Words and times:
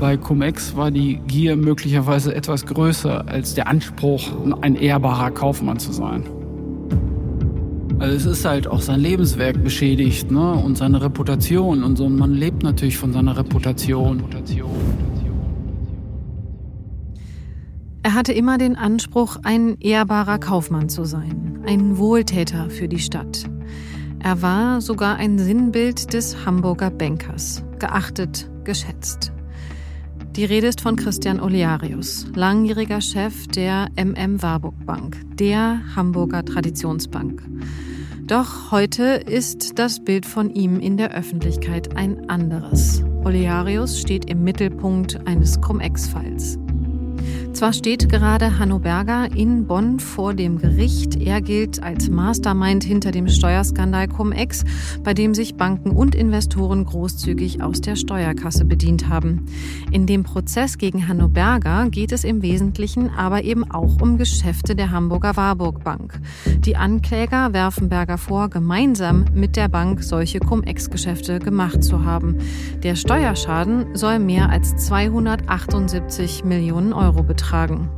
Bei 0.00 0.16
Cum-Ex 0.16 0.76
war 0.76 0.90
die 0.90 1.20
Gier 1.26 1.56
möglicherweise 1.56 2.34
etwas 2.34 2.64
größer 2.64 3.28
als 3.28 3.52
der 3.52 3.68
Anspruch, 3.68 4.32
ein 4.62 4.74
ehrbarer 4.74 5.30
Kaufmann 5.30 5.78
zu 5.78 5.92
sein. 5.92 6.24
Also 7.98 8.16
es 8.16 8.24
ist 8.24 8.46
halt 8.46 8.66
auch 8.66 8.80
sein 8.80 8.98
Lebenswerk 8.98 9.62
beschädigt 9.62 10.30
ne? 10.30 10.52
und 10.52 10.78
seine 10.78 11.02
Reputation 11.02 11.84
und 11.84 11.96
so. 11.96 12.06
Und 12.06 12.16
man 12.16 12.32
lebt 12.32 12.62
natürlich 12.62 12.96
von 12.96 13.12
seiner 13.12 13.36
Reputation. 13.36 14.24
Er 18.02 18.14
hatte 18.14 18.32
immer 18.32 18.56
den 18.56 18.76
Anspruch, 18.76 19.36
ein 19.42 19.76
ehrbarer 19.80 20.38
Kaufmann 20.38 20.88
zu 20.88 21.04
sein, 21.04 21.62
ein 21.66 21.98
Wohltäter 21.98 22.70
für 22.70 22.88
die 22.88 23.00
Stadt. 23.00 23.44
Er 24.18 24.40
war 24.40 24.80
sogar 24.80 25.16
ein 25.16 25.38
Sinnbild 25.38 26.14
des 26.14 26.46
Hamburger 26.46 26.90
Bankers, 26.90 27.62
geachtet, 27.78 28.50
geschätzt. 28.64 29.29
Die 30.36 30.44
Rede 30.44 30.68
ist 30.68 30.80
von 30.80 30.94
Christian 30.94 31.40
Olearius, 31.40 32.26
langjähriger 32.36 33.00
Chef 33.00 33.48
der 33.48 33.88
MM 33.96 34.40
Warburg 34.40 34.86
Bank, 34.86 35.20
der 35.34 35.82
Hamburger 35.96 36.44
Traditionsbank. 36.44 37.42
Doch 38.28 38.70
heute 38.70 39.02
ist 39.02 39.80
das 39.80 40.04
Bild 40.04 40.24
von 40.24 40.50
ihm 40.50 40.78
in 40.78 40.96
der 40.96 41.12
Öffentlichkeit 41.12 41.96
ein 41.96 42.30
anderes. 42.30 43.02
Olearius 43.24 44.00
steht 44.00 44.30
im 44.30 44.44
Mittelpunkt 44.44 45.26
eines 45.26 45.60
Cum-Ex-Falls. 45.60 46.58
Zwar 47.52 47.72
steht 47.72 48.08
gerade 48.08 48.58
Hanno 48.58 48.78
Berger 48.78 49.28
in 49.34 49.66
Bonn 49.66 49.98
vor 49.98 50.34
dem 50.34 50.58
Gericht. 50.58 51.20
Er 51.20 51.42
gilt 51.42 51.82
als 51.82 52.08
Mastermind 52.08 52.84
hinter 52.84 53.10
dem 53.10 53.28
Steuerskandal 53.28 54.06
Cum-Ex, 54.06 54.64
bei 55.02 55.14
dem 55.14 55.34
sich 55.34 55.56
Banken 55.56 55.90
und 55.90 56.14
Investoren 56.14 56.84
großzügig 56.84 57.60
aus 57.60 57.80
der 57.80 57.96
Steuerkasse 57.96 58.64
bedient 58.64 59.08
haben. 59.08 59.46
In 59.90 60.06
dem 60.06 60.22
Prozess 60.22 60.78
gegen 60.78 61.08
Hanno 61.08 61.28
Berger 61.28 61.88
geht 61.90 62.12
es 62.12 62.24
im 62.24 62.40
Wesentlichen 62.40 63.10
aber 63.10 63.42
eben 63.42 63.68
auch 63.68 64.00
um 64.00 64.16
Geschäfte 64.16 64.74
der 64.76 64.92
Hamburger 64.92 65.36
Warburg 65.36 65.82
Bank. 65.82 66.20
Die 66.60 66.76
Ankläger 66.76 67.52
werfen 67.52 67.88
Berger 67.88 68.16
vor, 68.16 68.48
gemeinsam 68.48 69.24
mit 69.34 69.56
der 69.56 69.68
Bank 69.68 70.02
solche 70.02 70.38
Cum-Ex-Geschäfte 70.38 71.40
gemacht 71.40 71.82
zu 71.82 72.04
haben. 72.04 72.38
Der 72.84 72.94
Steuerschaden 72.94 73.86
soll 73.94 74.20
mehr 74.20 74.48
als 74.48 74.76
278 74.76 76.44
Millionen 76.44 76.92
Euro 76.92 77.22
betragen 77.24 77.39
betragen. 77.40 77.88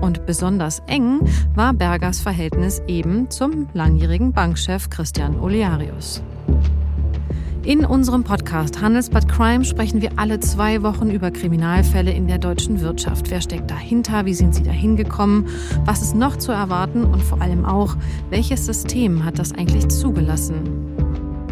Und 0.00 0.26
besonders 0.26 0.82
eng 0.86 1.20
war 1.54 1.72
Bergers 1.72 2.20
Verhältnis 2.20 2.82
eben 2.88 3.30
zum 3.30 3.68
langjährigen 3.72 4.32
Bankchef 4.32 4.90
Christian 4.90 5.38
Olearius. 5.38 6.22
In 7.62 7.84
unserem 7.84 8.22
Podcast 8.22 8.80
Handelsblatt 8.80 9.28
Crime 9.28 9.64
sprechen 9.64 10.00
wir 10.00 10.12
alle 10.16 10.38
zwei 10.40 10.82
Wochen 10.82 11.10
über 11.10 11.30
Kriminalfälle 11.30 12.12
in 12.12 12.28
der 12.28 12.38
deutschen 12.38 12.80
Wirtschaft. 12.80 13.30
Wer 13.30 13.40
steckt 13.40 13.70
dahinter? 13.70 14.24
Wie 14.24 14.34
sind 14.34 14.54
sie 14.54 14.62
dahin 14.62 14.96
gekommen? 14.96 15.48
Was 15.84 16.00
ist 16.00 16.14
noch 16.14 16.36
zu 16.36 16.52
erwarten? 16.52 17.04
Und 17.04 17.22
vor 17.22 17.40
allem 17.40 17.64
auch, 17.64 17.96
welches 18.30 18.66
System 18.66 19.24
hat 19.24 19.38
das 19.38 19.52
eigentlich 19.52 19.88
zugelassen? 19.88 20.95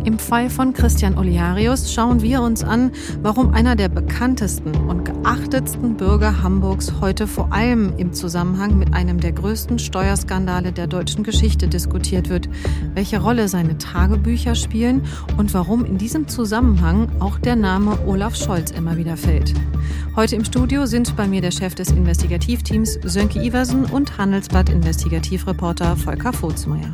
Im 0.04 0.18
Fall 0.18 0.50
von 0.50 0.74
Christian 0.74 1.16
Oliarius 1.16 1.90
schauen 1.94 2.20
wir 2.20 2.42
uns 2.42 2.62
an, 2.62 2.92
warum 3.22 3.54
einer 3.54 3.74
der 3.74 3.88
bekanntesten 3.88 4.74
und 4.74 5.06
geachtetsten 5.06 5.96
Bürger 5.96 6.42
Hamburgs 6.42 6.92
heute 7.00 7.26
vor 7.26 7.50
allem 7.54 7.94
im 7.96 8.12
Zusammenhang 8.12 8.78
mit 8.78 8.92
einem 8.92 9.18
der 9.18 9.32
größten 9.32 9.78
Steuerskandale 9.78 10.72
der 10.72 10.88
deutschen 10.88 11.24
Geschichte 11.24 11.68
diskutiert 11.68 12.28
wird, 12.28 12.50
welche 12.92 13.18
Rolle 13.18 13.48
seine 13.48 13.78
Tagebücher 13.78 14.54
spielen 14.54 15.06
und 15.38 15.54
warum 15.54 15.86
in 15.86 15.96
diesem 15.96 16.28
Zusammenhang 16.28 17.08
auch 17.20 17.38
der 17.38 17.56
Name 17.56 17.98
Olaf 18.06 18.36
Scholz 18.36 18.72
immer 18.72 18.98
wieder 18.98 19.16
fällt. 19.16 19.54
Heute 20.16 20.36
im 20.36 20.44
Studio 20.44 20.84
sind 20.84 21.16
bei 21.16 21.26
mir 21.26 21.40
der 21.40 21.50
Chef 21.50 21.74
des 21.74 21.90
Investigativteams 21.90 22.98
Sönke 23.04 23.42
Iversen 23.42 23.86
und 23.86 24.18
Handelsblatt 24.18 24.68
Investigativreporter 24.68 25.96
Volker 25.96 26.34
Vogtsmeier. 26.34 26.92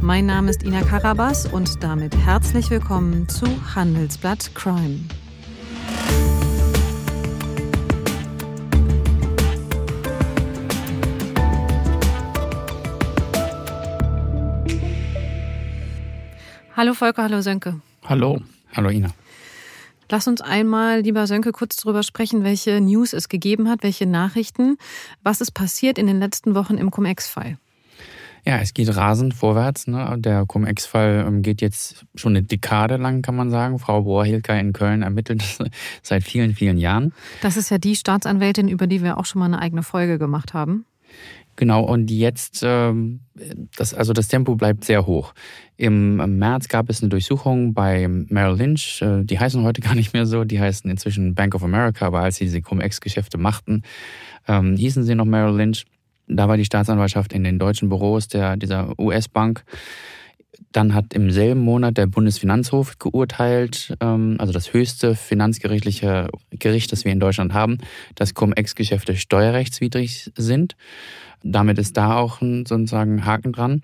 Mein 0.00 0.26
Name 0.26 0.50
ist 0.50 0.62
Ina 0.62 0.82
Karabas 0.82 1.46
und 1.46 1.82
damit 1.82 2.16
herzlich 2.28 2.68
willkommen 2.68 3.26
zu 3.26 3.46
Handelsblatt 3.74 4.54
Crime. 4.54 5.00
Hallo 16.76 16.92
Volker, 16.92 17.22
hallo 17.22 17.40
Sönke. 17.40 17.80
Hallo, 18.04 18.42
hallo 18.74 18.90
Ina. 18.90 19.08
Lass 20.10 20.28
uns 20.28 20.42
einmal, 20.42 21.00
lieber 21.00 21.26
Sönke, 21.26 21.52
kurz 21.52 21.76
darüber 21.76 22.02
sprechen, 22.02 22.44
welche 22.44 22.82
News 22.82 23.14
es 23.14 23.30
gegeben 23.30 23.70
hat, 23.70 23.82
welche 23.82 24.04
Nachrichten, 24.04 24.76
was 25.22 25.40
ist 25.40 25.52
passiert 25.52 25.96
in 25.96 26.06
den 26.06 26.20
letzten 26.20 26.54
Wochen 26.54 26.76
im 26.76 26.90
Cum-Ex-Fall. 26.90 27.56
Ja, 28.44 28.58
es 28.58 28.74
geht 28.74 28.94
rasend 28.94 29.34
vorwärts. 29.34 29.86
Ne? 29.86 30.16
Der 30.18 30.46
Cum-Ex-Fall 30.46 31.24
ähm, 31.26 31.42
geht 31.42 31.60
jetzt 31.60 32.04
schon 32.14 32.32
eine 32.32 32.42
Dekade 32.42 32.96
lang, 32.96 33.22
kann 33.22 33.36
man 33.36 33.50
sagen. 33.50 33.78
Frau 33.78 34.02
Bohrhilka 34.02 34.54
in 34.54 34.72
Köln 34.72 35.02
ermittelt 35.02 35.42
seit 36.02 36.24
vielen, 36.24 36.54
vielen 36.54 36.78
Jahren. 36.78 37.12
Das 37.42 37.56
ist 37.56 37.70
ja 37.70 37.78
die 37.78 37.96
Staatsanwältin, 37.96 38.68
über 38.68 38.86
die 38.86 39.02
wir 39.02 39.18
auch 39.18 39.24
schon 39.24 39.40
mal 39.40 39.46
eine 39.46 39.60
eigene 39.60 39.82
Folge 39.82 40.18
gemacht 40.18 40.54
haben. 40.54 40.84
Genau, 41.58 41.82
und 41.82 42.08
jetzt, 42.08 42.62
ähm, 42.64 43.18
das, 43.76 43.92
also 43.92 44.12
das 44.12 44.28
Tempo 44.28 44.54
bleibt 44.54 44.84
sehr 44.84 45.08
hoch. 45.08 45.34
Im 45.76 46.38
März 46.38 46.68
gab 46.68 46.88
es 46.88 47.02
eine 47.02 47.08
Durchsuchung 47.08 47.74
bei 47.74 48.06
Merrill 48.06 48.56
Lynch. 48.56 49.02
Äh, 49.02 49.24
die 49.24 49.40
heißen 49.40 49.64
heute 49.64 49.80
gar 49.82 49.96
nicht 49.96 50.12
mehr 50.12 50.24
so, 50.24 50.44
die 50.44 50.60
heißen 50.60 50.88
inzwischen 50.88 51.34
Bank 51.34 51.56
of 51.56 51.64
America, 51.64 52.06
aber 52.06 52.20
als 52.20 52.36
sie 52.36 52.44
diese 52.44 52.62
Cum-Ex-Geschäfte 52.62 53.38
machten, 53.38 53.82
ähm, 54.46 54.76
hießen 54.76 55.02
sie 55.02 55.16
noch 55.16 55.24
Merrill 55.24 55.56
Lynch. 55.56 55.84
Da 56.28 56.48
war 56.48 56.56
die 56.56 56.64
Staatsanwaltschaft 56.64 57.32
in 57.32 57.44
den 57.44 57.58
deutschen 57.58 57.88
Büros 57.88 58.28
der, 58.28 58.56
dieser 58.56 58.98
US-Bank. 58.98 59.64
Dann 60.72 60.94
hat 60.94 61.14
im 61.14 61.30
selben 61.30 61.60
Monat 61.60 61.96
der 61.96 62.06
Bundesfinanzhof 62.06 62.98
geurteilt, 62.98 63.96
ähm, 64.00 64.36
also 64.38 64.52
das 64.52 64.72
höchste 64.72 65.14
finanzgerichtliche 65.14 66.28
Gericht, 66.50 66.92
das 66.92 67.04
wir 67.04 67.12
in 67.12 67.20
Deutschland 67.20 67.54
haben, 67.54 67.78
dass 68.14 68.34
Cum-Ex-Geschäfte 68.34 69.16
steuerrechtswidrig 69.16 70.30
sind. 70.36 70.76
Damit 71.42 71.78
ist 71.78 71.96
da 71.96 72.16
auch 72.16 72.40
ein, 72.40 72.66
sozusagen 72.66 73.24
Haken 73.24 73.52
dran. 73.52 73.82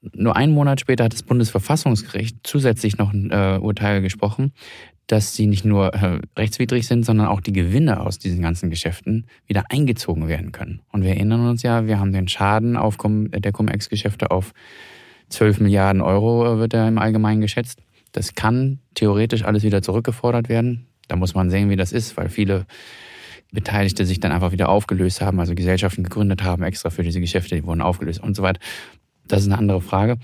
Nur 0.00 0.36
einen 0.36 0.52
Monat 0.52 0.80
später 0.80 1.04
hat 1.04 1.12
das 1.12 1.22
Bundesverfassungsgericht 1.22 2.38
zusätzlich 2.44 2.98
noch 2.98 3.12
ein 3.12 3.30
äh, 3.30 3.58
Urteil 3.60 4.00
gesprochen, 4.00 4.52
dass 5.08 5.34
sie 5.34 5.46
nicht 5.46 5.64
nur 5.64 5.94
äh, 5.94 6.20
rechtswidrig 6.36 6.86
sind, 6.86 7.04
sondern 7.04 7.26
auch 7.26 7.40
die 7.40 7.52
Gewinne 7.52 8.00
aus 8.00 8.18
diesen 8.18 8.42
ganzen 8.42 8.70
Geschäften 8.70 9.26
wieder 9.46 9.64
eingezogen 9.70 10.28
werden 10.28 10.52
können. 10.52 10.82
Und 10.92 11.02
wir 11.02 11.10
erinnern 11.10 11.48
uns 11.48 11.62
ja, 11.62 11.86
wir 11.86 11.98
haben 11.98 12.12
den 12.12 12.28
Schaden 12.28 12.76
auf 12.76 12.98
der 12.98 13.52
Cum-Ex-Geschäfte 13.52 14.30
auf 14.30 14.52
12 15.30 15.60
Milliarden 15.60 16.02
Euro 16.02 16.46
äh, 16.46 16.58
wird 16.58 16.74
er 16.74 16.86
im 16.86 16.98
Allgemeinen 16.98 17.40
geschätzt. 17.40 17.80
Das 18.12 18.34
kann 18.34 18.80
theoretisch 18.94 19.44
alles 19.44 19.62
wieder 19.62 19.82
zurückgefordert 19.82 20.48
werden. 20.48 20.86
Da 21.08 21.16
muss 21.16 21.34
man 21.34 21.50
sehen, 21.50 21.70
wie 21.70 21.76
das 21.76 21.92
ist, 21.92 22.16
weil 22.16 22.28
viele 22.28 22.66
Beteiligte 23.50 24.04
sich 24.04 24.20
dann 24.20 24.32
einfach 24.32 24.52
wieder 24.52 24.68
aufgelöst 24.68 25.22
haben, 25.22 25.40
also 25.40 25.54
Gesellschaften 25.54 26.04
gegründet 26.04 26.42
haben, 26.42 26.62
extra 26.62 26.90
für 26.90 27.02
diese 27.02 27.20
Geschäfte, 27.20 27.54
die 27.54 27.64
wurden 27.64 27.80
aufgelöst 27.80 28.22
und 28.22 28.36
so 28.36 28.42
weiter. 28.42 28.60
Das 29.26 29.40
ist 29.40 29.46
eine 29.46 29.58
andere 29.58 29.80
Frage. 29.80 30.18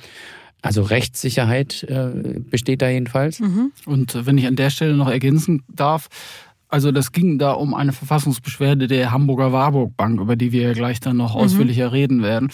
Also 0.64 0.80
Rechtssicherheit 0.80 1.82
äh, 1.84 2.40
besteht 2.40 2.80
da 2.80 2.88
jedenfalls. 2.88 3.40
Mhm. 3.40 3.72
Und 3.84 4.26
wenn 4.26 4.38
ich 4.38 4.46
an 4.46 4.56
der 4.56 4.70
Stelle 4.70 4.96
noch 4.96 5.10
ergänzen 5.10 5.62
darf, 5.68 6.08
also 6.68 6.90
das 6.90 7.12
ging 7.12 7.38
da 7.38 7.52
um 7.52 7.74
eine 7.74 7.92
Verfassungsbeschwerde 7.92 8.86
der 8.86 9.10
Hamburger 9.10 9.52
Warburg 9.52 9.94
Bank, 9.94 10.18
über 10.18 10.36
die 10.36 10.52
wir 10.52 10.62
ja 10.62 10.72
gleich 10.72 11.00
dann 11.00 11.18
noch 11.18 11.34
mhm. 11.34 11.42
ausführlicher 11.42 11.92
reden 11.92 12.22
werden. 12.22 12.48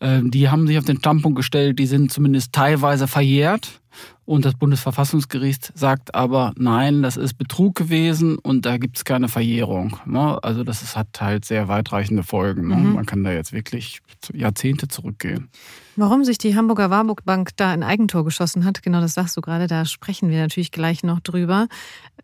Ähm, 0.00 0.32
die 0.32 0.48
haben 0.48 0.66
sich 0.66 0.78
auf 0.78 0.84
den 0.84 0.98
Standpunkt 0.98 1.36
gestellt, 1.36 1.78
die 1.78 1.86
sind 1.86 2.10
zumindest 2.10 2.52
teilweise 2.52 3.06
verjährt. 3.06 3.80
Und 4.26 4.44
das 4.46 4.54
Bundesverfassungsgericht 4.54 5.72
sagt 5.74 6.14
aber, 6.14 6.52
nein, 6.56 7.02
das 7.02 7.18
ist 7.18 7.34
Betrug 7.34 7.74
gewesen 7.74 8.38
und 8.38 8.64
da 8.64 8.78
gibt 8.78 8.96
es 8.96 9.04
keine 9.04 9.28
Verjährung. 9.28 9.98
Ne? 10.06 10.42
Also 10.42 10.64
das 10.64 10.82
ist, 10.82 10.96
hat 10.96 11.20
halt 11.20 11.44
sehr 11.44 11.68
weitreichende 11.68 12.22
Folgen. 12.22 12.68
Ne? 12.68 12.76
Mhm. 12.76 12.92
Man 12.94 13.06
kann 13.06 13.22
da 13.22 13.32
jetzt 13.32 13.52
wirklich 13.52 14.00
Jahrzehnte 14.32 14.88
zurückgehen. 14.88 15.50
Warum 15.96 16.24
sich 16.24 16.38
die 16.38 16.56
Hamburger 16.56 16.90
Warburg 16.90 17.24
Bank 17.24 17.50
da 17.56 17.70
ein 17.70 17.82
Eigentor 17.84 18.24
geschossen 18.24 18.64
hat, 18.64 18.82
genau 18.82 19.00
das 19.00 19.14
sagst 19.14 19.36
du 19.36 19.40
gerade, 19.40 19.66
da 19.68 19.84
sprechen 19.84 20.28
wir 20.28 20.40
natürlich 20.40 20.72
gleich 20.72 21.04
noch 21.04 21.20
drüber. 21.20 21.68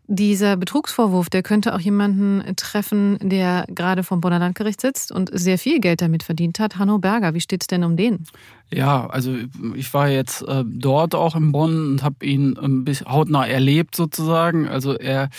Dieser 0.07 0.57
Betrugsvorwurf, 0.57 1.29
der 1.29 1.41
könnte 1.41 1.73
auch 1.73 1.79
jemanden 1.79 2.43
treffen, 2.57 3.17
der 3.21 3.65
gerade 3.69 4.03
vom 4.03 4.19
Bonner 4.19 4.39
Landgericht 4.39 4.81
sitzt 4.81 5.11
und 5.11 5.29
sehr 5.31 5.57
viel 5.57 5.79
Geld 5.79 6.01
damit 6.01 6.23
verdient 6.23 6.59
hat. 6.59 6.77
Hanno 6.77 6.97
Berger, 6.97 7.33
wie 7.33 7.39
steht 7.39 7.63
es 7.63 7.67
denn 7.67 7.85
um 7.85 7.95
den? 7.95 8.25
Ja, 8.73 9.07
also 9.07 9.35
ich 9.75 9.93
war 9.93 10.09
jetzt 10.09 10.43
äh, 10.43 10.63
dort 10.65 11.13
auch 11.13 11.35
in 11.35 11.51
Bonn 11.51 11.91
und 11.91 12.03
habe 12.03 12.25
ihn 12.25 12.57
ein 12.57 12.85
bisschen 12.85 13.11
hautnah 13.11 13.45
erlebt 13.45 13.95
sozusagen. 13.95 14.67
Also 14.67 14.93
er 14.93 15.29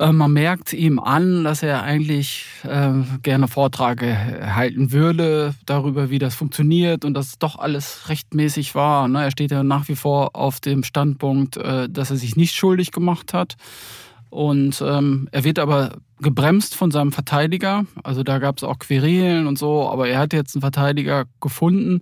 äh, 0.00 0.12
man 0.12 0.32
merkt 0.32 0.72
ihm 0.72 0.98
an, 0.98 1.44
dass 1.44 1.62
er 1.62 1.82
eigentlich 1.82 2.46
äh, 2.64 2.92
gerne 3.22 3.48
Vorträge 3.48 4.16
halten 4.54 4.92
würde 4.92 5.54
darüber, 5.66 6.08
wie 6.10 6.18
das 6.18 6.34
funktioniert 6.34 7.04
und 7.04 7.14
dass 7.14 7.38
doch 7.38 7.58
alles 7.58 8.08
rechtmäßig 8.08 8.74
war. 8.74 9.08
Ne? 9.08 9.24
Er 9.24 9.30
steht 9.30 9.50
ja 9.50 9.62
nach 9.62 9.88
wie 9.88 9.96
vor 9.96 10.34
auf 10.34 10.60
dem 10.60 10.84
Standpunkt, 10.84 11.58
äh, 11.58 11.88
dass 11.88 12.10
er 12.10 12.16
sich 12.16 12.34
nicht 12.34 12.54
schuldig 12.54 12.92
gemacht 12.92 13.34
hat. 13.34 13.56
Und 14.30 14.80
ähm, 14.86 15.28
er 15.32 15.42
wird 15.42 15.58
aber 15.58 15.98
gebremst 16.20 16.76
von 16.76 16.90
seinem 16.90 17.12
Verteidiger. 17.12 17.84
Also 18.04 18.22
da 18.22 18.38
gab 18.38 18.58
es 18.58 18.64
auch 18.64 18.78
Querelen 18.78 19.46
und 19.46 19.58
so, 19.58 19.88
aber 19.88 20.08
er 20.08 20.18
hat 20.18 20.32
jetzt 20.32 20.54
einen 20.54 20.60
Verteidiger 20.60 21.24
gefunden, 21.40 22.00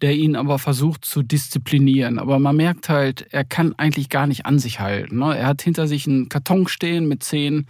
der 0.00 0.14
ihn 0.14 0.36
aber 0.36 0.58
versucht 0.58 1.04
zu 1.04 1.22
disziplinieren. 1.22 2.18
Aber 2.18 2.38
man 2.38 2.56
merkt 2.56 2.88
halt, 2.88 3.26
er 3.30 3.44
kann 3.44 3.74
eigentlich 3.76 4.08
gar 4.08 4.26
nicht 4.26 4.46
an 4.46 4.58
sich 4.58 4.80
halten. 4.80 5.18
Ne? 5.18 5.36
Er 5.36 5.46
hat 5.46 5.62
hinter 5.62 5.88
sich 5.88 6.06
einen 6.06 6.28
Karton 6.28 6.68
stehen 6.68 7.08
mit 7.08 7.22
zehn 7.22 7.66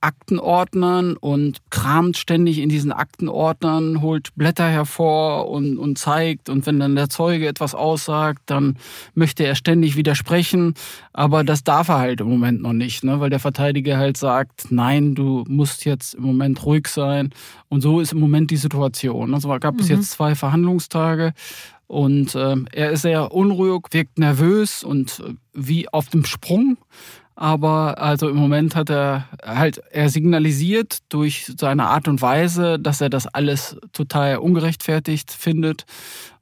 Aktenordnern 0.00 1.16
und 1.16 1.58
kramt 1.70 2.16
ständig 2.16 2.58
in 2.58 2.68
diesen 2.68 2.92
Aktenordnern, 2.92 4.00
holt 4.00 4.34
Blätter 4.36 4.68
hervor 4.68 5.48
und, 5.48 5.78
und 5.78 5.98
zeigt. 5.98 6.48
Und 6.48 6.66
wenn 6.66 6.78
dann 6.78 6.96
der 6.96 7.08
Zeuge 7.08 7.48
etwas 7.48 7.74
aussagt, 7.74 8.42
dann 8.46 8.76
möchte 9.14 9.44
er 9.44 9.54
ständig 9.54 9.96
widersprechen. 9.96 10.74
Aber 11.12 11.44
das 11.44 11.64
darf 11.64 11.88
er 11.88 11.98
halt 11.98 12.20
im 12.20 12.28
Moment 12.28 12.62
noch 12.62 12.72
nicht, 12.72 13.04
ne? 13.04 13.20
weil 13.20 13.30
der 13.30 13.40
Verteidiger 13.40 13.98
halt 13.98 14.16
sagt, 14.16 14.70
nein, 14.70 15.14
du 15.14 15.44
musst 15.48 15.84
jetzt 15.84 16.14
im 16.14 16.22
Moment 16.22 16.64
ruhig 16.64 16.88
sein. 16.88 17.30
Und 17.68 17.80
so 17.80 18.00
ist 18.00 18.12
im 18.12 18.20
Moment 18.20 18.50
die 18.50 18.56
Situation. 18.56 19.34
Also 19.34 19.48
gab 19.58 19.74
mhm. 19.74 19.80
es 19.80 19.88
jetzt 19.88 20.10
zwei 20.12 20.34
Verhandlungstage. 20.34 21.32
Und 21.88 22.34
äh, 22.34 22.56
er 22.72 22.92
ist 22.92 23.02
sehr 23.02 23.32
unruhig, 23.32 23.86
wirkt 23.92 24.18
nervös 24.18 24.84
und 24.84 25.20
äh, 25.20 25.34
wie 25.54 25.88
auf 25.88 26.08
dem 26.08 26.24
Sprung. 26.24 26.76
Aber 27.40 27.98
also 27.98 28.28
im 28.28 28.34
Moment 28.34 28.74
hat 28.74 28.90
er 28.90 29.28
halt, 29.44 29.80
er 29.92 30.08
signalisiert 30.08 30.98
durch 31.08 31.52
seine 31.56 31.86
Art 31.86 32.08
und 32.08 32.20
Weise, 32.20 32.80
dass 32.80 33.00
er 33.00 33.10
das 33.10 33.28
alles 33.28 33.76
total 33.92 34.38
ungerechtfertigt 34.38 35.30
findet. 35.30 35.86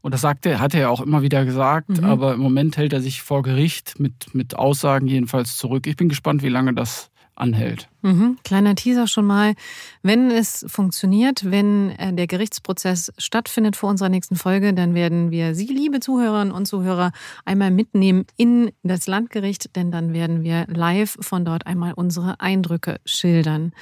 Und 0.00 0.14
das 0.14 0.22
sagt 0.22 0.46
er, 0.46 0.58
hat 0.58 0.72
er 0.72 0.80
ja 0.80 0.88
auch 0.88 1.02
immer 1.02 1.20
wieder 1.20 1.44
gesagt. 1.44 2.00
Mhm. 2.00 2.04
Aber 2.04 2.32
im 2.32 2.40
Moment 2.40 2.78
hält 2.78 2.94
er 2.94 3.02
sich 3.02 3.20
vor 3.20 3.42
Gericht 3.42 4.00
mit, 4.00 4.34
mit 4.34 4.56
Aussagen 4.56 5.06
jedenfalls 5.06 5.58
zurück. 5.58 5.86
Ich 5.86 5.96
bin 5.96 6.08
gespannt, 6.08 6.42
wie 6.42 6.48
lange 6.48 6.72
das 6.72 7.10
anhält. 7.34 7.90
Mhm. 8.06 8.38
Kleiner 8.44 8.76
Teaser 8.76 9.08
schon 9.08 9.26
mal. 9.26 9.54
Wenn 10.00 10.30
es 10.30 10.64
funktioniert, 10.68 11.50
wenn 11.50 11.90
äh, 11.90 12.12
der 12.12 12.28
Gerichtsprozess 12.28 13.12
stattfindet 13.18 13.74
vor 13.74 13.90
unserer 13.90 14.08
nächsten 14.08 14.36
Folge, 14.36 14.72
dann 14.72 14.94
werden 14.94 15.32
wir 15.32 15.56
Sie, 15.56 15.66
liebe 15.66 15.98
Zuhörerinnen 15.98 16.52
und 16.52 16.66
Zuhörer, 16.66 17.10
einmal 17.44 17.72
mitnehmen 17.72 18.24
in 18.36 18.70
das 18.84 19.08
Landgericht, 19.08 19.74
denn 19.74 19.90
dann 19.90 20.12
werden 20.12 20.44
wir 20.44 20.66
live 20.68 21.16
von 21.18 21.44
dort 21.44 21.66
einmal 21.66 21.94
unsere 21.94 22.38
Eindrücke 22.38 23.00
schildern. 23.04 23.72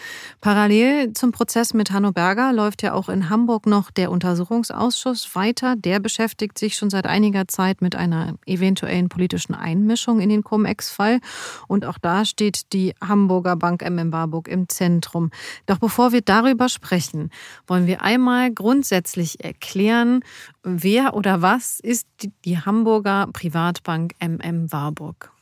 Parallel 0.40 1.12
zum 1.12 1.32
Prozess 1.32 1.74
mit 1.74 1.90
Hanno 1.90 2.12
Berger 2.12 2.54
läuft 2.54 2.82
ja 2.82 2.94
auch 2.94 3.10
in 3.10 3.28
Hamburg 3.28 3.66
noch 3.66 3.90
der 3.90 4.10
Untersuchungsausschuss 4.10 5.34
weiter. 5.34 5.76
Der 5.76 6.00
beschäftigt 6.00 6.56
sich 6.56 6.76
schon 6.76 6.88
seit 6.88 7.06
einiger 7.06 7.46
Zeit 7.46 7.82
mit 7.82 7.94
einer 7.94 8.36
eventuellen 8.46 9.10
politischen 9.10 9.54
Einmischung 9.54 10.20
in 10.20 10.30
den 10.30 10.42
Cum-Ex-Fall. 10.42 11.20
Und 11.68 11.84
auch 11.84 11.98
da 11.98 12.24
steht 12.24 12.72
die 12.72 12.94
Hamburger 13.06 13.56
Bank 13.56 13.82
MM 13.82 14.13
Warburg 14.14 14.46
im 14.46 14.68
Zentrum. 14.68 15.30
Doch 15.66 15.78
bevor 15.78 16.12
wir 16.12 16.22
darüber 16.22 16.68
sprechen, 16.68 17.30
wollen 17.66 17.88
wir 17.88 18.00
einmal 18.00 18.52
grundsätzlich 18.52 19.44
erklären, 19.44 20.20
wer 20.62 21.14
oder 21.14 21.42
was 21.42 21.80
ist 21.80 22.06
die 22.44 22.58
Hamburger 22.58 23.28
Privatbank 23.32 24.12
MM 24.24 24.70
Warburg? 24.70 25.32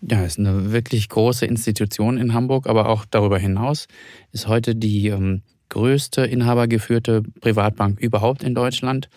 Ja, 0.00 0.24
ist 0.24 0.38
eine 0.38 0.72
wirklich 0.72 1.10
große 1.10 1.44
Institution 1.44 2.16
in 2.16 2.32
Hamburg, 2.32 2.66
aber 2.66 2.88
auch 2.88 3.04
darüber 3.04 3.38
hinaus 3.38 3.86
ist 4.32 4.48
heute 4.48 4.74
die 4.74 5.08
ähm, 5.08 5.42
größte 5.68 6.22
inhabergeführte 6.22 7.22
Privatbank 7.40 8.00
überhaupt 8.00 8.42
in 8.42 8.54
Deutschland. 8.54 9.08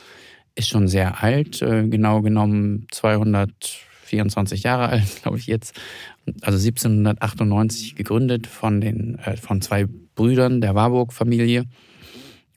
Ist 0.53 0.69
schon 0.69 0.87
sehr 0.87 1.23
alt, 1.23 1.61
äh, 1.61 1.87
genau 1.87 2.21
genommen 2.21 2.87
224 4.05 4.63
Jahre 4.63 4.89
alt, 4.89 5.03
glaube 5.21 5.37
ich 5.37 5.47
jetzt. 5.47 5.79
Also 6.41 6.57
1798 6.57 7.95
gegründet 7.95 8.47
von, 8.47 8.81
den, 8.81 9.19
äh, 9.19 9.37
von 9.37 9.61
zwei 9.61 9.85
Brüdern 10.15 10.61
der 10.61 10.75
Warburg-Familie 10.75 11.65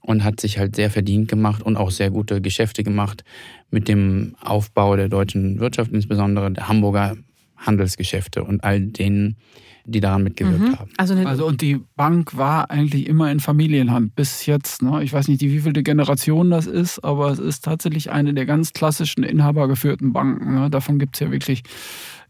und 0.01 0.25
hat 0.25 0.41
sich 0.41 0.59
halt 0.59 0.77
sehr 0.77 0.91
verdient 0.91 1.29
gemacht 1.29 1.63
und 1.63 1.77
auch 1.77 1.91
sehr 1.91 2.11
gute 2.11 2.41
Geschäfte 2.41 2.83
gemacht 2.83 3.25
mit 3.71 3.89
dem 3.89 4.37
Aufbau 4.41 4.97
der 4.97 5.09
deutschen 5.09 5.61
Wirtschaft, 5.61 5.93
insbesondere 5.93 6.51
der 6.51 6.69
Hamburger 6.69 7.17
Handelsgeschäfte 7.59 8.45
und 8.45 8.65
all 8.65 8.81
denen, 8.81 9.37
die 9.85 10.01
daran 10.01 10.23
mitgewirkt 10.23 10.61
mhm. 10.61 10.79
haben. 10.79 10.91
Also, 10.97 11.15
also, 11.15 11.47
und 11.47 11.61
die 11.61 11.81
Bank 11.97 12.37
war 12.37 12.71
eigentlich 12.71 13.07
immer 13.07 13.31
in 13.31 13.41
Familienhand 13.41 14.15
bis 14.15 14.47
jetzt. 14.47 14.83
Ne? 14.83 15.03
Ich 15.03 15.13
weiß 15.13 15.29
nicht, 15.29 15.41
wie 15.41 15.61
vielte 15.61 15.83
Generation 15.83 16.51
das 16.51 16.67
ist, 16.67 17.03
aber 17.03 17.31
es 17.31 17.39
ist 17.39 17.65
tatsächlich 17.65 18.11
eine 18.11 18.35
der 18.35 18.47
ganz 18.47 18.73
klassischen 18.73 19.23
inhabergeführten 19.23 20.13
Banken. 20.13 20.55
Ne? 20.55 20.71
Davon 20.71 20.99
gibt 20.99 21.17
es 21.17 21.21
ja 21.21 21.31
wirklich 21.31 21.63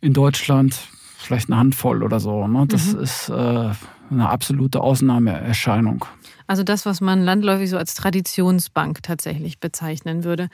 in 0.00 0.12
Deutschland 0.12 0.78
vielleicht 1.18 1.50
eine 1.50 1.58
Handvoll 1.58 2.02
oder 2.02 2.20
so. 2.20 2.46
Ne? 2.46 2.66
Das 2.68 2.94
mhm. 2.94 3.00
ist 3.00 3.28
äh, 3.28 3.32
eine 4.10 4.28
absolute 4.28 4.80
Ausnahmeerscheinung. 4.80 6.04
Also 6.46 6.62
das, 6.62 6.86
was 6.86 7.00
man 7.00 7.22
landläufig 7.22 7.68
so 7.68 7.76
als 7.76 7.94
Traditionsbank 7.94 9.02
tatsächlich 9.02 9.60
bezeichnen 9.60 10.24
würde. 10.24 10.48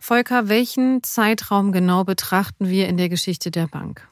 Volker, 0.00 0.48
welchen 0.48 1.02
Zeitraum 1.02 1.72
genau 1.72 2.04
betrachten 2.04 2.68
wir 2.68 2.88
in 2.88 2.96
der 2.96 3.10
Geschichte 3.10 3.50
der 3.50 3.68
Bank? 3.68 4.08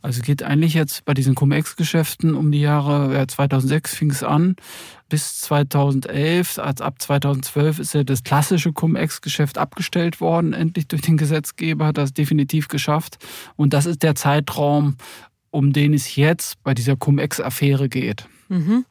Also 0.00 0.22
geht 0.22 0.42
eigentlich 0.42 0.74
jetzt 0.74 1.04
bei 1.04 1.12
diesen 1.12 1.34
Cum-Ex-Geschäften 1.34 2.34
um 2.34 2.50
die 2.50 2.60
Jahre, 2.60 3.12
ja, 3.12 3.28
2006 3.28 3.94
fing 3.94 4.10
es 4.10 4.22
an, 4.22 4.56
bis 5.08 5.40
2011, 5.40 6.58
als 6.58 6.80
ab 6.80 7.02
2012 7.02 7.80
ist 7.80 7.94
ja 7.94 8.04
das 8.04 8.22
klassische 8.22 8.72
Cum-Ex-Geschäft 8.72 9.58
abgestellt 9.58 10.20
worden, 10.20 10.52
endlich 10.52 10.88
durch 10.88 11.02
den 11.02 11.16
Gesetzgeber, 11.16 11.86
hat 11.86 11.98
das 11.98 12.14
definitiv 12.14 12.68
geschafft. 12.68 13.18
Und 13.56 13.74
das 13.74 13.86
ist 13.86 14.02
der 14.02 14.14
Zeitraum, 14.14 14.96
um 15.50 15.72
den 15.72 15.94
es 15.94 16.16
jetzt 16.16 16.62
bei 16.62 16.74
dieser 16.74 16.96
Cum-Ex-Affäre 16.96 17.88
geht. 17.88 18.26
Mhm. 18.48 18.84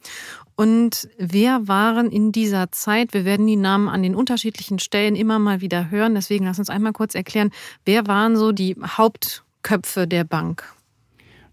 Und 0.57 1.07
wer 1.19 1.68
waren 1.68 2.09
in 2.09 2.31
dieser 2.31 2.71
Zeit, 2.71 3.13
wir 3.13 3.25
werden 3.25 3.45
die 3.45 3.56
Namen 3.56 3.88
an 3.88 4.01
den 4.01 4.15
unterschiedlichen 4.15 4.80
Stellen 4.80 5.15
immer 5.15 5.38
mal 5.38 5.62
wieder 5.62 5.92
hören, 5.92 6.15
deswegen 6.15 6.45
lass 6.45 6.57
uns 6.57 6.71
einmal 6.71 6.94
kurz 6.94 7.13
erklären, 7.13 7.51
wer 7.86 8.07
waren 8.07 8.36
so 8.36 8.51
die 8.51 8.75
Hauptköpfe 8.75 10.07
der 10.07 10.24
Bank? 10.24 10.63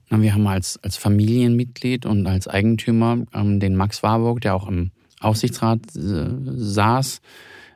Wir 0.08 0.32
haben 0.32 0.46
als, 0.46 0.78
als 0.82 0.96
Familienmitglied 0.96 2.06
und 2.06 2.26
als 2.26 2.48
Eigentümer 2.48 3.18
ähm, 3.34 3.60
den 3.60 3.76
Max 3.76 4.02
Warburg, 4.02 4.40
der 4.40 4.54
auch 4.54 4.68
im 4.68 4.90
Aufsichtsrat 5.20 5.80
äh, 5.96 6.26
saß 6.46 7.20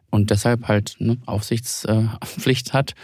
und 0.08 0.30
deshalb 0.30 0.66
halt 0.66 0.96
eine 0.98 1.18
Aufsichtspflicht 1.26 2.72
hat 2.72 2.94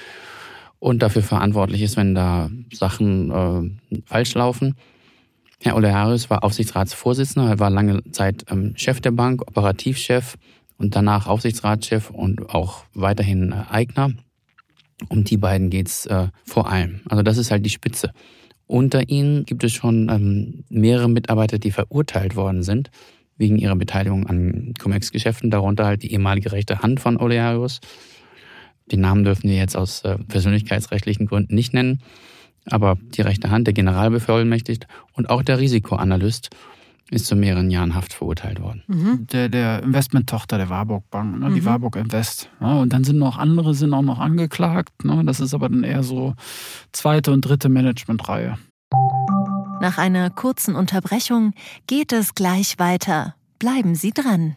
und 0.78 1.02
dafür 1.02 1.22
verantwortlich 1.22 1.82
ist, 1.82 1.98
wenn 1.98 2.14
da 2.14 2.48
Sachen 2.72 3.76
äh, 3.90 4.00
falsch 4.06 4.32
laufen. 4.32 4.76
Herr 5.62 5.76
Olearius 5.76 6.30
war 6.30 6.44
Aufsichtsratsvorsitzender, 6.44 7.48
er 7.48 7.58
war 7.58 7.70
lange 7.70 8.02
Zeit 8.10 8.44
ähm, 8.50 8.74
Chef 8.76 9.00
der 9.00 9.12
Bank, 9.12 9.42
Operativchef 9.42 10.36
und 10.76 10.96
danach 10.96 11.26
Aufsichtsratschef 11.26 12.10
und 12.10 12.50
auch 12.50 12.84
weiterhin 12.92 13.52
äh, 13.52 13.64
Eigner. 13.70 14.12
Um 15.08 15.24
die 15.24 15.36
beiden 15.36 15.70
geht's 15.70 16.06
äh, 16.06 16.28
vor 16.44 16.70
allem. 16.70 17.00
Also 17.08 17.22
das 17.22 17.38
ist 17.38 17.50
halt 17.50 17.64
die 17.64 17.70
Spitze. 17.70 18.10
Unter 18.66 19.08
ihnen 19.08 19.44
gibt 19.44 19.64
es 19.64 19.72
schon 19.72 20.08
ähm, 20.08 20.64
mehrere 20.68 21.08
Mitarbeiter, 21.08 21.58
die 21.58 21.70
verurteilt 21.70 22.36
worden 22.36 22.62
sind 22.62 22.90
wegen 23.36 23.58
ihrer 23.58 23.76
Beteiligung 23.76 24.26
an 24.26 24.74
Cum-Ex-Geschäften, 24.78 25.50
darunter 25.50 25.86
halt 25.86 26.02
die 26.02 26.12
ehemalige 26.12 26.52
rechte 26.52 26.80
Hand 26.80 27.00
von 27.00 27.16
Olearius. 27.16 27.80
Die 28.90 28.96
Namen 28.96 29.24
dürfen 29.24 29.50
wir 29.50 29.56
jetzt 29.56 29.76
aus 29.76 30.02
äh, 30.02 30.18
persönlichkeitsrechtlichen 30.18 31.26
Gründen 31.26 31.54
nicht 31.54 31.74
nennen, 31.74 32.00
aber 32.70 32.96
die 33.00 33.22
rechte 33.22 33.50
Hand, 33.50 33.66
der 33.66 33.74
Generalbevollmächtigt 33.74 34.86
und 35.12 35.30
auch 35.30 35.42
der 35.42 35.58
Risikoanalyst 35.58 36.50
ist 37.10 37.26
zu 37.26 37.36
mehreren 37.36 37.70
Jahren 37.70 37.94
Haft 37.94 38.12
verurteilt 38.12 38.60
worden. 38.60 38.82
Mhm. 38.86 39.26
Der, 39.30 39.48
der 39.48 39.82
Investmenttochter 39.82 40.56
der 40.56 40.70
Warburg 40.70 41.08
Bank, 41.10 41.38
ne, 41.38 41.50
die 41.52 41.60
mhm. 41.60 41.66
Warburg 41.66 41.96
Invest. 41.96 42.50
Ja, 42.60 42.78
und 42.80 42.92
dann 42.92 43.04
sind 43.04 43.18
noch 43.18 43.36
andere 43.36 43.74
sind 43.74 43.92
auch 43.92 44.02
noch 44.02 44.18
angeklagt. 44.18 45.04
Ne, 45.04 45.22
das 45.24 45.40
ist 45.40 45.54
aber 45.54 45.68
dann 45.68 45.84
eher 45.84 46.02
so 46.02 46.34
zweite 46.92 47.32
und 47.32 47.42
dritte 47.42 47.68
Managementreihe. 47.68 48.58
Nach 49.80 49.98
einer 49.98 50.30
kurzen 50.30 50.76
Unterbrechung 50.76 51.52
geht 51.86 52.12
es 52.12 52.34
gleich 52.34 52.78
weiter. 52.78 53.34
Bleiben 53.58 53.94
Sie 53.94 54.12
dran. 54.12 54.56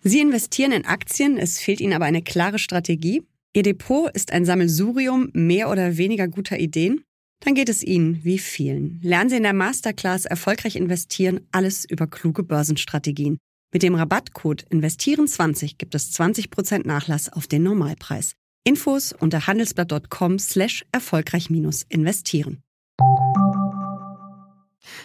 Sie 0.00 0.20
investieren 0.20 0.72
in 0.72 0.86
Aktien, 0.86 1.36
es 1.36 1.58
fehlt 1.58 1.80
Ihnen 1.80 1.92
aber 1.92 2.04
eine 2.04 2.22
klare 2.22 2.58
Strategie. 2.58 3.22
Ihr 3.54 3.62
Depot 3.62 4.10
ist 4.14 4.32
ein 4.32 4.44
Sammelsurium 4.44 5.30
mehr 5.32 5.70
oder 5.70 5.96
weniger 5.96 6.28
guter 6.28 6.58
Ideen. 6.58 7.02
Dann 7.40 7.54
geht 7.54 7.68
es 7.68 7.82
Ihnen 7.82 8.22
wie 8.24 8.38
vielen. 8.38 9.00
Lernen 9.02 9.30
Sie 9.30 9.36
in 9.36 9.42
der 9.42 9.54
Masterclass 9.54 10.26
Erfolgreich 10.26 10.76
investieren 10.76 11.40
alles 11.52 11.84
über 11.84 12.06
kluge 12.06 12.42
Börsenstrategien. 12.42 13.38
Mit 13.72 13.82
dem 13.82 13.94
Rabattcode 13.94 14.66
Investieren20 14.70 15.76
gibt 15.78 15.94
es 15.94 16.12
20% 16.18 16.86
Nachlass 16.86 17.32
auf 17.32 17.46
den 17.46 17.62
Normalpreis. 17.62 18.32
Infos 18.64 19.12
unter 19.12 19.46
handelsblatt.com 19.46 20.38
slash 20.38 20.84
erfolgreich-investieren. 20.92 22.62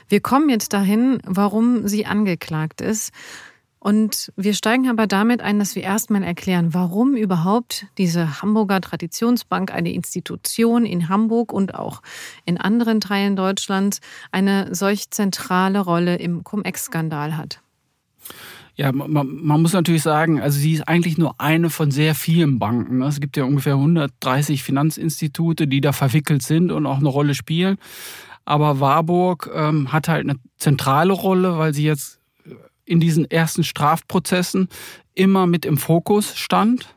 Wir 0.08 0.22
kommen 0.22 0.50
jetzt 0.50 0.74
dahin, 0.74 1.20
warum 1.26 1.88
sie 1.88 2.06
angeklagt 2.06 2.82
ist. 2.82 3.12
Und 3.84 4.32
wir 4.38 4.54
steigen 4.54 4.90
aber 4.90 5.08
damit 5.08 5.42
ein, 5.42 5.60
dass 5.60 5.76
wir 5.76 5.84
erstmal 5.84 6.24
erklären, 6.24 6.74
warum 6.74 7.18
überhaupt 7.18 7.86
diese 7.98 8.42
Hamburger 8.42 8.80
Traditionsbank, 8.80 9.74
eine 9.74 9.92
Institution 9.92 10.86
in 10.86 11.10
Hamburg 11.10 11.52
und 11.52 11.76
auch 11.76 12.02
in 12.46 12.58
anderen 12.58 13.02
Teilen 13.02 13.36
Deutschlands, 13.36 14.00
eine 14.32 14.74
solch 14.74 15.10
zentrale 15.10 15.80
Rolle 15.80 16.16
im 16.16 16.46
Cum-Ex-Skandal 16.46 17.36
hat. 17.36 17.60
Ja, 18.76 18.94
man, 18.94 19.12
man, 19.12 19.62
muss 19.62 19.74
natürlich 19.74 20.02
sagen, 20.02 20.40
also 20.40 20.58
sie 20.58 20.76
ist 20.76 20.88
eigentlich 20.88 21.18
nur 21.18 21.42
eine 21.42 21.70
von 21.70 21.92
sehr 21.92 22.16
vielen 22.16 22.60
Banken. 22.60 23.00
Ne? 23.00 23.08
Es 23.08 23.20
gibt 23.20 23.36
ja 23.36 23.44
ungefähr 23.44 23.74
130 23.74 24.64
Finanzinstitute, 24.64 25.68
die 25.68 25.82
da 25.82 25.92
verwickelt 25.92 26.42
sind 26.42 26.72
und 26.72 26.86
auch 26.86 27.00
eine 27.00 27.10
Rolle 27.10 27.36
spielen. 27.36 27.76
Aber 28.46 28.80
Warburg 28.80 29.52
ähm, 29.54 29.92
hat 29.92 30.08
halt 30.08 30.24
eine 30.24 30.40
zentrale 30.56 31.12
Rolle, 31.12 31.58
weil 31.58 31.74
sie 31.74 31.84
jetzt 31.84 32.23
in 32.86 33.00
diesen 33.00 33.30
ersten 33.30 33.64
Strafprozessen 33.64 34.70
immer 35.16 35.48
mit 35.48 35.66
im 35.66 35.78
Fokus 35.78 36.36
stand 36.36 36.88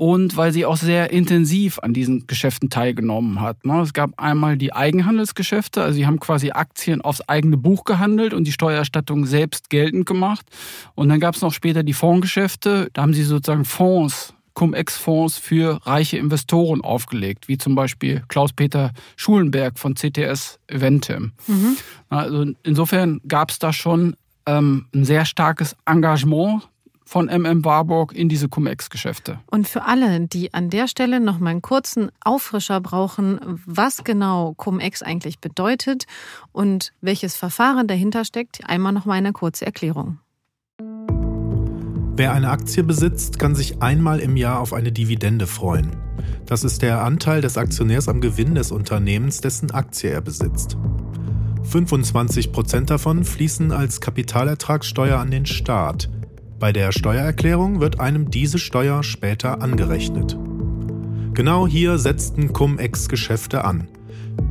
und 0.00 0.34
weil 0.36 0.50
sie 0.50 0.64
auch 0.64 0.78
sehr 0.78 1.10
intensiv 1.10 1.78
an 1.80 1.92
diesen 1.92 2.26
Geschäften 2.26 2.70
teilgenommen 2.70 3.42
hat. 3.42 3.66
Ne? 3.66 3.82
Es 3.82 3.92
gab 3.92 4.18
einmal 4.18 4.56
die 4.56 4.72
Eigenhandelsgeschäfte, 4.72 5.82
also 5.82 5.94
sie 5.94 6.06
haben 6.06 6.18
quasi 6.18 6.52
Aktien 6.52 7.02
aufs 7.02 7.20
eigene 7.28 7.58
Buch 7.58 7.84
gehandelt 7.84 8.32
und 8.32 8.44
die 8.44 8.52
Steuererstattung 8.52 9.26
selbst 9.26 9.68
geltend 9.68 10.06
gemacht. 10.06 10.46
Und 10.94 11.10
dann 11.10 11.20
gab 11.20 11.34
es 11.34 11.42
noch 11.42 11.52
später 11.52 11.82
die 11.82 11.92
Fondsgeschäfte, 11.92 12.88
da 12.94 13.02
haben 13.02 13.12
sie 13.12 13.24
sozusagen 13.24 13.66
Fonds 13.66 14.32
Cum-Ex-Fonds 14.54 15.38
für 15.38 15.80
reiche 15.86 16.16
Investoren 16.16 16.80
aufgelegt, 16.80 17.48
wie 17.48 17.58
zum 17.58 17.74
Beispiel 17.74 18.22
Klaus-Peter 18.28 18.92
Schulenberg 19.16 19.78
von 19.78 19.94
CTS 19.94 20.60
Eventim. 20.66 21.32
Mhm. 21.46 21.76
Also 22.08 22.46
insofern 22.62 23.20
gab 23.28 23.50
es 23.50 23.58
da 23.58 23.72
schon 23.72 24.16
ähm, 24.46 24.86
ein 24.94 25.04
sehr 25.04 25.24
starkes 25.24 25.76
Engagement 25.86 26.68
von 27.10 27.26
MM 27.26 27.64
Warburg 27.64 28.12
in 28.12 28.28
diese 28.28 28.48
Cum-Ex-Geschäfte. 28.48 29.40
Und 29.50 29.66
für 29.66 29.84
alle, 29.84 30.28
die 30.28 30.54
an 30.54 30.70
der 30.70 30.86
Stelle 30.86 31.18
noch 31.18 31.40
mal 31.40 31.50
einen 31.50 31.60
kurzen 31.60 32.12
Auffrischer 32.20 32.80
brauchen, 32.80 33.40
was 33.66 34.04
genau 34.04 34.54
Cum-Ex 34.54 35.02
eigentlich 35.02 35.40
bedeutet 35.40 36.04
und 36.52 36.92
welches 37.00 37.34
Verfahren 37.34 37.88
dahinter 37.88 38.24
steckt, 38.24 38.60
einmal 38.64 38.92
noch 38.92 39.06
mal 39.06 39.14
eine 39.14 39.32
kurze 39.32 39.66
Erklärung. 39.66 40.20
Wer 42.14 42.32
eine 42.32 42.50
Aktie 42.50 42.84
besitzt, 42.84 43.40
kann 43.40 43.56
sich 43.56 43.82
einmal 43.82 44.20
im 44.20 44.36
Jahr 44.36 44.60
auf 44.60 44.72
eine 44.72 44.92
Dividende 44.92 45.48
freuen. 45.48 45.96
Das 46.46 46.62
ist 46.62 46.82
der 46.82 47.02
Anteil 47.02 47.40
des 47.40 47.56
Aktionärs 47.56 48.08
am 48.08 48.20
Gewinn 48.20 48.54
des 48.54 48.70
Unternehmens, 48.70 49.40
dessen 49.40 49.72
Aktie 49.72 50.10
er 50.10 50.20
besitzt. 50.20 50.76
25 51.70 52.50
Prozent 52.50 52.90
davon 52.90 53.22
fließen 53.22 53.70
als 53.70 54.00
Kapitalertragssteuer 54.00 55.18
an 55.18 55.30
den 55.30 55.46
Staat. 55.46 56.10
Bei 56.58 56.72
der 56.72 56.90
Steuererklärung 56.90 57.78
wird 57.78 58.00
einem 58.00 58.28
diese 58.28 58.58
Steuer 58.58 59.04
später 59.04 59.62
angerechnet. 59.62 60.36
Genau 61.32 61.68
hier 61.68 61.98
setzten 61.98 62.52
Cum-Ex-Geschäfte 62.52 63.64
an. 63.64 63.86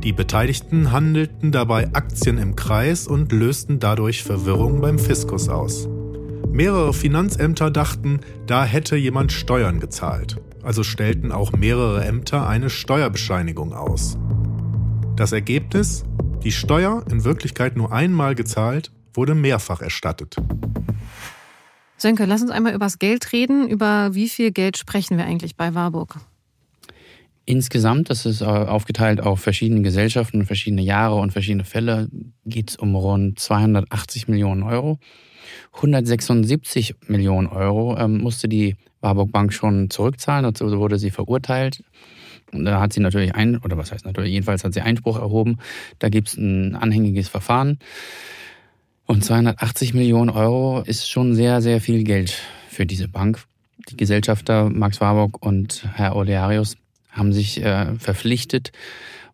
Die 0.02 0.14
Beteiligten 0.14 0.92
handelten 0.92 1.52
dabei 1.52 1.92
Aktien 1.92 2.38
im 2.38 2.56
Kreis 2.56 3.06
und 3.06 3.32
lösten 3.32 3.80
dadurch 3.80 4.22
Verwirrung 4.22 4.80
beim 4.80 4.98
Fiskus 4.98 5.50
aus. 5.50 5.90
Mehrere 6.50 6.94
Finanzämter 6.94 7.70
dachten, 7.70 8.20
da 8.46 8.64
hätte 8.64 8.96
jemand 8.96 9.30
Steuern 9.30 9.78
gezahlt, 9.78 10.40
also 10.62 10.82
stellten 10.82 11.32
auch 11.32 11.52
mehrere 11.52 12.02
Ämter 12.02 12.48
eine 12.48 12.70
Steuerbescheinigung 12.70 13.74
aus. 13.74 14.16
Das 15.16 15.32
Ergebnis? 15.32 16.04
Die 16.42 16.52
Steuer, 16.52 17.04
in 17.10 17.24
Wirklichkeit 17.24 17.76
nur 17.76 17.92
einmal 17.92 18.34
gezahlt, 18.34 18.90
wurde 19.12 19.34
mehrfach 19.34 19.82
erstattet. 19.82 20.36
Sönke, 21.98 22.24
lass 22.24 22.40
uns 22.40 22.50
einmal 22.50 22.72
über 22.72 22.86
das 22.86 22.98
Geld 22.98 23.34
reden. 23.34 23.68
Über 23.68 24.14
wie 24.14 24.30
viel 24.30 24.50
Geld 24.50 24.78
sprechen 24.78 25.18
wir 25.18 25.26
eigentlich 25.26 25.56
bei 25.56 25.74
Warburg? 25.74 26.16
Insgesamt, 27.44 28.08
das 28.08 28.24
ist 28.24 28.40
äh, 28.40 28.44
aufgeteilt 28.46 29.20
auf 29.20 29.40
verschiedene 29.40 29.82
Gesellschaften, 29.82 30.46
verschiedene 30.46 30.80
Jahre 30.82 31.16
und 31.16 31.30
verschiedene 31.32 31.64
Fälle, 31.64 32.08
geht 32.46 32.70
es 32.70 32.76
um 32.76 32.94
rund 32.94 33.38
280 33.38 34.28
Millionen 34.28 34.62
Euro. 34.62 34.98
176 35.74 36.94
Millionen 37.08 37.48
Euro 37.48 37.98
ähm, 37.98 38.18
musste 38.18 38.48
die 38.48 38.76
Warburg 39.02 39.30
Bank 39.30 39.52
schon 39.52 39.90
zurückzahlen, 39.90 40.44
dazu 40.44 40.70
wurde 40.78 40.98
sie 40.98 41.10
verurteilt. 41.10 41.82
Da 42.52 42.80
hat 42.80 42.92
sie 42.92 43.00
natürlich 43.00 43.34
ein, 43.34 43.58
oder 43.58 43.76
was 43.76 43.92
heißt 43.92 44.04
natürlich, 44.04 44.32
jedenfalls 44.32 44.64
hat 44.64 44.74
sie 44.74 44.80
Einspruch 44.80 45.18
erhoben. 45.18 45.58
Da 45.98 46.08
gibt 46.08 46.28
es 46.28 46.36
ein 46.36 46.74
anhängiges 46.74 47.28
Verfahren. 47.28 47.78
Und 49.06 49.24
280 49.24 49.94
Millionen 49.94 50.30
Euro 50.30 50.82
ist 50.82 51.10
schon 51.10 51.34
sehr, 51.34 51.62
sehr 51.62 51.80
viel 51.80 52.04
Geld 52.04 52.40
für 52.68 52.86
diese 52.86 53.08
Bank. 53.08 53.42
Die 53.88 53.96
Gesellschafter 53.96 54.68
Max 54.70 55.00
Warburg 55.00 55.44
und 55.44 55.84
Herr 55.94 56.16
Olearius 56.16 56.76
haben 57.10 57.32
sich 57.32 57.62
äh, 57.62 57.94
verpflichtet, 57.98 58.72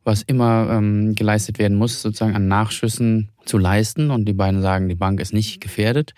was 0.04 0.22
immer 0.22 0.68
ähm, 0.70 1.14
geleistet 1.14 1.58
werden 1.58 1.76
muss, 1.76 2.00
sozusagen 2.00 2.34
an 2.34 2.48
Nachschüssen 2.48 3.30
zu 3.44 3.58
leisten. 3.58 4.10
Und 4.10 4.24
die 4.26 4.32
beiden 4.32 4.62
sagen, 4.62 4.88
die 4.88 4.94
Bank 4.94 5.20
ist 5.20 5.34
nicht 5.34 5.60
gefährdet. 5.60 6.14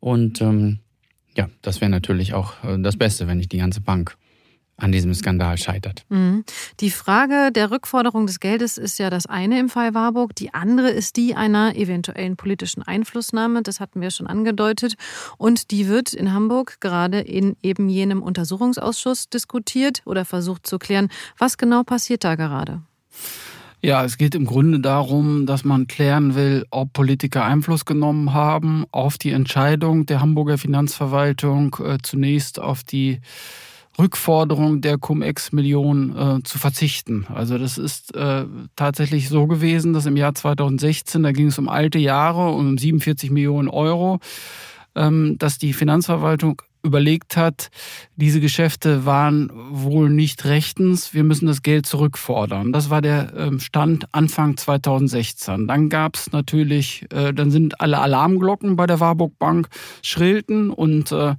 Und 0.00 0.40
ähm, 0.40 0.80
ja, 1.36 1.48
das 1.62 1.80
wäre 1.80 1.90
natürlich 1.90 2.34
auch 2.34 2.64
äh, 2.64 2.80
das 2.80 2.96
Beste, 2.96 3.28
wenn 3.28 3.38
nicht 3.38 3.52
die 3.52 3.58
ganze 3.58 3.80
Bank 3.80 4.16
an 4.78 4.92
diesem 4.92 5.12
Skandal 5.12 5.58
scheitert. 5.58 6.04
Mhm. 6.08 6.44
Die 6.80 6.90
Frage 6.90 7.50
der 7.52 7.70
Rückforderung 7.70 8.26
des 8.26 8.40
Geldes 8.40 8.78
ist 8.78 8.98
ja 8.98 9.10
das 9.10 9.26
eine 9.26 9.58
im 9.58 9.68
Fall 9.68 9.92
Warburg. 9.92 10.34
Die 10.36 10.54
andere 10.54 10.88
ist 10.90 11.16
die 11.16 11.34
einer 11.34 11.74
eventuellen 11.76 12.36
politischen 12.36 12.82
Einflussnahme. 12.82 13.62
Das 13.62 13.80
hatten 13.80 14.00
wir 14.00 14.10
schon 14.10 14.28
angedeutet. 14.28 14.94
Und 15.36 15.72
die 15.72 15.88
wird 15.88 16.14
in 16.14 16.32
Hamburg 16.32 16.80
gerade 16.80 17.20
in 17.20 17.56
eben 17.62 17.88
jenem 17.88 18.22
Untersuchungsausschuss 18.22 19.28
diskutiert 19.28 20.02
oder 20.04 20.24
versucht 20.24 20.66
zu 20.66 20.78
klären. 20.78 21.08
Was 21.38 21.58
genau 21.58 21.82
passiert 21.82 22.22
da 22.22 22.36
gerade? 22.36 22.80
Ja, 23.80 24.04
es 24.04 24.18
geht 24.18 24.34
im 24.34 24.44
Grunde 24.44 24.80
darum, 24.80 25.46
dass 25.46 25.64
man 25.64 25.86
klären 25.86 26.34
will, 26.34 26.66
ob 26.70 26.92
Politiker 26.92 27.44
Einfluss 27.44 27.84
genommen 27.84 28.32
haben 28.32 28.86
auf 28.90 29.18
die 29.18 29.30
Entscheidung 29.30 30.04
der 30.06 30.20
Hamburger 30.20 30.58
Finanzverwaltung, 30.58 31.76
äh, 31.84 31.98
zunächst 32.02 32.60
auf 32.60 32.82
die 32.82 33.20
Rückforderung 33.98 34.80
der 34.80 34.98
Cum-Ex-Million 34.98 36.16
äh, 36.16 36.42
zu 36.44 36.58
verzichten. 36.58 37.26
Also 37.34 37.58
das 37.58 37.78
ist 37.78 38.14
äh, 38.14 38.44
tatsächlich 38.76 39.28
so 39.28 39.46
gewesen, 39.46 39.92
dass 39.92 40.06
im 40.06 40.16
Jahr 40.16 40.34
2016, 40.34 41.22
da 41.22 41.32
ging 41.32 41.48
es 41.48 41.58
um 41.58 41.68
alte 41.68 41.98
Jahre 41.98 42.50
und 42.50 42.68
um 42.68 42.78
47 42.78 43.30
Millionen 43.30 43.68
Euro, 43.68 44.20
ähm, 44.94 45.36
dass 45.38 45.58
die 45.58 45.72
Finanzverwaltung 45.72 46.62
überlegt 46.82 47.36
hat, 47.36 47.70
diese 48.16 48.40
Geschäfte 48.40 49.04
waren 49.04 49.50
wohl 49.70 50.10
nicht 50.10 50.44
rechtens, 50.44 51.12
wir 51.12 51.24
müssen 51.24 51.46
das 51.46 51.62
Geld 51.62 51.86
zurückfordern. 51.86 52.72
Das 52.72 52.88
war 52.88 53.02
der 53.02 53.32
ähm, 53.36 53.58
Stand 53.58 54.06
Anfang 54.14 54.56
2016. 54.56 55.66
Dann 55.66 55.88
gab 55.88 56.16
es 56.16 56.30
natürlich, 56.32 57.04
äh, 57.12 57.32
dann 57.34 57.50
sind 57.50 57.80
alle 57.80 57.98
Alarmglocken 57.98 58.76
bei 58.76 58.86
der 58.86 59.00
Warburg 59.00 59.38
Bank 59.38 59.68
schrillten 60.02 60.70
und 60.70 61.10
äh, 61.10 61.34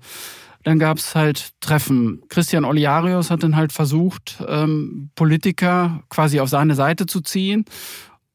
dann 0.63 0.80
gab 0.80 0.98
es 0.98 1.16
halt 1.16 1.51
Treffen. 1.62 2.22
Christian 2.30 2.66
Oliarius 2.66 3.32
hat 3.32 3.44
dann 3.44 3.56
halt 3.56 3.72
versucht, 3.72 4.44
ähm, 4.48 5.10
Politiker 5.16 6.04
quasi 6.10 6.39
auf 6.39 6.50
seine 6.50 6.75
Seite 6.75 7.06
zu 7.06 7.22
ziehen 7.22 7.66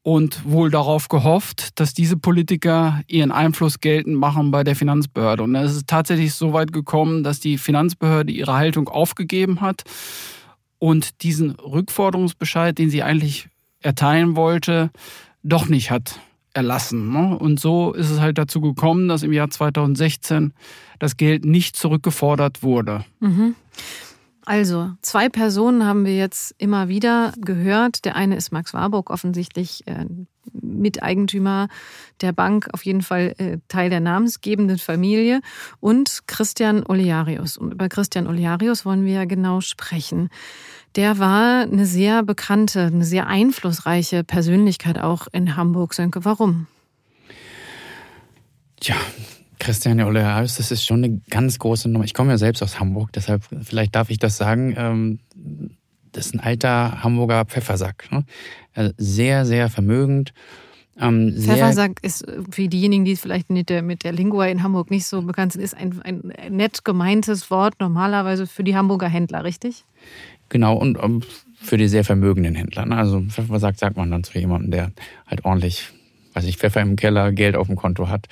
und 0.01 0.45
wohl 0.45 0.69
darauf 0.69 1.07
gehofft, 1.07 1.79
dass 1.79 1.93
diese 1.93 2.17
Politiker 2.17 3.01
ihren 3.07 3.31
Einfluss 3.31 3.79
geltend 3.79 4.17
machen 4.17 4.51
bei 4.51 4.63
der 4.63 4.75
Finanzbehörde. 4.75 5.43
Und 5.43 5.55
es 5.55 5.75
ist 5.75 5.87
tatsächlich 5.87 6.33
so 6.33 6.53
weit 6.53 6.71
gekommen, 6.73 7.23
dass 7.23 7.39
die 7.39 7.57
Finanzbehörde 7.57 8.31
ihre 8.31 8.53
Haltung 8.53 8.87
aufgegeben 8.87 9.61
hat 9.61 9.83
und 10.79 11.23
diesen 11.23 11.51
Rückforderungsbescheid, 11.51 12.77
den 12.77 12.89
sie 12.89 13.03
eigentlich 13.03 13.49
erteilen 13.81 14.35
wollte, 14.35 14.91
doch 15.43 15.67
nicht 15.67 15.91
hat 15.91 16.19
erlassen. 16.55 17.11
Ne? 17.11 17.37
Und 17.37 17.59
so 17.59 17.93
ist 17.93 18.09
es 18.09 18.19
halt 18.19 18.37
dazu 18.37 18.61
gekommen, 18.61 19.07
dass 19.07 19.23
im 19.23 19.33
Jahr 19.33 19.49
2016 19.49 20.53
das 20.99 21.17
Geld 21.17 21.45
nicht 21.45 21.75
zurückgefordert 21.75 22.63
wurde. 22.63 23.05
Mhm. 23.19 23.55
Also, 24.47 24.91
zwei 25.01 25.27
Personen 25.27 25.85
haben 25.85 26.05
wir 26.05 26.15
jetzt 26.15 26.53
immer 26.59 26.87
wieder 26.87 27.33
gehört. 27.39 28.05
Der 28.05 28.15
eine 28.15 28.35
ist 28.35 28.51
Max 28.51 28.75
Warburg, 28.75 29.09
offensichtlich 29.09 29.87
äh, 29.87 30.05
Miteigentümer 30.53 31.67
der 32.21 32.31
Bank, 32.31 32.67
auf 32.71 32.85
jeden 32.85 33.01
Fall 33.01 33.33
äh, 33.39 33.57
Teil 33.69 33.89
der 33.89 34.01
namensgebenden 34.01 34.77
Familie. 34.77 35.41
Und 35.79 36.27
Christian 36.27 36.85
Olearius. 36.85 37.57
Und 37.57 37.73
über 37.73 37.89
Christian 37.89 38.27
Olearius 38.27 38.85
wollen 38.85 39.03
wir 39.03 39.13
ja 39.13 39.25
genau 39.25 39.61
sprechen 39.61 40.29
der 40.95 41.19
war 41.19 41.61
eine 41.63 41.85
sehr 41.85 42.23
bekannte, 42.23 42.81
eine 42.85 43.05
sehr 43.05 43.27
einflussreiche 43.27 44.23
Persönlichkeit 44.23 44.99
auch 44.99 45.27
in 45.31 45.55
Hamburg. 45.57 45.93
Sönke, 45.93 46.25
warum? 46.25 46.67
Tja, 48.79 48.95
Christian 49.59 50.01
Olearius, 50.01 50.55
das 50.55 50.71
ist 50.71 50.85
schon 50.85 51.03
eine 51.03 51.21
ganz 51.29 51.59
große 51.59 51.89
Nummer. 51.89 52.05
Ich 52.05 52.13
komme 52.13 52.31
ja 52.31 52.37
selbst 52.37 52.61
aus 52.61 52.79
Hamburg, 52.79 53.11
deshalb 53.13 53.43
vielleicht 53.63 53.95
darf 53.95 54.09
ich 54.09 54.19
das 54.19 54.37
sagen. 54.37 54.75
Ähm, 54.77 55.19
das 56.11 56.27
ist 56.27 56.35
ein 56.35 56.39
alter 56.39 57.03
Hamburger 57.03 57.45
Pfeffersack. 57.45 58.09
Ne? 58.11 58.23
Sehr, 58.97 59.45
sehr 59.45 59.69
vermögend, 59.69 60.33
Ähm, 60.97 61.35
Pfeffersack 61.37 61.99
ist 62.03 62.25
für 62.51 62.69
diejenigen, 62.69 63.03
die 63.03 63.17
vielleicht 63.17 63.49
mit 63.49 63.69
der, 63.69 63.81
mit 63.81 64.03
der 64.05 64.13
Lingua 64.13 64.45
in 64.45 64.63
Hamburg 64.63 64.91
nicht 64.91 65.05
so 65.05 65.21
bekannt 65.21 65.51
sind, 65.51 65.61
ist 65.61 65.75
ein, 65.75 66.01
ein 66.03 66.31
nett 66.49 66.85
gemeintes 66.85 67.51
Wort 67.51 67.75
normalerweise 67.81 68.47
für 68.47 68.63
die 68.63 68.77
Hamburger 68.77 69.09
Händler, 69.09 69.43
richtig? 69.43 69.83
Genau, 70.49 70.75
und 70.75 70.97
um, 70.97 71.21
für 71.65 71.77
die 71.77 71.87
sehr 71.87 72.03
vermögenden 72.03 72.55
Händler. 72.55 72.85
Ne? 72.85 72.95
Also 72.95 73.21
Pfeffersack 73.21 73.77
sagt 73.77 73.97
man 73.97 74.11
dann 74.11 74.23
zu 74.23 74.37
jemandem, 74.37 74.71
der 74.71 74.91
halt 75.27 75.45
ordentlich, 75.45 75.89
weiß 76.33 76.45
ich, 76.45 76.57
Pfeffer 76.57 76.81
im 76.81 76.95
Keller, 76.95 77.31
Geld 77.31 77.55
auf 77.55 77.67
dem 77.67 77.75
Konto 77.75 78.07
hat. 78.09 78.27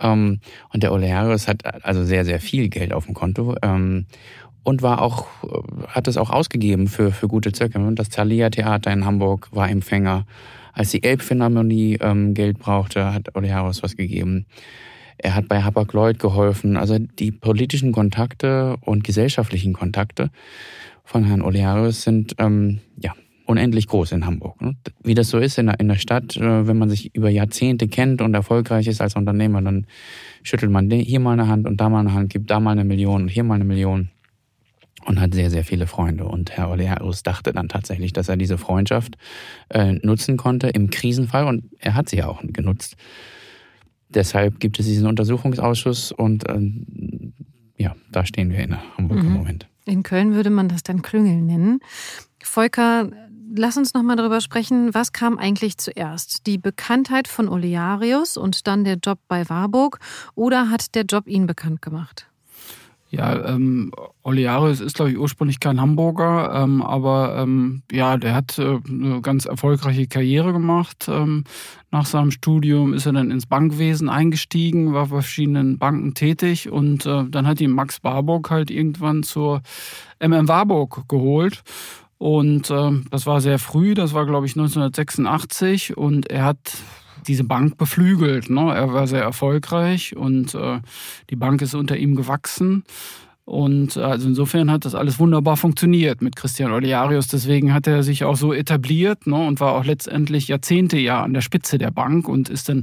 Ähm, 0.00 0.40
und 0.72 0.82
der 0.82 0.92
Olearius 0.92 1.48
hat 1.48 1.84
also 1.84 2.04
sehr, 2.04 2.24
sehr 2.24 2.40
viel 2.40 2.68
Geld 2.68 2.92
auf 2.92 3.06
dem 3.06 3.14
Konto. 3.14 3.54
Ähm, 3.62 4.06
und 4.64 4.80
war 4.80 5.02
auch, 5.02 5.26
hat 5.88 6.08
es 6.08 6.16
auch 6.16 6.30
ausgegeben 6.30 6.88
für, 6.88 7.12
für 7.12 7.28
gute 7.28 7.52
Zwecke. 7.52 7.78
Das 7.94 8.08
Thalia 8.08 8.48
Theater 8.48 8.92
in 8.92 9.04
Hamburg 9.04 9.48
war 9.52 9.68
Empfänger. 9.68 10.26
Als 10.72 10.90
die 10.90 11.04
Elbphilharmonie 11.04 11.98
ähm, 12.00 12.34
Geld 12.34 12.58
brauchte, 12.58 13.12
hat 13.12 13.36
Olearius 13.36 13.82
was 13.82 13.94
gegeben. 13.94 14.46
Er 15.18 15.34
hat 15.34 15.48
bei 15.48 15.62
Hapag-Lloyd 15.62 16.18
geholfen. 16.18 16.76
Also 16.76 16.98
die 16.98 17.30
politischen 17.30 17.92
Kontakte 17.92 18.76
und 18.80 19.04
gesellschaftlichen 19.04 19.74
Kontakte 19.74 20.30
von 21.04 21.24
Herrn 21.24 21.42
Olearius 21.42 22.02
sind 22.02 22.34
ähm, 22.38 22.80
ja 22.96 23.12
unendlich 23.46 23.86
groß 23.88 24.12
in 24.12 24.26
Hamburg. 24.26 24.60
Ne? 24.60 24.74
Wie 25.02 25.14
das 25.14 25.28
so 25.28 25.38
ist 25.38 25.58
in 25.58 25.66
der, 25.66 25.78
in 25.78 25.88
der 25.88 25.96
Stadt, 25.96 26.36
äh, 26.36 26.66
wenn 26.66 26.78
man 26.78 26.88
sich 26.88 27.14
über 27.14 27.28
Jahrzehnte 27.28 27.88
kennt 27.88 28.22
und 28.22 28.34
erfolgreich 28.34 28.86
ist 28.86 29.00
als 29.00 29.16
Unternehmer, 29.16 29.60
dann 29.62 29.86
schüttelt 30.42 30.72
man 30.72 30.90
hier 30.90 31.20
mal 31.20 31.32
eine 31.32 31.48
Hand 31.48 31.66
und 31.66 31.80
da 31.80 31.88
mal 31.88 32.00
eine 32.00 32.14
Hand, 32.14 32.30
gibt 32.30 32.50
da 32.50 32.58
mal 32.60 32.72
eine 32.72 32.84
Million 32.84 33.22
und 33.22 33.28
hier 33.28 33.44
mal 33.44 33.54
eine 33.54 33.64
Million 33.64 34.10
und 35.04 35.20
hat 35.20 35.34
sehr, 35.34 35.50
sehr 35.50 35.64
viele 35.64 35.86
Freunde. 35.86 36.24
Und 36.24 36.52
Herr 36.56 36.70
Olearus 36.70 37.22
dachte 37.22 37.52
dann 37.52 37.68
tatsächlich, 37.68 38.12
dass 38.12 38.28
er 38.28 38.36
diese 38.36 38.56
Freundschaft 38.56 39.16
äh, 39.68 39.92
nutzen 40.02 40.36
konnte 40.36 40.68
im 40.68 40.90
Krisenfall 40.90 41.46
und 41.46 41.64
er 41.78 41.94
hat 41.94 42.08
sie 42.08 42.18
ja 42.18 42.28
auch 42.28 42.40
genutzt. 42.42 42.96
Deshalb 44.08 44.60
gibt 44.60 44.78
es 44.78 44.86
diesen 44.86 45.06
Untersuchungsausschuss 45.06 46.12
und 46.12 46.48
äh, 46.48 46.60
ja, 47.76 47.94
da 48.10 48.24
stehen 48.24 48.50
wir 48.50 48.60
in 48.60 48.76
Hamburg 48.96 49.18
mhm. 49.18 49.26
im 49.26 49.32
Moment. 49.32 49.68
In 49.86 50.02
Köln 50.02 50.34
würde 50.34 50.50
man 50.50 50.68
das 50.68 50.82
dann 50.82 51.02
Klüngel 51.02 51.42
nennen. 51.42 51.80
Volker, 52.42 53.10
lass 53.54 53.76
uns 53.76 53.94
noch 53.94 54.02
mal 54.02 54.16
darüber 54.16 54.40
sprechen, 54.40 54.94
was 54.94 55.12
kam 55.12 55.38
eigentlich 55.38 55.76
zuerst? 55.78 56.46
Die 56.46 56.58
Bekanntheit 56.58 57.28
von 57.28 57.48
Olearius 57.48 58.36
und 58.36 58.66
dann 58.66 58.84
der 58.84 58.96
Job 58.96 59.18
bei 59.28 59.48
Warburg 59.48 59.98
oder 60.34 60.70
hat 60.70 60.94
der 60.94 61.04
Job 61.04 61.26
ihn 61.26 61.46
bekannt 61.46 61.82
gemacht? 61.82 62.26
Ja, 63.16 63.46
ähm, 63.46 63.92
Olearius 64.24 64.80
ist, 64.80 64.96
glaube 64.96 65.12
ich, 65.12 65.18
ursprünglich 65.18 65.60
kein 65.60 65.80
Hamburger, 65.80 66.52
ähm, 66.52 66.82
aber 66.82 67.36
ähm, 67.38 67.82
ja, 67.92 68.16
der 68.16 68.34
hat 68.34 68.58
äh, 68.58 68.78
eine 68.88 69.20
ganz 69.20 69.44
erfolgreiche 69.44 70.08
Karriere 70.08 70.52
gemacht. 70.52 71.06
Ähm, 71.08 71.44
nach 71.92 72.06
seinem 72.06 72.32
Studium 72.32 72.92
ist 72.92 73.06
er 73.06 73.12
dann 73.12 73.30
ins 73.30 73.46
Bankwesen 73.46 74.08
eingestiegen, 74.08 74.94
war 74.94 75.06
bei 75.06 75.20
verschiedenen 75.20 75.78
Banken 75.78 76.14
tätig 76.14 76.70
und 76.70 77.06
äh, 77.06 77.24
dann 77.28 77.46
hat 77.46 77.60
ihn 77.60 77.70
Max 77.70 78.02
Warburg 78.02 78.50
halt 78.50 78.70
irgendwann 78.70 79.22
zur 79.22 79.62
MM 80.18 80.48
Warburg 80.48 81.08
geholt. 81.08 81.62
Und 82.18 82.70
äh, 82.70 82.90
das 83.10 83.26
war 83.26 83.40
sehr 83.40 83.60
früh, 83.60 83.94
das 83.94 84.12
war, 84.12 84.26
glaube 84.26 84.46
ich, 84.46 84.56
1986 84.56 85.96
und 85.96 86.30
er 86.30 86.44
hat 86.46 86.58
diese 87.24 87.44
Bank 87.44 87.76
beflügelt. 87.76 88.50
Ne? 88.50 88.72
Er 88.74 88.92
war 88.92 89.06
sehr 89.06 89.22
erfolgreich 89.22 90.16
und 90.16 90.54
äh, 90.54 90.80
die 91.30 91.36
Bank 91.36 91.62
ist 91.62 91.74
unter 91.74 91.96
ihm 91.96 92.14
gewachsen. 92.14 92.84
Und 93.44 93.96
äh, 93.96 94.00
also 94.00 94.26
insofern 94.26 94.70
hat 94.70 94.84
das 94.86 94.94
alles 94.94 95.18
wunderbar 95.18 95.56
funktioniert 95.56 96.22
mit 96.22 96.34
Christian 96.34 96.72
Olearius. 96.72 97.26
Deswegen 97.26 97.74
hat 97.74 97.86
er 97.86 98.02
sich 98.02 98.24
auch 98.24 98.36
so 98.36 98.54
etabliert 98.54 99.26
ne, 99.26 99.36
und 99.36 99.60
war 99.60 99.74
auch 99.74 99.84
letztendlich 99.84 100.48
Jahrzehnte 100.48 100.98
ja 100.98 101.22
an 101.22 101.34
der 101.34 101.42
Spitze 101.42 101.76
der 101.76 101.90
Bank 101.90 102.26
und 102.26 102.48
ist 102.48 102.70
dann 102.70 102.82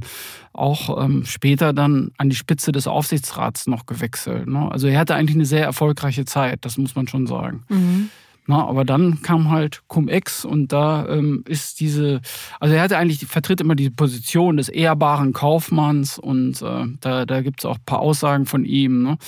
auch 0.52 1.02
ähm, 1.02 1.24
später 1.24 1.72
dann 1.72 2.12
an 2.16 2.30
die 2.30 2.36
Spitze 2.36 2.70
des 2.70 2.86
Aufsichtsrats 2.86 3.66
noch 3.66 3.86
gewechselt. 3.86 4.46
Ne? 4.46 4.70
Also 4.70 4.86
er 4.86 5.00
hatte 5.00 5.16
eigentlich 5.16 5.36
eine 5.36 5.46
sehr 5.46 5.64
erfolgreiche 5.64 6.24
Zeit, 6.24 6.64
das 6.64 6.78
muss 6.78 6.94
man 6.94 7.08
schon 7.08 7.26
sagen. 7.26 7.64
Mhm. 7.68 8.10
Na, 8.46 8.66
aber 8.66 8.84
dann 8.84 9.22
kam 9.22 9.50
halt 9.50 9.82
Cum-Ex 9.86 10.44
und 10.44 10.72
da 10.72 11.06
ähm, 11.08 11.44
ist 11.46 11.78
diese, 11.78 12.20
also 12.58 12.74
er 12.74 12.82
hatte 12.82 12.98
eigentlich, 12.98 13.24
vertritt 13.26 13.60
immer 13.60 13.76
die 13.76 13.90
Position 13.90 14.56
des 14.56 14.68
ehrbaren 14.68 15.32
Kaufmanns 15.32 16.18
und 16.18 16.60
äh, 16.60 16.86
da, 17.00 17.24
da 17.24 17.40
gibt 17.42 17.60
es 17.60 17.66
auch 17.66 17.76
ein 17.76 17.84
paar 17.86 18.00
Aussagen 18.00 18.46
von 18.46 18.64
ihm. 18.64 19.02
Ne? 19.04 19.18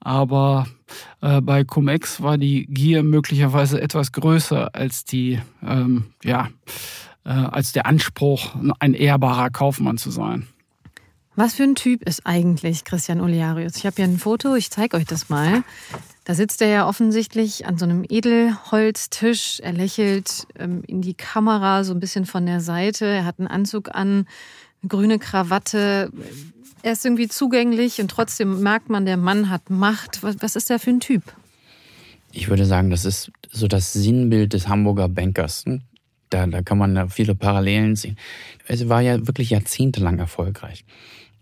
Aber 0.00 0.66
äh, 1.22 1.40
bei 1.40 1.64
Cum-Ex 1.64 2.22
war 2.22 2.36
die 2.36 2.66
Gier 2.66 3.02
möglicherweise 3.02 3.80
etwas 3.80 4.12
größer 4.12 4.74
als 4.74 5.04
die, 5.04 5.40
ähm, 5.66 6.06
ja, 6.22 6.48
äh, 7.24 7.30
als 7.30 7.72
der 7.72 7.86
Anspruch, 7.86 8.54
ein 8.78 8.94
ehrbarer 8.94 9.50
Kaufmann 9.50 9.96
zu 9.96 10.10
sein. 10.10 10.46
Was 11.36 11.54
für 11.54 11.62
ein 11.62 11.76
Typ 11.76 12.02
ist 12.02 12.26
eigentlich 12.26 12.84
Christian 12.84 13.20
Olearius? 13.20 13.76
Ich 13.76 13.86
habe 13.86 13.96
hier 13.96 14.04
ein 14.04 14.18
Foto, 14.18 14.56
ich 14.56 14.70
zeige 14.70 14.96
euch 14.96 15.06
das 15.06 15.28
mal. 15.28 15.62
Da 16.24 16.34
sitzt 16.34 16.60
er 16.60 16.68
ja 16.68 16.88
offensichtlich 16.88 17.66
an 17.66 17.78
so 17.78 17.84
einem 17.84 18.04
Edelholztisch. 18.08 19.60
Er 19.60 19.72
lächelt 19.72 20.46
ähm, 20.58 20.82
in 20.86 21.02
die 21.02 21.14
Kamera 21.14 21.84
so 21.84 21.94
ein 21.94 22.00
bisschen 22.00 22.26
von 22.26 22.46
der 22.46 22.60
Seite. 22.60 23.06
Er 23.06 23.24
hat 23.24 23.38
einen 23.38 23.48
Anzug 23.48 23.94
an, 23.94 24.26
eine 24.82 24.88
grüne 24.88 25.18
Krawatte. 25.18 26.10
Er 26.82 26.92
ist 26.92 27.04
irgendwie 27.04 27.28
zugänglich 27.28 28.00
und 28.00 28.10
trotzdem 28.10 28.62
merkt 28.62 28.90
man, 28.90 29.06
der 29.06 29.16
Mann 29.16 29.50
hat 29.50 29.70
Macht. 29.70 30.22
Was, 30.22 30.36
was 30.40 30.56
ist 30.56 30.68
der 30.68 30.78
für 30.78 30.90
ein 30.90 31.00
Typ? 31.00 31.22
Ich 32.32 32.48
würde 32.48 32.66
sagen, 32.66 32.90
das 32.90 33.04
ist 33.04 33.30
so 33.50 33.66
das 33.66 33.92
Sinnbild 33.92 34.52
des 34.52 34.68
Hamburger 34.68 35.08
Bankers. 35.08 35.64
Hm? 35.64 35.82
Da, 36.28 36.46
da 36.46 36.62
kann 36.62 36.78
man 36.78 37.08
viele 37.10 37.34
Parallelen 37.34 37.96
sehen. 37.96 38.16
Es 38.66 38.88
war 38.88 39.00
ja 39.00 39.26
wirklich 39.26 39.50
jahrzehntelang 39.50 40.18
erfolgreich. 40.18 40.84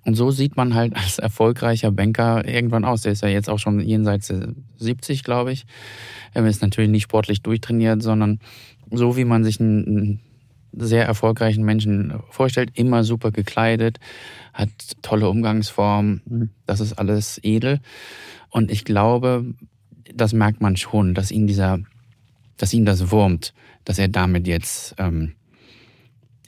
Und 0.08 0.14
so 0.14 0.30
sieht 0.30 0.56
man 0.56 0.72
halt 0.72 0.96
als 0.96 1.18
erfolgreicher 1.18 1.92
Banker 1.92 2.48
irgendwann 2.48 2.86
aus. 2.86 3.02
Der 3.02 3.12
ist 3.12 3.22
ja 3.22 3.28
jetzt 3.28 3.50
auch 3.50 3.58
schon 3.58 3.78
jenseits 3.78 4.32
70, 4.78 5.22
glaube 5.22 5.52
ich. 5.52 5.66
Er 6.32 6.46
ist 6.46 6.62
natürlich 6.62 6.88
nicht 6.88 7.02
sportlich 7.02 7.42
durchtrainiert, 7.42 8.02
sondern 8.02 8.40
so 8.90 9.18
wie 9.18 9.26
man 9.26 9.44
sich 9.44 9.60
einen 9.60 10.20
sehr 10.72 11.04
erfolgreichen 11.04 11.62
Menschen 11.62 12.14
vorstellt, 12.30 12.70
immer 12.72 13.04
super 13.04 13.32
gekleidet, 13.32 14.00
hat 14.54 14.70
tolle 15.02 15.28
Umgangsformen, 15.28 16.54
das 16.64 16.80
ist 16.80 16.94
alles 16.94 17.38
edel. 17.42 17.80
Und 18.48 18.70
ich 18.70 18.86
glaube, 18.86 19.44
das 20.14 20.32
merkt 20.32 20.62
man 20.62 20.78
schon, 20.78 21.12
dass 21.12 21.30
ihn 21.30 21.46
dieser, 21.46 21.80
dass 22.56 22.72
ihn 22.72 22.86
das 22.86 23.10
wurmt, 23.10 23.52
dass 23.84 23.98
er 23.98 24.08
damit 24.08 24.46
jetzt 24.46 24.94
ähm, 24.96 25.34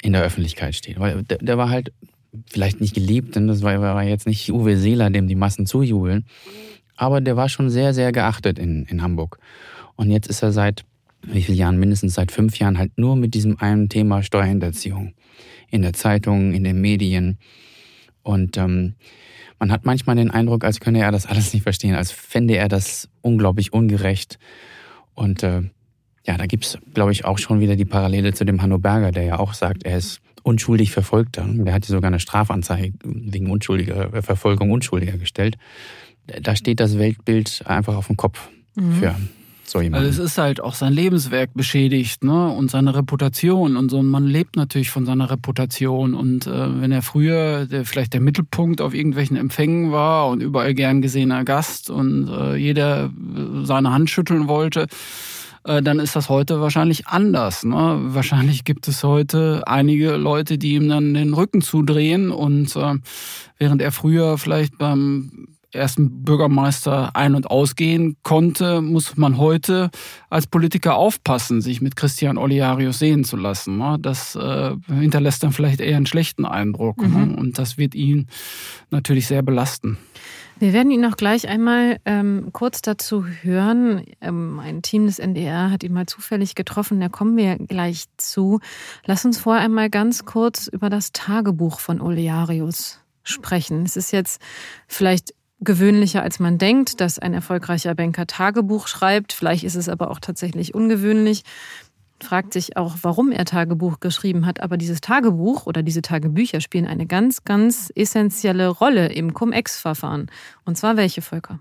in 0.00 0.14
der 0.14 0.22
Öffentlichkeit 0.22 0.74
steht. 0.74 0.98
Weil 0.98 1.24
der, 1.24 1.36
der 1.36 1.58
war 1.58 1.68
halt 1.68 1.92
vielleicht 2.48 2.80
nicht 2.80 2.94
geliebt, 2.94 3.36
denn 3.36 3.46
das 3.46 3.62
war, 3.62 3.80
war 3.80 4.02
jetzt 4.04 4.26
nicht 4.26 4.52
Uwe 4.52 4.76
Seeler, 4.76 5.10
dem 5.10 5.26
die 5.26 5.34
Massen 5.34 5.66
zujubeln. 5.66 6.24
Aber 6.96 7.20
der 7.20 7.36
war 7.36 7.48
schon 7.48 7.70
sehr, 7.70 7.94
sehr 7.94 8.12
geachtet 8.12 8.58
in, 8.58 8.84
in 8.84 9.02
Hamburg. 9.02 9.38
Und 9.96 10.10
jetzt 10.10 10.28
ist 10.28 10.42
er 10.42 10.52
seit 10.52 10.84
wie 11.22 11.42
vielen 11.42 11.58
Jahren, 11.58 11.78
mindestens 11.78 12.14
seit 12.14 12.32
fünf 12.32 12.58
Jahren, 12.58 12.78
halt 12.78 12.96
nur 12.96 13.16
mit 13.16 13.34
diesem 13.34 13.58
einen 13.58 13.88
Thema 13.88 14.22
Steuerhinterziehung. 14.22 15.14
In 15.70 15.82
der 15.82 15.92
Zeitung, 15.92 16.52
in 16.52 16.64
den 16.64 16.80
Medien. 16.80 17.38
Und 18.22 18.56
ähm, 18.56 18.94
man 19.58 19.70
hat 19.70 19.84
manchmal 19.84 20.16
den 20.16 20.30
Eindruck, 20.30 20.64
als 20.64 20.80
könne 20.80 21.00
er 21.00 21.12
das 21.12 21.26
alles 21.26 21.52
nicht 21.52 21.62
verstehen, 21.62 21.94
als 21.94 22.10
fände 22.10 22.56
er 22.56 22.68
das 22.68 23.08
unglaublich 23.20 23.72
ungerecht. 23.72 24.38
Und 25.14 25.42
äh, 25.42 25.62
ja, 26.26 26.36
da 26.36 26.46
gibt's, 26.46 26.78
glaube 26.94 27.12
ich, 27.12 27.24
auch 27.24 27.38
schon 27.38 27.60
wieder 27.60 27.76
die 27.76 27.84
Parallele 27.84 28.32
zu 28.32 28.44
dem 28.44 28.62
Hanno 28.62 28.78
Berger, 28.78 29.12
der 29.12 29.24
ja 29.24 29.38
auch 29.38 29.54
sagt, 29.54 29.84
er 29.84 29.98
ist 29.98 30.20
unschuldig 30.42 30.92
Verfolgter. 30.92 31.46
Der 31.48 31.74
hat 31.74 31.84
sogar 31.84 32.08
eine 32.08 32.20
Strafanzeige 32.20 32.94
wegen 33.04 33.50
unschuldiger 33.50 34.12
äh, 34.14 34.22
Verfolgung 34.22 34.70
Unschuldiger 34.70 35.18
gestellt. 35.18 35.56
Da 36.42 36.54
steht 36.56 36.80
das 36.80 36.98
Weltbild 36.98 37.62
einfach 37.66 37.96
auf 37.96 38.06
dem 38.06 38.16
Kopf 38.16 38.48
mhm. 38.74 38.92
für 38.94 39.14
so 39.64 39.80
jemanden. 39.80 40.06
Also 40.06 40.22
es 40.22 40.32
ist 40.32 40.38
halt 40.38 40.60
auch 40.60 40.74
sein 40.74 40.92
Lebenswerk 40.92 41.50
beschädigt, 41.54 42.24
ne? 42.24 42.48
Und 42.48 42.70
seine 42.70 42.94
Reputation. 42.94 43.76
Und 43.76 43.90
so 43.90 43.98
ein 43.98 44.06
Mann 44.06 44.26
lebt 44.26 44.56
natürlich 44.56 44.90
von 44.90 45.06
seiner 45.06 45.30
Reputation. 45.30 46.14
Und 46.14 46.46
äh, 46.46 46.80
wenn 46.80 46.92
er 46.92 47.02
früher 47.02 47.66
der, 47.66 47.84
vielleicht 47.84 48.12
der 48.12 48.20
Mittelpunkt 48.20 48.80
auf 48.80 48.94
irgendwelchen 48.94 49.36
Empfängen 49.36 49.92
war 49.92 50.28
und 50.28 50.42
überall 50.42 50.74
gern 50.74 51.02
gesehener 51.02 51.44
Gast 51.44 51.90
und 51.90 52.28
äh, 52.28 52.56
jeder 52.56 53.10
seine 53.62 53.92
Hand 53.92 54.10
schütteln 54.10 54.48
wollte, 54.48 54.82
äh, 54.82 54.86
dann 55.64 55.98
ist 55.98 56.16
das 56.16 56.28
heute 56.28 56.60
wahrscheinlich 56.60 57.06
anders. 57.06 57.64
Ne? 57.64 57.98
Wahrscheinlich 58.02 58.64
gibt 58.64 58.88
es 58.88 59.04
heute 59.04 59.62
einige 59.66 60.16
Leute, 60.16 60.58
die 60.58 60.74
ihm 60.74 60.88
dann 60.88 61.14
den 61.14 61.34
Rücken 61.34 61.60
zudrehen 61.60 62.30
und 62.30 62.74
äh, 62.76 62.94
während 63.58 63.82
er 63.82 63.92
früher 63.92 64.38
vielleicht 64.38 64.78
beim 64.78 65.48
ersten 65.72 66.24
Bürgermeister 66.24 67.14
ein- 67.14 67.34
und 67.34 67.50
ausgehen 67.50 68.16
konnte, 68.22 68.80
muss 68.80 69.16
man 69.16 69.38
heute 69.38 69.90
als 70.28 70.46
Politiker 70.46 70.96
aufpassen, 70.96 71.60
sich 71.60 71.80
mit 71.80 71.96
Christian 71.96 72.38
Oliarius 72.38 72.98
sehen 72.98 73.24
zu 73.24 73.36
lassen. 73.36 73.78
Ne? 73.78 73.96
Das 74.00 74.34
äh, 74.34 74.74
hinterlässt 74.88 75.42
dann 75.42 75.52
vielleicht 75.52 75.80
eher 75.80 75.96
einen 75.96 76.06
schlechten 76.06 76.44
Eindruck 76.44 76.98
ne? 76.98 77.08
mhm. 77.08 77.34
und 77.34 77.58
das 77.58 77.78
wird 77.78 77.94
ihn 77.94 78.26
natürlich 78.90 79.26
sehr 79.26 79.42
belasten. 79.42 79.98
Wir 80.60 80.74
werden 80.74 80.90
ihn 80.90 81.00
noch 81.00 81.16
gleich 81.16 81.48
einmal 81.48 82.00
ähm, 82.04 82.50
kurz 82.52 82.82
dazu 82.82 83.24
hören. 83.24 84.04
Ähm, 84.20 84.60
ein 84.60 84.82
Team 84.82 85.06
des 85.06 85.18
NDR 85.18 85.70
hat 85.70 85.82
ihn 85.82 85.94
mal 85.94 86.04
zufällig 86.04 86.54
getroffen, 86.54 87.00
da 87.00 87.08
kommen 87.08 87.34
wir 87.38 87.56
gleich 87.56 88.04
zu. 88.18 88.60
Lass 89.06 89.24
uns 89.24 89.38
vorher 89.38 89.64
einmal 89.64 89.88
ganz 89.88 90.26
kurz 90.26 90.66
über 90.66 90.90
das 90.90 91.12
Tagebuch 91.12 91.80
von 91.80 92.02
Olearius 92.02 93.00
sprechen. 93.22 93.86
Es 93.86 93.96
ist 93.96 94.10
jetzt 94.10 94.38
vielleicht 94.86 95.32
gewöhnlicher, 95.60 96.22
als 96.22 96.40
man 96.40 96.58
denkt, 96.58 97.00
dass 97.00 97.18
ein 97.18 97.32
erfolgreicher 97.32 97.94
Banker 97.94 98.26
Tagebuch 98.26 98.86
schreibt. 98.86 99.32
Vielleicht 99.32 99.64
ist 99.64 99.76
es 99.76 99.88
aber 99.88 100.10
auch 100.10 100.20
tatsächlich 100.20 100.74
ungewöhnlich 100.74 101.42
fragt 102.24 102.52
sich 102.52 102.76
auch, 102.76 102.96
warum 103.02 103.32
er 103.32 103.44
Tagebuch 103.44 104.00
geschrieben 104.00 104.46
hat. 104.46 104.60
Aber 104.60 104.76
dieses 104.76 105.00
Tagebuch 105.00 105.66
oder 105.66 105.82
diese 105.82 106.02
Tagebücher 106.02 106.60
spielen 106.60 106.86
eine 106.86 107.06
ganz, 107.06 107.44
ganz 107.44 107.92
essentielle 107.94 108.68
Rolle 108.68 109.12
im 109.12 109.34
Cum-Ex-Verfahren. 109.34 110.30
Und 110.64 110.76
zwar 110.76 110.96
welche 110.96 111.22
Völker? 111.22 111.58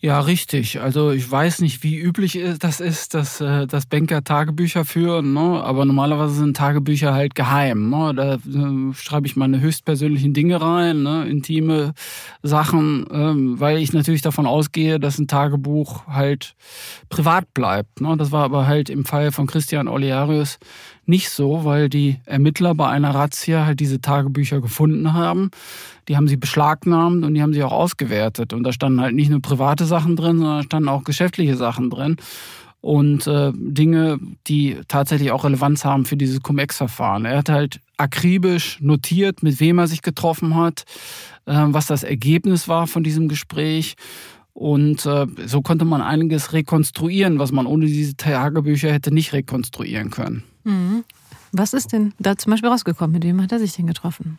Ja, 0.00 0.20
richtig. 0.20 0.80
Also 0.80 1.10
ich 1.10 1.28
weiß 1.28 1.60
nicht, 1.60 1.82
wie 1.82 1.98
üblich 1.98 2.38
das 2.60 2.78
ist, 2.78 3.14
dass, 3.14 3.40
äh, 3.40 3.66
dass 3.66 3.86
Banker 3.86 4.22
Tagebücher 4.22 4.84
führen, 4.84 5.32
ne? 5.32 5.40
aber 5.64 5.84
normalerweise 5.84 6.34
sind 6.34 6.56
Tagebücher 6.56 7.14
halt 7.14 7.34
geheim. 7.34 7.90
Ne? 7.90 8.14
Da 8.14 8.34
äh, 8.34 8.94
schreibe 8.94 9.26
ich 9.26 9.34
meine 9.34 9.60
höchstpersönlichen 9.60 10.34
Dinge 10.34 10.62
rein, 10.62 11.02
ne? 11.02 11.26
intime 11.26 11.94
Sachen, 12.44 13.06
ähm, 13.10 13.58
weil 13.58 13.78
ich 13.78 13.92
natürlich 13.92 14.22
davon 14.22 14.46
ausgehe, 14.46 15.00
dass 15.00 15.18
ein 15.18 15.26
Tagebuch 15.26 16.06
halt 16.06 16.54
privat 17.08 17.52
bleibt. 17.52 18.00
Ne? 18.00 18.16
Das 18.16 18.30
war 18.30 18.44
aber 18.44 18.68
halt 18.68 18.90
im 18.90 19.04
Fall 19.04 19.32
von 19.32 19.48
Christian 19.48 19.88
Olearius 19.88 20.60
nicht 21.08 21.30
so, 21.30 21.64
weil 21.64 21.88
die 21.88 22.18
Ermittler 22.26 22.74
bei 22.74 22.88
einer 22.88 23.14
Razzia 23.14 23.64
halt 23.64 23.80
diese 23.80 24.00
Tagebücher 24.00 24.60
gefunden 24.60 25.14
haben. 25.14 25.50
Die 26.06 26.16
haben 26.16 26.28
sie 26.28 26.36
beschlagnahmt 26.36 27.24
und 27.24 27.34
die 27.34 27.42
haben 27.42 27.54
sie 27.54 27.62
auch 27.62 27.72
ausgewertet. 27.72 28.52
Und 28.52 28.62
da 28.62 28.72
standen 28.72 29.00
halt 29.00 29.14
nicht 29.14 29.30
nur 29.30 29.40
private 29.40 29.86
Sachen 29.86 30.16
drin, 30.16 30.38
sondern 30.38 30.58
da 30.58 30.62
standen 30.62 30.88
auch 30.88 31.04
geschäftliche 31.04 31.56
Sachen 31.56 31.90
drin. 31.90 32.16
Und 32.80 33.26
äh, 33.26 33.52
Dinge, 33.54 34.18
die 34.46 34.76
tatsächlich 34.86 35.32
auch 35.32 35.44
Relevanz 35.44 35.84
haben 35.84 36.04
für 36.04 36.16
dieses 36.16 36.42
Cum-Ex-Verfahren. 36.42 37.24
Er 37.24 37.38
hat 37.38 37.48
halt 37.48 37.80
akribisch 37.96 38.78
notiert, 38.80 39.42
mit 39.42 39.58
wem 39.58 39.78
er 39.78 39.88
sich 39.88 40.02
getroffen 40.02 40.54
hat, 40.54 40.84
äh, 41.46 41.54
was 41.68 41.86
das 41.86 42.04
Ergebnis 42.04 42.68
war 42.68 42.86
von 42.86 43.02
diesem 43.02 43.28
Gespräch. 43.28 43.96
Und 44.52 45.06
äh, 45.06 45.26
so 45.46 45.62
konnte 45.62 45.84
man 45.84 46.02
einiges 46.02 46.52
rekonstruieren, 46.52 47.38
was 47.38 47.52
man 47.52 47.66
ohne 47.66 47.86
diese 47.86 48.16
Tagebücher 48.16 48.92
hätte 48.92 49.12
nicht 49.12 49.32
rekonstruieren 49.32 50.10
können. 50.10 50.44
Mhm. 50.64 51.04
Was 51.52 51.72
ist 51.72 51.92
denn 51.92 52.12
da 52.18 52.36
zum 52.36 52.50
Beispiel 52.50 52.68
rausgekommen? 52.68 53.12
Mit 53.12 53.24
wem 53.24 53.40
hat 53.40 53.52
er 53.52 53.58
sich 53.58 53.74
denn 53.74 53.86
getroffen? 53.86 54.38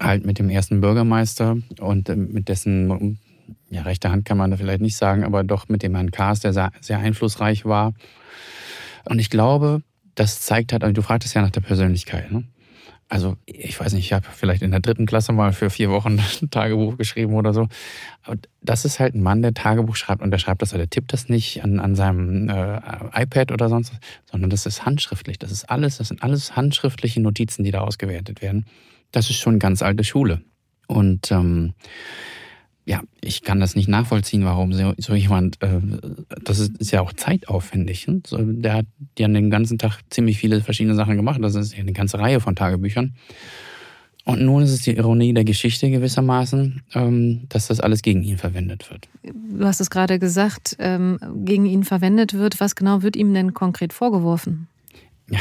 Halt 0.00 0.24
mit 0.26 0.38
dem 0.38 0.50
ersten 0.50 0.80
Bürgermeister 0.80 1.56
und 1.80 2.08
äh, 2.08 2.16
mit 2.16 2.48
dessen 2.48 3.18
ja, 3.70 3.82
rechte 3.82 4.10
Hand 4.10 4.24
kann 4.24 4.38
man 4.38 4.50
da 4.50 4.56
vielleicht 4.56 4.80
nicht 4.80 4.96
sagen, 4.96 5.24
aber 5.24 5.44
doch 5.44 5.68
mit 5.68 5.82
dem 5.82 5.94
Herrn 5.94 6.10
Kaas, 6.10 6.40
der 6.40 6.52
sehr 6.52 6.98
einflussreich 6.98 7.64
war. 7.64 7.94
Und 9.04 9.18
ich 9.18 9.30
glaube, 9.30 9.82
das 10.14 10.40
zeigt 10.40 10.72
halt, 10.72 10.82
also 10.82 10.92
du 10.92 11.02
fragtest 11.02 11.34
ja 11.34 11.42
nach 11.42 11.50
der 11.50 11.60
Persönlichkeit. 11.60 12.30
Ne? 12.30 12.44
Also 13.08 13.36
ich 13.46 13.78
weiß 13.80 13.94
nicht, 13.94 14.04
ich 14.04 14.12
habe 14.12 14.26
vielleicht 14.30 14.62
in 14.62 14.70
der 14.70 14.80
dritten 14.80 15.06
Klasse 15.06 15.32
mal 15.32 15.52
für 15.52 15.70
vier 15.70 15.90
Wochen 15.90 16.20
ein 16.42 16.50
Tagebuch 16.50 16.98
geschrieben 16.98 17.34
oder 17.34 17.54
so. 17.54 17.68
Aber 18.22 18.36
das 18.60 18.84
ist 18.84 19.00
halt 19.00 19.14
ein 19.14 19.22
Mann, 19.22 19.42
der 19.42 19.54
Tagebuch 19.54 19.96
schreibt 19.96 20.22
und 20.22 20.30
der 20.30 20.38
schreibt 20.38 20.62
das, 20.62 20.70
der 20.70 20.90
tippt 20.90 21.12
das 21.12 21.28
nicht 21.28 21.64
an, 21.64 21.80
an 21.80 21.94
seinem 21.94 22.48
äh, 22.50 22.80
iPad 23.14 23.50
oder 23.52 23.68
sonst 23.68 23.92
was, 23.92 24.00
sondern 24.30 24.50
das 24.50 24.66
ist 24.66 24.84
handschriftlich. 24.84 25.38
Das 25.38 25.50
ist 25.50 25.70
alles, 25.70 25.98
das 25.98 26.08
sind 26.08 26.22
alles 26.22 26.54
handschriftliche 26.54 27.20
Notizen, 27.20 27.64
die 27.64 27.70
da 27.70 27.80
ausgewertet 27.80 28.42
werden. 28.42 28.66
Das 29.10 29.30
ist 29.30 29.38
schon 29.38 29.58
ganz 29.58 29.82
alte 29.82 30.04
Schule. 30.04 30.42
Und 30.86 31.30
ähm, 31.30 31.74
ja, 32.88 33.02
ich 33.20 33.42
kann 33.42 33.60
das 33.60 33.76
nicht 33.76 33.86
nachvollziehen, 33.86 34.46
warum 34.46 34.72
so, 34.72 35.14
jemand, 35.14 35.60
äh, 35.62 35.78
das 36.42 36.58
ist, 36.58 36.78
ist, 36.78 36.90
ja 36.90 37.02
auch 37.02 37.12
zeitaufwendig. 37.12 38.08
Ne? 38.08 38.22
So, 38.26 38.38
der 38.40 38.72
hat 38.72 38.86
ja 39.18 39.28
den 39.28 39.50
ganzen 39.50 39.76
Tag 39.76 40.00
ziemlich 40.08 40.38
viele 40.38 40.62
verschiedene 40.62 40.94
Sachen 40.94 41.16
gemacht. 41.16 41.38
Das 41.42 41.54
ist 41.54 41.74
ja 41.74 41.80
eine 41.80 41.92
ganze 41.92 42.18
Reihe 42.18 42.40
von 42.40 42.56
Tagebüchern. 42.56 43.12
Und 44.24 44.40
nun 44.40 44.62
ist 44.62 44.70
es 44.70 44.80
die 44.80 44.96
Ironie 44.96 45.34
der 45.34 45.44
Geschichte 45.44 45.90
gewissermaßen, 45.90 46.82
ähm, 46.94 47.42
dass 47.50 47.66
das 47.66 47.80
alles 47.80 48.00
gegen 48.00 48.22
ihn 48.22 48.38
verwendet 48.38 48.90
wird. 48.90 49.06
Du 49.22 49.66
hast 49.66 49.82
es 49.82 49.90
gerade 49.90 50.18
gesagt, 50.18 50.74
ähm, 50.78 51.18
gegen 51.44 51.66
ihn 51.66 51.84
verwendet 51.84 52.32
wird. 52.32 52.58
Was 52.58 52.74
genau 52.74 53.02
wird 53.02 53.16
ihm 53.16 53.34
denn 53.34 53.52
konkret 53.52 53.92
vorgeworfen? 53.92 54.66
Ja, 55.30 55.40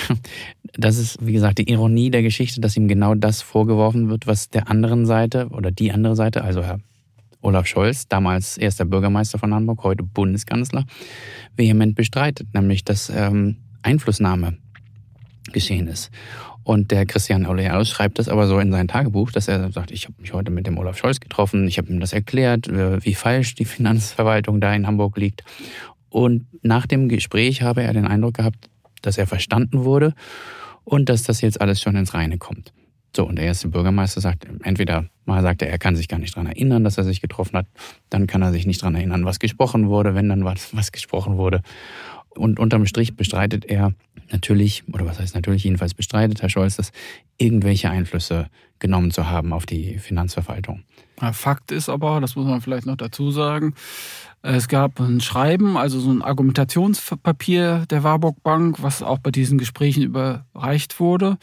das 0.73 0.97
ist, 0.97 1.25
wie 1.25 1.31
gesagt, 1.31 1.59
die 1.59 1.71
Ironie 1.71 2.11
der 2.11 2.23
Geschichte, 2.23 2.59
dass 2.59 2.75
ihm 2.75 2.89
genau 2.89 3.15
das 3.15 3.41
vorgeworfen 3.41 4.09
wird, 4.09 4.27
was 4.27 4.49
der 4.49 4.69
anderen 4.69 5.05
Seite 5.05 5.47
oder 5.51 5.71
die 5.71 5.93
andere 5.93 6.17
Seite, 6.17 6.43
also 6.43 6.61
Herr 6.61 6.79
Olaf 7.41 7.67
Scholz, 7.67 8.07
damals 8.07 8.57
erster 8.57 8.85
Bürgermeister 8.85 9.39
von 9.39 9.53
Hamburg, 9.53 9.83
heute 9.83 10.03
Bundeskanzler, 10.03 10.85
vehement 11.55 11.95
bestreitet, 11.95 12.53
nämlich 12.53 12.83
dass 12.83 13.09
ähm, 13.09 13.57
Einflussnahme 13.83 14.57
geschehen 15.51 15.87
ist. 15.87 16.11
Und 16.63 16.91
der 16.91 17.05
Christian 17.05 17.45
Oleaus 17.45 17.87
schreibt 17.87 18.19
das 18.19 18.27
aber 18.27 18.45
so 18.45 18.59
in 18.59 18.73
sein 18.73 18.89
Tagebuch, 18.89 19.31
dass 19.31 19.47
er 19.47 19.71
sagt, 19.71 19.91
ich 19.91 20.03
habe 20.03 20.21
mich 20.21 20.33
heute 20.33 20.51
mit 20.51 20.67
dem 20.67 20.77
Olaf 20.77 20.97
Scholz 20.97 21.21
getroffen, 21.21 21.65
ich 21.67 21.77
habe 21.77 21.87
ihm 21.89 22.01
das 22.01 22.11
erklärt, 22.11 22.67
äh, 22.67 23.03
wie 23.05 23.13
falsch 23.13 23.55
die 23.55 23.65
Finanzverwaltung 23.65 24.59
da 24.59 24.73
in 24.73 24.85
Hamburg 24.85 25.17
liegt. 25.17 25.43
Und 26.09 26.45
nach 26.63 26.85
dem 26.85 27.07
Gespräch 27.07 27.61
habe 27.61 27.83
er 27.83 27.93
den 27.93 28.05
Eindruck 28.05 28.35
gehabt, 28.35 28.69
dass 29.01 29.17
er 29.17 29.27
verstanden 29.27 29.85
wurde 29.85 30.13
und 30.83 31.07
dass 31.09 31.23
das 31.23 31.41
jetzt 31.41 31.61
alles 31.61 31.81
schon 31.81 31.95
ins 31.95 32.13
Reine 32.13 32.37
kommt. 32.37 32.73
So, 33.17 33.25
und 33.25 33.37
der 33.37 33.45
erste 33.45 33.67
Bürgermeister 33.67 34.21
sagt, 34.21 34.45
entweder 34.61 35.05
mal 35.25 35.41
sagt 35.41 35.63
er, 35.63 35.69
er 35.71 35.79
kann 35.79 35.95
sich 35.95 36.07
gar 36.07 36.19
nicht 36.19 36.35
daran 36.35 36.45
erinnern, 36.45 36.83
dass 36.83 36.99
er 36.99 37.03
sich 37.03 37.19
getroffen 37.19 37.57
hat, 37.57 37.65
dann 38.11 38.27
kann 38.27 38.43
er 38.43 38.51
sich 38.51 38.67
nicht 38.67 38.83
daran 38.83 38.93
erinnern, 38.93 39.25
was 39.25 39.39
gesprochen 39.39 39.87
wurde, 39.89 40.13
wenn 40.13 40.29
dann 40.29 40.45
was, 40.45 40.75
was 40.75 40.91
gesprochen 40.91 41.35
wurde. 41.35 41.63
Und 42.35 42.59
unterm 42.59 42.85
Strich 42.85 43.15
bestreitet 43.15 43.65
er 43.65 43.93
natürlich, 44.31 44.83
oder 44.93 45.07
was 45.07 45.19
heißt 45.19 45.33
natürlich, 45.33 45.63
jedenfalls 45.63 45.95
bestreitet 45.95 46.43
Herr 46.43 46.49
Scholz, 46.49 46.75
dass 46.75 46.91
irgendwelche 47.39 47.89
Einflüsse 47.89 48.51
genommen 48.77 49.09
zu 49.09 49.27
haben 49.27 49.51
auf 49.51 49.65
die 49.65 49.97
Finanzverwaltung. 49.97 50.83
Fakt 51.31 51.71
ist 51.71 51.89
aber, 51.89 52.21
das 52.21 52.35
muss 52.35 52.45
man 52.45 52.61
vielleicht 52.61 52.85
noch 52.85 52.97
dazu 52.97 53.31
sagen, 53.31 53.73
es 54.43 54.67
gab 54.67 54.99
ein 54.99 55.21
Schreiben, 55.21 55.75
also 55.75 55.99
so 55.99 56.11
ein 56.11 56.21
Argumentationspapier 56.21 57.85
der 57.89 58.03
Warburg 58.03 58.43
Bank, 58.43 58.83
was 58.83 59.01
auch 59.01 59.17
bei 59.17 59.31
diesen 59.31 59.57
Gesprächen 59.57 60.03
überreicht 60.03 60.99
wurde. 60.99 61.39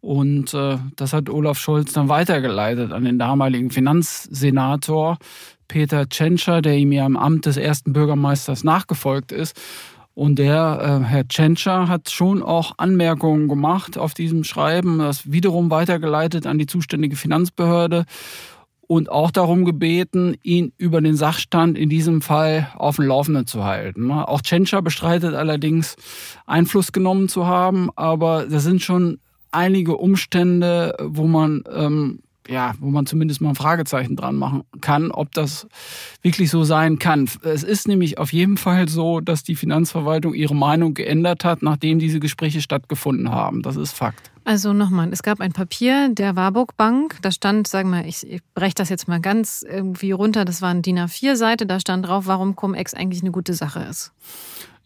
Und 0.00 0.54
äh, 0.54 0.78
das 0.96 1.12
hat 1.12 1.28
Olaf 1.28 1.58
Scholz 1.58 1.92
dann 1.92 2.08
weitergeleitet 2.08 2.92
an 2.92 3.04
den 3.04 3.18
damaligen 3.18 3.70
Finanzsenator 3.70 5.18
Peter 5.68 6.08
Tschentscher, 6.08 6.62
der 6.62 6.76
ihm 6.76 6.90
ja 6.90 7.06
im 7.06 7.16
Amt 7.16 7.46
des 7.46 7.56
ersten 7.56 7.92
Bürgermeisters 7.92 8.64
nachgefolgt 8.64 9.30
ist. 9.30 9.60
Und 10.14 10.38
der 10.38 11.00
äh, 11.02 11.04
Herr 11.04 11.28
Tschentscher 11.28 11.88
hat 11.88 12.10
schon 12.10 12.42
auch 12.42 12.72
Anmerkungen 12.78 13.48
gemacht 13.48 13.96
auf 13.96 14.12
diesem 14.14 14.42
Schreiben, 14.44 14.98
das 14.98 15.30
wiederum 15.30 15.70
weitergeleitet 15.70 16.46
an 16.46 16.58
die 16.58 16.66
zuständige 16.66 17.16
Finanzbehörde 17.16 18.04
und 18.90 19.08
auch 19.08 19.30
darum 19.30 19.64
gebeten, 19.64 20.36
ihn 20.42 20.72
über 20.76 21.00
den 21.00 21.14
Sachstand 21.14 21.78
in 21.78 21.88
diesem 21.88 22.22
Fall 22.22 22.72
auf 22.74 22.96
dem 22.96 23.04
Laufenden 23.04 23.46
zu 23.46 23.64
halten. 23.64 24.10
Auch 24.10 24.40
Tschentscher 24.42 24.82
bestreitet 24.82 25.34
allerdings, 25.34 25.94
Einfluss 26.44 26.90
genommen 26.90 27.28
zu 27.28 27.46
haben, 27.46 27.90
aber 27.94 28.46
das 28.46 28.64
sind 28.64 28.82
schon 28.82 29.20
einige 29.50 29.96
Umstände, 29.96 30.96
wo 31.00 31.26
man 31.26 31.64
ähm, 31.72 32.20
ja, 32.50 32.74
wo 32.80 32.90
man 32.90 33.06
zumindest 33.06 33.40
mal 33.40 33.50
ein 33.50 33.54
Fragezeichen 33.54 34.16
dran 34.16 34.36
machen 34.36 34.64
kann, 34.80 35.12
ob 35.12 35.32
das 35.32 35.68
wirklich 36.20 36.50
so 36.50 36.64
sein 36.64 36.98
kann. 36.98 37.28
Es 37.42 37.62
ist 37.62 37.86
nämlich 37.86 38.18
auf 38.18 38.32
jeden 38.32 38.56
Fall 38.56 38.88
so, 38.88 39.20
dass 39.20 39.44
die 39.44 39.54
Finanzverwaltung 39.54 40.34
ihre 40.34 40.54
Meinung 40.54 40.94
geändert 40.94 41.44
hat, 41.44 41.62
nachdem 41.62 41.98
diese 42.00 42.18
Gespräche 42.18 42.60
stattgefunden 42.60 43.30
haben. 43.30 43.62
Das 43.62 43.76
ist 43.76 43.92
Fakt. 43.92 44.30
Also 44.44 44.72
nochmal, 44.72 45.12
es 45.12 45.22
gab 45.22 45.40
ein 45.40 45.52
Papier 45.52 46.08
der 46.08 46.34
Warburg 46.34 46.76
Bank, 46.76 47.18
da 47.22 47.30
stand, 47.30 47.68
sagen 47.68 47.90
wir, 47.90 48.06
ich, 48.06 48.28
ich 48.28 48.40
breche 48.54 48.74
das 48.74 48.88
jetzt 48.88 49.06
mal 49.06 49.20
ganz 49.20 49.64
irgendwie 49.68 50.10
runter, 50.10 50.44
das 50.44 50.60
war 50.60 50.70
eine 50.70 50.80
DIN 50.80 50.98
A4-Seite, 50.98 51.66
da 51.66 51.78
stand 51.78 52.06
drauf, 52.06 52.26
warum 52.26 52.56
Cum-Ex 52.56 52.94
eigentlich 52.94 53.22
eine 53.22 53.30
gute 53.30 53.54
Sache 53.54 53.80
ist. 53.88 54.12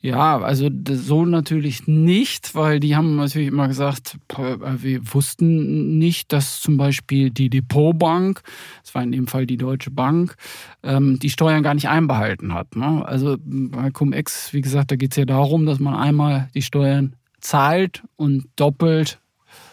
Ja, 0.05 0.39
also 0.39 0.69
so 0.85 1.25
natürlich 1.25 1.87
nicht, 1.87 2.55
weil 2.55 2.79
die 2.79 2.95
haben 2.95 3.17
natürlich 3.17 3.49
immer 3.49 3.69
gesagt, 3.69 4.19
wir 4.29 5.15
wussten 5.15 5.97
nicht, 5.97 6.31
dass 6.31 6.61
zum 6.61 6.77
Beispiel 6.77 7.31
die 7.31 7.49
Depotbank, 7.49 8.43
das 8.83 8.95
war 8.95 9.03
in 9.03 9.13
dem 9.13 9.27
Fall 9.27 9.47
die 9.47 9.57
Deutsche 9.57 9.91
Bank, 9.91 10.37
ähm, 10.83 11.19
die 11.21 11.31
Steuern 11.31 11.63
gar 11.63 11.73
nicht 11.73 11.89
einbehalten 11.89 12.53
hat. 12.53 12.77
Ne? 12.77 13.03
Also 13.09 13.39
bei 13.41 13.91
Cum-Ex, 13.91 14.53
wie 14.53 14.61
gesagt, 14.61 14.91
da 14.91 14.97
geht 14.97 15.13
es 15.13 15.17
ja 15.17 15.25
darum, 15.25 15.65
dass 15.65 15.79
man 15.79 15.95
einmal 15.95 16.51
die 16.55 16.61
Steuern 16.61 17.17
zahlt 17.41 18.03
und 18.17 18.49
doppelt 18.57 19.19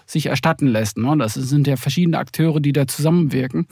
sich 0.06 0.28
erstatten 0.28 0.68
lässt. 0.68 0.98
Ne? 0.98 1.14
Das 1.18 1.34
sind 1.34 1.68
ja 1.68 1.76
verschiedene 1.76 2.18
Akteure, 2.18 2.62
die 2.62 2.72
da 2.72 2.88
zusammenwirken. 2.88 3.68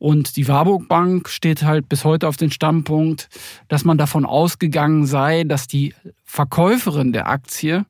Und 0.00 0.36
die 0.36 0.48
Warburg 0.48 0.88
Bank 0.88 1.28
steht 1.28 1.62
halt 1.62 1.86
bis 1.90 2.06
heute 2.06 2.26
auf 2.26 2.38
den 2.38 2.50
Standpunkt, 2.50 3.28
dass 3.68 3.84
man 3.84 3.98
davon 3.98 4.24
ausgegangen 4.24 5.04
sei, 5.04 5.44
dass 5.44 5.66
die 5.66 5.94
Verkäuferin 6.24 7.12
der 7.12 7.28
Aktie 7.28 7.84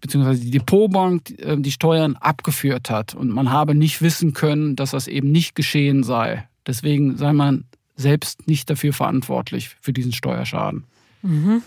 beziehungsweise 0.00 0.40
die 0.40 0.50
Depotbank 0.50 1.38
äh, 1.38 1.56
die 1.58 1.70
Steuern 1.70 2.16
abgeführt 2.16 2.88
hat 2.88 3.14
und 3.14 3.28
man 3.28 3.50
habe 3.50 3.74
nicht 3.74 4.00
wissen 4.00 4.32
können, 4.32 4.74
dass 4.74 4.92
das 4.92 5.06
eben 5.06 5.32
nicht 5.32 5.54
geschehen 5.54 6.02
sei. 6.02 6.48
Deswegen 6.66 7.18
sei 7.18 7.34
man 7.34 7.64
selbst 7.94 8.48
nicht 8.48 8.70
dafür 8.70 8.94
verantwortlich 8.94 9.76
für 9.80 9.92
diesen 9.92 10.12
Steuerschaden. 10.12 10.84
Mhm. 11.22 11.62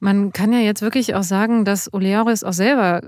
Man 0.00 0.32
kann 0.32 0.52
ja 0.52 0.60
jetzt 0.60 0.82
wirklich 0.82 1.14
auch 1.14 1.22
sagen, 1.24 1.64
dass 1.64 1.92
Olearis 1.92 2.44
auch 2.44 2.52
selber 2.52 3.02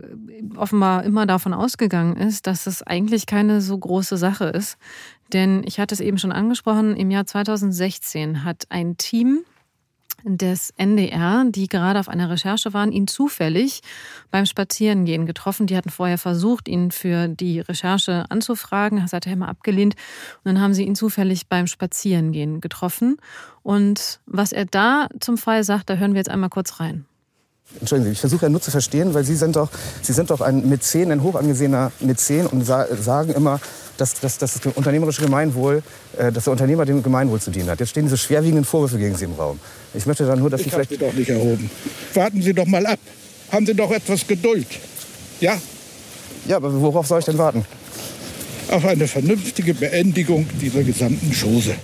offenbar 0.56 1.04
immer 1.04 1.26
davon 1.26 1.54
ausgegangen 1.54 2.16
ist, 2.16 2.46
dass 2.46 2.66
es 2.66 2.82
eigentlich 2.82 3.26
keine 3.26 3.60
so 3.60 3.78
große 3.78 4.16
Sache 4.16 4.46
ist. 4.46 4.76
Denn 5.32 5.62
ich 5.64 5.78
hatte 5.78 5.94
es 5.94 6.00
eben 6.00 6.18
schon 6.18 6.32
angesprochen, 6.32 6.96
im 6.96 7.10
Jahr 7.10 7.26
2016 7.26 8.44
hat 8.44 8.64
ein 8.70 8.96
Team 8.96 9.44
des 10.24 10.72
NDR, 10.76 11.44
die 11.48 11.66
gerade 11.66 12.00
auf 12.00 12.08
einer 12.08 12.30
Recherche 12.30 12.72
waren, 12.72 12.92
ihn 12.92 13.06
zufällig 13.06 13.80
beim 14.30 14.46
Spazierengehen 14.46 15.26
getroffen. 15.26 15.66
Die 15.66 15.76
hatten 15.76 15.90
vorher 15.90 16.18
versucht, 16.18 16.68
ihn 16.68 16.90
für 16.90 17.28
die 17.28 17.60
Recherche 17.60 18.24
anzufragen. 18.28 19.00
Das 19.00 19.12
hat 19.12 19.26
er 19.26 19.32
immer 19.32 19.48
abgelehnt. 19.48 19.94
Und 20.44 20.54
dann 20.54 20.60
haben 20.60 20.74
sie 20.74 20.84
ihn 20.84 20.94
zufällig 20.94 21.48
beim 21.48 21.66
Spazierengehen 21.66 22.60
getroffen. 22.60 23.16
Und 23.62 24.20
was 24.26 24.52
er 24.52 24.64
da 24.64 25.08
zum 25.20 25.38
Fall 25.38 25.64
sagt, 25.64 25.90
da 25.90 25.94
hören 25.94 26.12
wir 26.12 26.18
jetzt 26.18 26.30
einmal 26.30 26.50
kurz 26.50 26.80
rein. 26.80 27.06
Entschuldigen 27.78 28.06
Sie, 28.06 28.12
ich 28.12 28.20
versuche 28.20 28.46
ja 28.46 28.48
nur 28.48 28.60
zu 28.60 28.70
verstehen, 28.70 29.14
weil 29.14 29.24
Sie 29.24 29.36
sind 29.36 29.54
doch, 29.54 29.68
Sie 30.02 30.12
sind 30.12 30.30
doch 30.30 30.40
ein 30.40 30.68
Mäzen, 30.68 31.12
ein 31.12 31.22
hochangesehener 31.22 31.92
Mäzen 32.00 32.46
und 32.46 32.64
sa 32.64 32.86
sagen 32.96 33.32
immer, 33.32 33.60
dass, 34.00 34.14
dass, 34.14 34.38
dass 34.38 34.54
das 34.54 34.74
unternehmerische 34.74 35.22
Gemeinwohl, 35.22 35.82
äh, 36.16 36.32
dass 36.32 36.44
der 36.44 36.52
Unternehmer 36.52 36.84
dem 36.84 37.02
Gemeinwohl 37.02 37.40
zu 37.40 37.50
dienen 37.50 37.68
hat. 37.68 37.80
Jetzt 37.80 37.90
stehen 37.90 38.04
diese 38.04 38.16
schwerwiegenden 38.16 38.64
Vorwürfe 38.64 38.98
gegen 38.98 39.16
Sie 39.16 39.26
im 39.26 39.34
Raum. 39.34 39.60
Ich 39.94 40.06
möchte 40.06 40.26
dann 40.26 40.38
nur, 40.38 40.50
dass 40.50 40.60
ich 40.60 40.66
Sie 40.66 40.70
vielleicht... 40.70 40.92
Ich 40.92 40.98
doch 40.98 41.12
nicht 41.12 41.28
erhoben. 41.28 41.70
Warten 42.14 42.42
Sie 42.42 42.54
doch 42.54 42.66
mal 42.66 42.86
ab. 42.86 42.98
Haben 43.52 43.66
Sie 43.66 43.74
doch 43.74 43.90
etwas 43.90 44.26
Geduld. 44.26 44.66
Ja? 45.40 45.56
Ja, 46.46 46.56
aber 46.56 46.72
worauf 46.80 47.06
soll 47.06 47.18
ich 47.18 47.24
denn 47.26 47.38
warten? 47.38 47.64
Auf 48.70 48.84
eine 48.84 49.06
vernünftige 49.06 49.74
Beendigung 49.74 50.46
dieser 50.60 50.82
gesamten 50.82 51.32
Chose. 51.32 51.74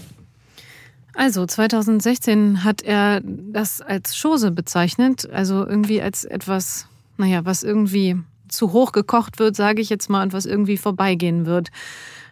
Also 1.14 1.46
2016 1.46 2.62
hat 2.62 2.83
er 2.83 3.22
das 3.24 3.81
als 3.81 4.20
Chose 4.20 4.50
bezeichnet, 4.50 5.29
also 5.31 5.66
irgendwie 5.66 6.02
als 6.02 6.24
etwas, 6.24 6.87
naja, 7.16 7.44
was 7.44 7.62
irgendwie 7.62 8.16
zu 8.48 8.72
hoch 8.72 8.92
gekocht 8.92 9.38
wird, 9.38 9.56
sage 9.56 9.80
ich 9.80 9.90
jetzt 9.90 10.09
mal, 10.11 10.22
und 10.22 10.32
was 10.32 10.46
irgendwie 10.46 10.76
vorbeigehen 10.76 11.46
wird. 11.46 11.70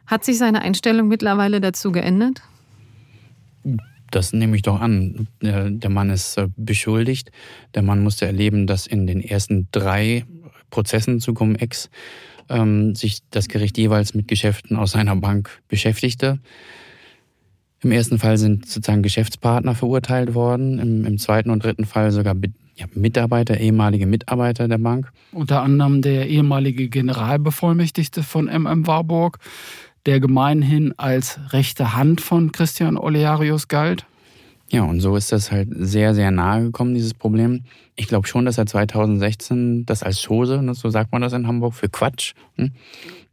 Hat 0.07 0.24
sich 0.24 0.38
seine 0.38 0.62
Einstellung 0.62 1.09
mittlerweile 1.09 1.61
dazu 1.61 1.92
geändert? 1.92 2.42
Das 4.11 4.33
nehme 4.33 4.55
ich 4.57 4.62
doch 4.62 4.81
an. 4.81 5.27
Der 5.42 5.90
Mann 5.90 6.11
ist 6.11 6.38
äh, 6.38 6.48
beschuldigt. 6.57 7.33
Der 7.74 7.83
Mann 7.83 8.03
musste 8.03 8.27
erleben, 8.27 8.66
dass 8.66 8.87
in 8.87 9.07
den 9.07 9.20
ersten 9.20 9.68
drei 9.72 10.24
Prozessen 10.70 11.20
zu 11.20 11.35
Cum-Ex 11.35 11.90
ähm, 12.48 12.94
sich 12.94 13.20
das 13.31 13.48
Gericht 13.48 13.79
jeweils 13.79 14.14
mit 14.14 14.29
Geschäften 14.29 14.77
aus 14.77 14.92
seiner 14.92 15.16
Bank 15.16 15.50
beschäftigte. 15.68 16.38
Im 17.81 17.92
ersten 17.92 18.18
Fall 18.18 18.38
sind 18.38 18.66
sozusagen 18.66 19.03
Geschäftspartner 19.03 19.74
verurteilt 19.74 20.35
worden, 20.35 20.79
im, 20.79 21.05
im 21.05 21.18
zweiten 21.18 21.50
und 21.50 21.64
dritten 21.64 21.85
Fall 21.85 22.12
sogar 22.12 22.35
ja, 22.77 22.87
Mitarbeiter, 22.95 23.59
ehemalige 23.59 24.07
Mitarbeiter 24.07 24.69
der 24.69 24.79
Bank. 24.79 25.11
Unter 25.33 25.63
anderem 25.63 26.03
der 26.03 26.29
ehemalige 26.29 26.89
Generalbevollmächtigte 26.89 28.23
von 28.23 28.47
MM 28.47 28.87
Warburg, 28.87 29.39
der 30.07 30.21
gemeinhin 30.21 30.93
als 30.97 31.39
rechte 31.53 31.95
Hand 31.95 32.21
von 32.21 32.53
Christian 32.53 32.97
Olearius 32.97 33.69
galt. 33.69 34.07
Ja, 34.71 34.83
und 34.83 35.01
so 35.01 35.15
ist 35.15 35.31
das 35.31 35.53
halt 35.53 35.69
sehr, 35.71 36.15
sehr 36.15 36.31
nahe 36.31 36.65
gekommen, 36.65 36.95
dieses 36.95 37.15
Problem. 37.15 37.65
Ich 37.97 38.09
glaube 38.09 38.27
schon, 38.27 38.45
dass 38.45 38.59
er 38.59 38.67
2016 38.67 39.87
das 39.87 40.03
als 40.03 40.27
Chose, 40.27 40.63
ne, 40.63 40.75
so 40.75 40.89
sagt 40.89 41.13
man 41.13 41.23
das 41.23 41.33
in 41.33 41.47
Hamburg, 41.47 41.75
für 41.75 41.89
Quatsch, 41.89 42.33
hm, 42.57 42.73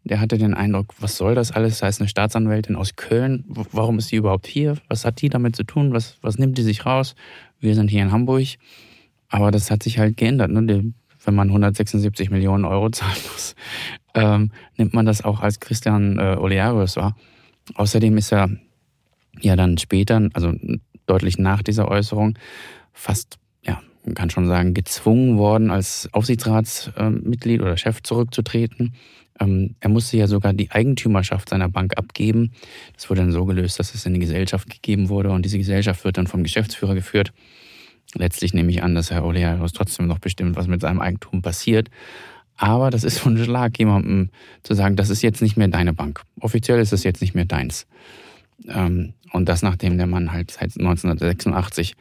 der 0.03 0.19
hatte 0.19 0.37
den 0.37 0.53
Eindruck, 0.53 0.93
was 0.99 1.17
soll 1.17 1.35
das 1.35 1.51
alles? 1.51 1.79
Da 1.79 1.87
ist 1.87 2.01
eine 2.01 2.09
Staatsanwältin 2.09 2.75
aus 2.75 2.95
Köln. 2.95 3.45
Warum 3.47 3.99
ist 3.99 4.11
die 4.11 4.15
überhaupt 4.15 4.47
hier? 4.47 4.77
Was 4.87 5.05
hat 5.05 5.21
die 5.21 5.29
damit 5.29 5.55
zu 5.55 5.63
tun? 5.63 5.93
Was, 5.93 6.17
was 6.21 6.39
nimmt 6.39 6.57
die 6.57 6.63
sich 6.63 6.85
raus? 6.85 7.15
Wir 7.59 7.75
sind 7.75 7.89
hier 7.89 8.01
in 8.01 8.11
Hamburg. 8.11 8.47
Aber 9.31 9.49
das 9.49 9.71
hat 9.71 9.81
sich 9.81 9.97
halt 9.97 10.17
geändert. 10.17 10.51
Ne? 10.51 10.93
Wenn 11.23 11.35
man 11.35 11.47
176 11.47 12.29
Millionen 12.29 12.65
Euro 12.65 12.89
zahlen 12.89 13.17
muss, 13.31 13.55
ähm, 14.13 14.51
nimmt 14.77 14.93
man 14.93 15.05
das 15.05 15.23
auch 15.23 15.39
als 15.39 15.59
Christian 15.59 16.19
äh, 16.19 16.35
Olearius 16.37 16.97
wahr. 16.97 17.15
Außerdem 17.75 18.17
ist 18.17 18.33
er 18.33 18.49
ja 19.39 19.55
dann 19.55 19.77
später, 19.77 20.29
also 20.33 20.53
deutlich 21.05 21.37
nach 21.37 21.63
dieser 21.63 21.87
Äußerung, 21.87 22.37
fast, 22.91 23.37
ja, 23.63 23.81
man 24.03 24.15
kann 24.15 24.29
schon 24.29 24.47
sagen, 24.47 24.73
gezwungen 24.73 25.37
worden, 25.37 25.71
als 25.71 26.09
Aufsichtsratsmitglied 26.11 27.61
oder 27.61 27.77
Chef 27.77 28.03
zurückzutreten. 28.03 28.93
Ähm, 29.39 29.75
er 29.79 29.89
musste 29.89 30.17
ja 30.17 30.27
sogar 30.27 30.53
die 30.53 30.71
Eigentümerschaft 30.71 31.49
seiner 31.49 31.69
Bank 31.69 31.97
abgeben. 31.97 32.51
Das 32.95 33.09
wurde 33.09 33.21
dann 33.21 33.31
so 33.31 33.45
gelöst, 33.45 33.79
dass 33.79 33.95
es 33.95 34.05
in 34.05 34.13
die 34.13 34.19
Gesellschaft 34.19 34.69
gegeben 34.69 35.07
wurde 35.07 35.29
und 35.29 35.45
diese 35.45 35.57
Gesellschaft 35.57 36.03
wird 36.03 36.17
dann 36.17 36.27
vom 36.27 36.43
Geschäftsführer 36.43 36.95
geführt. 36.95 37.31
Letztlich 38.15 38.53
nehme 38.53 38.71
ich 38.71 38.83
an, 38.83 38.95
dass 38.95 39.11
Herr 39.11 39.23
Olearos 39.23 39.73
trotzdem 39.73 40.07
noch 40.07 40.19
bestimmt, 40.19 40.55
was 40.55 40.67
mit 40.67 40.81
seinem 40.81 40.99
Eigentum 40.99 41.41
passiert. 41.41 41.89
Aber 42.57 42.89
das 42.89 43.03
ist 43.03 43.19
schon 43.19 43.35
ein 43.35 43.43
Schlag, 43.43 43.79
jemandem 43.79 44.29
zu 44.63 44.73
sagen, 44.73 44.95
das 44.95 45.09
ist 45.09 45.21
jetzt 45.21 45.41
nicht 45.41 45.57
mehr 45.57 45.67
deine 45.67 45.93
Bank. 45.93 46.21
Offiziell 46.39 46.79
ist 46.79 46.93
es 46.93 47.03
jetzt 47.03 47.21
nicht 47.21 47.33
mehr 47.33 47.45
deins. 47.45 47.87
Ähm, 48.67 49.13
und 49.31 49.47
das, 49.49 49.63
nachdem 49.63 49.97
der 49.97 50.07
Mann 50.07 50.31
halt 50.31 50.51
seit 50.51 50.77
1986 50.77 51.95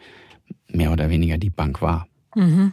mehr 0.68 0.92
oder 0.92 1.08
weniger 1.08 1.38
die 1.38 1.50
Bank 1.50 1.80
war. 1.80 2.06
Mhm. 2.34 2.72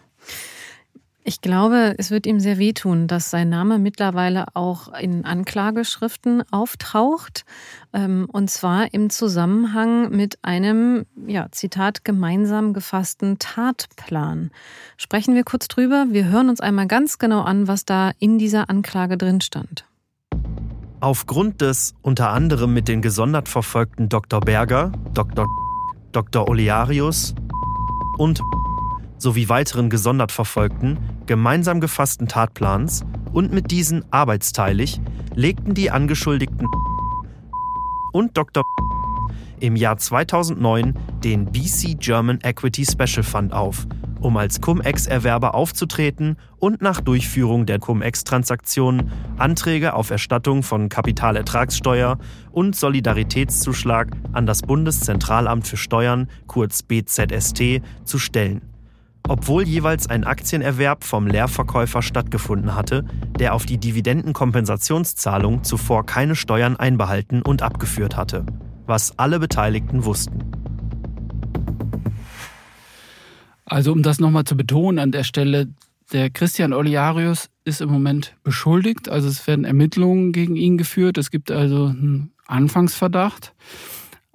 Ich 1.29 1.41
glaube, 1.41 1.93
es 1.97 2.09
wird 2.09 2.25
ihm 2.25 2.39
sehr 2.39 2.57
wehtun, 2.57 3.07
dass 3.07 3.29
sein 3.29 3.49
Name 3.49 3.79
mittlerweile 3.79 4.45
auch 4.53 4.93
in 4.93 5.25
Anklageschriften 5.25 6.41
auftaucht. 6.51 7.43
Ähm, 7.91 8.29
und 8.31 8.49
zwar 8.49 8.93
im 8.93 9.09
Zusammenhang 9.09 10.09
mit 10.09 10.39
einem, 10.41 11.05
ja, 11.25 11.47
Zitat, 11.51 12.05
gemeinsam 12.05 12.71
gefassten 12.71 13.39
Tatplan. 13.39 14.51
Sprechen 14.95 15.35
wir 15.35 15.43
kurz 15.43 15.67
drüber. 15.67 16.05
Wir 16.11 16.29
hören 16.29 16.47
uns 16.47 16.61
einmal 16.61 16.87
ganz 16.87 17.17
genau 17.17 17.41
an, 17.41 17.67
was 17.67 17.83
da 17.83 18.11
in 18.19 18.39
dieser 18.39 18.69
Anklage 18.69 19.17
drin 19.17 19.41
stand. 19.41 19.83
Aufgrund 21.01 21.59
des 21.59 21.93
unter 22.01 22.29
anderem 22.29 22.73
mit 22.73 22.87
den 22.87 23.01
gesondert 23.01 23.49
verfolgten 23.49 24.07
Dr. 24.07 24.39
Berger, 24.39 24.93
Dr. 25.13 25.45
Dr. 26.13 26.47
Olearius 26.47 27.35
und 28.17 28.39
sowie 29.17 29.49
weiteren 29.49 29.89
gesondert 29.89 30.31
verfolgten, 30.31 30.97
gemeinsam 31.25 31.81
gefassten 31.81 32.27
Tatplans 32.27 33.03
und 33.33 33.53
mit 33.53 33.71
diesen 33.71 34.05
arbeitsteilig 34.11 34.99
legten 35.35 35.73
die 35.73 35.91
Angeschuldigten 35.91 36.67
und 38.13 38.37
Dr. 38.37 38.63
im 39.59 39.75
Jahr 39.75 39.97
2009 39.97 40.95
den 41.23 41.45
BC 41.45 41.99
German 41.99 42.39
Equity 42.41 42.85
Special 42.85 43.23
Fund 43.23 43.53
auf, 43.53 43.85
um 44.19 44.37
als 44.37 44.61
Cum-Ex-Erwerber 44.61 45.53
aufzutreten 45.53 46.37
und 46.57 46.81
nach 46.81 47.01
Durchführung 47.01 47.65
der 47.65 47.79
Cum-Ex-Transaktionen 47.79 49.11
Anträge 49.37 49.93
auf 49.93 50.09
Erstattung 50.09 50.63
von 50.63 50.89
Kapitalertragssteuer 50.89 52.17
und 52.51 52.75
Solidaritätszuschlag 52.75 54.15
an 54.31 54.45
das 54.45 54.63
Bundeszentralamt 54.63 55.67
für 55.67 55.77
Steuern, 55.77 56.27
kurz 56.47 56.81
BZST, 56.81 57.81
zu 58.03 58.17
stellen 58.17 58.61
obwohl 59.27 59.63
jeweils 59.63 60.07
ein 60.07 60.23
Aktienerwerb 60.23 61.03
vom 61.03 61.27
Leerverkäufer 61.27 62.01
stattgefunden 62.01 62.75
hatte, 62.75 63.05
der 63.39 63.53
auf 63.53 63.65
die 63.65 63.77
Dividendenkompensationszahlung 63.77 65.63
zuvor 65.63 66.05
keine 66.05 66.35
Steuern 66.35 66.75
einbehalten 66.75 67.41
und 67.41 67.61
abgeführt 67.61 68.15
hatte, 68.15 68.45
was 68.85 69.17
alle 69.19 69.39
Beteiligten 69.39 70.05
wussten. 70.05 70.51
Also 73.65 73.91
um 73.91 74.01
das 74.01 74.19
nochmal 74.19 74.45
zu 74.45 74.55
betonen 74.55 74.99
an 74.99 75.11
der 75.11 75.23
Stelle, 75.23 75.67
der 76.13 76.29
Christian 76.29 76.71
Oliarius 76.71 77.49
ist 77.65 77.81
im 77.81 77.89
Moment 77.89 78.35
beschuldigt, 78.43 79.09
also 79.09 79.27
es 79.27 79.45
werden 79.45 79.65
Ermittlungen 79.65 80.31
gegen 80.31 80.55
ihn 80.55 80.77
geführt, 80.77 81.17
es 81.17 81.31
gibt 81.31 81.51
also 81.51 81.87
einen 81.87 82.31
Anfangsverdacht. 82.47 83.53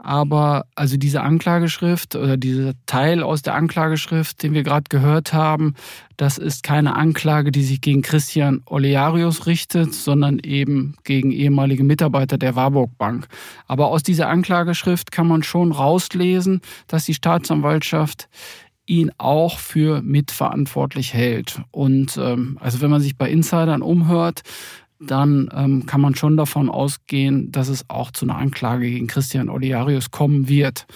Aber 0.05 0.65
also 0.75 0.97
diese 0.97 1.23
Anklageschrift 1.23 2.17
oder 2.17 2.37
dieser 2.37 2.73
Teil 2.87 3.23
aus 3.23 3.43
der 3.43 3.55
Anklageschrift, 3.55 4.43
den 4.43 4.53
wir 4.53 4.65
gerade 4.65 4.87
gehört 4.89 5.33
haben, 5.33 5.75
das 6.17 6.39
ist 6.39 6.65
keine 6.65 6.97
Anklage, 6.97 7.53
die 7.53 7.63
sich 7.63 7.81
gegen 7.81 8.03
Christian 8.03 8.63
Olearius 8.67 9.47
richtet, 9.47 9.95
sondern 9.95 10.41
eben 10.41 10.97
gegen 11.05 11.31
ehemalige 11.31 11.85
Mitarbeiter 11.85 12.37
der 12.37 12.57
Warburg 12.57 12.99
Bank. 12.99 13.29
Aber 13.69 13.89
aus 13.89 14.03
dieser 14.03 14.29
Anklageschrift 14.29 15.13
kann 15.13 15.29
man 15.29 15.45
schon 15.45 15.71
rauslesen, 15.71 16.63
dass 16.89 17.05
die 17.05 17.15
Staatsanwaltschaft 17.15 18.29
ihn 18.87 19.13
auch 19.19 19.61
für 19.61 20.03
mitverantwortlich 20.03 21.15
hält. 21.15 21.63
Und 21.71 22.17
ähm, 22.17 22.59
also 22.61 22.81
wenn 22.81 22.91
man 22.91 23.01
sich 23.01 23.17
bei 23.17 23.31
Insidern 23.31 23.83
umhört, 23.83 24.43
dann 25.07 25.49
ähm, 25.55 25.87
kann 25.87 26.01
man 26.01 26.15
schon 26.15 26.37
davon 26.37 26.69
ausgehen, 26.69 27.53
dass 27.53 27.69
es 27.69 27.89
auch 27.89 28.11
zu 28.11 28.27
einer 28.27 28.37
Anklage 28.37 28.89
gegen 28.89 29.07
Christian 29.07 29.49
Oliarius 29.49 30.11
kommen 30.11 30.49
wird. 30.49 30.87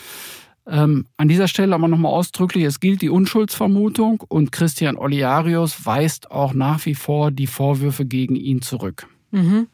Ähm, 0.69 1.07
an 1.17 1.29
dieser 1.29 1.47
Stelle 1.47 1.75
aber 1.75 1.87
nochmal 1.87 2.13
ausdrücklich, 2.13 2.65
es 2.65 2.81
gilt 2.81 3.01
die 3.01 3.11
Unschuldsvermutung 3.11 4.25
und 4.29 4.51
Christian 4.51 4.97
Oliarius 4.97 5.87
weist 5.87 6.31
auch 6.31 6.55
nach 6.55 6.85
wie 6.87 6.95
vor 6.95 7.31
die 7.31 7.47
Vorwürfe 7.47 8.05
gegen 8.05 8.35
ihn 8.35 8.63
zurück. 8.63 9.07
Mhm. 9.31 9.69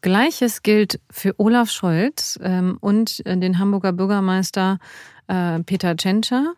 Gleiches 0.00 0.62
gilt 0.62 1.00
für 1.10 1.34
Olaf 1.38 1.70
Scholz 1.70 2.38
ähm, 2.42 2.76
und 2.80 3.24
äh, 3.26 3.36
den 3.38 3.58
Hamburger 3.58 3.92
Bürgermeister 3.92 4.78
äh, 5.28 5.60
Peter 5.60 5.96
Tschentscher. 5.96 6.54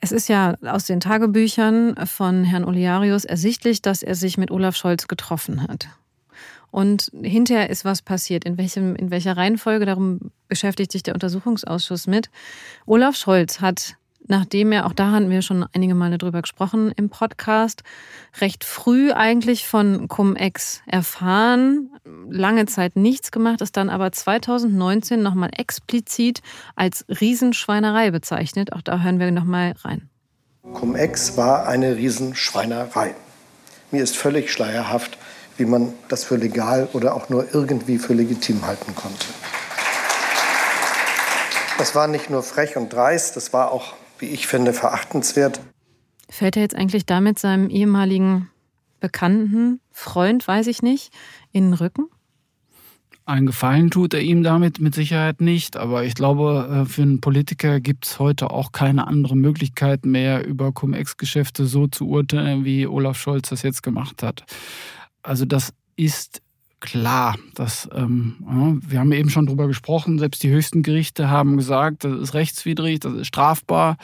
Es 0.00 0.10
ist 0.10 0.28
ja 0.28 0.56
aus 0.62 0.86
den 0.86 1.00
Tagebüchern 1.00 1.94
von 2.06 2.44
Herrn 2.44 2.64
Oliarius 2.64 3.24
ersichtlich, 3.24 3.82
dass 3.82 4.02
er 4.02 4.14
sich 4.14 4.38
mit 4.38 4.50
Olaf 4.50 4.74
Scholz 4.74 5.06
getroffen 5.06 5.62
hat. 5.62 5.88
Und 6.72 7.12
hinterher 7.22 7.70
ist 7.70 7.84
was 7.84 8.02
passiert. 8.02 8.44
In, 8.44 8.58
welchem, 8.58 8.96
in 8.96 9.12
welcher 9.12 9.36
Reihenfolge, 9.36 9.86
darum 9.86 10.32
beschäftigt 10.48 10.90
sich 10.90 11.04
der 11.04 11.14
Untersuchungsausschuss 11.14 12.08
mit. 12.08 12.30
Olaf 12.86 13.14
Scholz 13.14 13.60
hat 13.60 13.96
nachdem 14.26 14.72
er, 14.72 14.86
auch 14.86 14.92
da 14.92 15.10
hatten 15.10 15.30
wir 15.30 15.42
schon 15.42 15.66
einige 15.72 15.94
Male 15.94 16.18
drüber 16.18 16.42
gesprochen 16.42 16.92
im 16.96 17.10
Podcast, 17.10 17.82
recht 18.40 18.64
früh 18.64 19.12
eigentlich 19.12 19.66
von 19.66 20.08
Cum-Ex 20.08 20.82
erfahren, 20.86 21.90
lange 22.28 22.66
Zeit 22.66 22.96
nichts 22.96 23.30
gemacht, 23.30 23.60
ist 23.60 23.76
dann 23.76 23.90
aber 23.90 24.12
2019 24.12 25.22
nochmal 25.22 25.50
explizit 25.56 26.40
als 26.76 27.04
Riesenschweinerei 27.08 28.10
bezeichnet. 28.10 28.72
Auch 28.72 28.82
da 28.82 29.00
hören 29.00 29.18
wir 29.18 29.30
nochmal 29.30 29.74
rein. 29.82 30.08
Cum-Ex 30.72 31.36
war 31.36 31.66
eine 31.66 31.96
Riesenschweinerei. 31.96 33.14
Mir 33.90 34.02
ist 34.02 34.16
völlig 34.16 34.50
schleierhaft, 34.50 35.18
wie 35.62 35.66
man 35.66 35.92
das 36.08 36.24
für 36.24 36.34
legal 36.34 36.88
oder 36.92 37.14
auch 37.14 37.28
nur 37.28 37.54
irgendwie 37.54 37.98
für 37.98 38.14
legitim 38.14 38.66
halten 38.66 38.96
konnte. 38.96 39.26
Das 41.78 41.94
war 41.94 42.08
nicht 42.08 42.30
nur 42.30 42.42
frech 42.42 42.76
und 42.76 42.92
dreist, 42.92 43.36
das 43.36 43.52
war 43.52 43.70
auch 43.70 43.94
wie 44.18 44.26
ich 44.26 44.46
finde, 44.46 44.72
verachtenswert. 44.72 45.60
Fällt 46.28 46.56
er 46.56 46.62
jetzt 46.62 46.74
eigentlich 46.74 47.06
damit 47.06 47.38
seinem 47.38 47.70
ehemaligen 47.70 48.50
Bekannten, 49.00 49.80
Freund, 49.90 50.46
weiß 50.46 50.68
ich 50.68 50.82
nicht, 50.82 51.12
in 51.50 51.64
den 51.64 51.74
Rücken? 51.74 52.06
Einen 53.24 53.46
Gefallen 53.46 53.90
tut 53.90 54.14
er 54.14 54.20
ihm 54.20 54.42
damit 54.42 54.80
mit 54.80 54.94
Sicherheit 54.94 55.40
nicht, 55.40 55.76
aber 55.76 56.04
ich 56.04 56.14
glaube, 56.14 56.82
äh, 56.82 56.88
für 56.88 57.02
einen 57.02 57.20
Politiker 57.20 57.78
gibt 57.80 58.06
es 58.06 58.18
heute 58.18 58.50
auch 58.50 58.72
keine 58.72 59.06
andere 59.06 59.36
Möglichkeit 59.36 60.06
mehr, 60.06 60.44
über 60.44 60.72
Cum-Ex-Geschäfte 60.72 61.66
so 61.66 61.86
zu 61.86 62.08
urteilen, 62.08 62.64
wie 62.64 62.86
Olaf 62.86 63.18
Scholz 63.18 63.50
das 63.50 63.62
jetzt 63.62 63.82
gemacht 63.82 64.24
hat. 64.24 64.44
Also 65.22 65.44
das 65.44 65.72
ist 65.96 66.42
klar, 66.80 67.36
dass 67.54 67.88
ähm, 67.94 68.80
wir 68.86 68.98
haben 68.98 69.12
eben 69.12 69.30
schon 69.30 69.46
darüber 69.46 69.68
gesprochen, 69.68 70.18
selbst 70.18 70.42
die 70.42 70.50
höchsten 70.50 70.82
Gerichte 70.82 71.30
haben 71.30 71.56
gesagt, 71.56 72.04
das 72.04 72.20
ist 72.20 72.34
rechtswidrig, 72.34 73.00
das 73.00 73.14
ist 73.14 73.28
strafbar. 73.28 73.96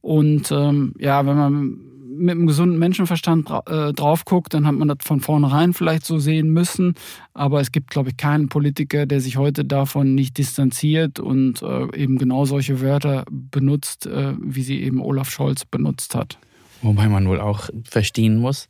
Und 0.00 0.50
ähm, 0.50 0.94
ja, 0.98 1.24
wenn 1.26 1.36
man 1.36 1.78
mit 2.18 2.32
einem 2.32 2.46
gesunden 2.46 2.78
Menschenverstand 2.78 3.48
äh, 3.66 3.92
drauf 3.92 4.24
guckt, 4.24 4.52
dann 4.54 4.66
hat 4.66 4.74
man 4.74 4.88
das 4.88 4.98
von 5.02 5.20
vornherein 5.20 5.72
vielleicht 5.72 6.04
so 6.04 6.18
sehen 6.18 6.50
müssen. 6.50 6.94
Aber 7.32 7.60
es 7.60 7.70
gibt, 7.70 7.90
glaube 7.90 8.10
ich, 8.10 8.16
keinen 8.16 8.48
Politiker, 8.48 9.06
der 9.06 9.20
sich 9.20 9.36
heute 9.36 9.64
davon 9.64 10.14
nicht 10.14 10.36
distanziert 10.36 11.20
und 11.20 11.62
äh, 11.62 11.96
eben 11.96 12.18
genau 12.18 12.44
solche 12.44 12.80
Wörter 12.80 13.24
benutzt, 13.30 14.06
äh, 14.06 14.34
wie 14.40 14.62
sie 14.62 14.82
eben 14.82 15.00
Olaf 15.00 15.30
Scholz 15.30 15.64
benutzt 15.64 16.14
hat. 16.14 16.38
Wobei 16.82 17.08
man 17.08 17.28
wohl 17.28 17.40
auch 17.40 17.68
verstehen 17.84 18.38
muss, 18.38 18.68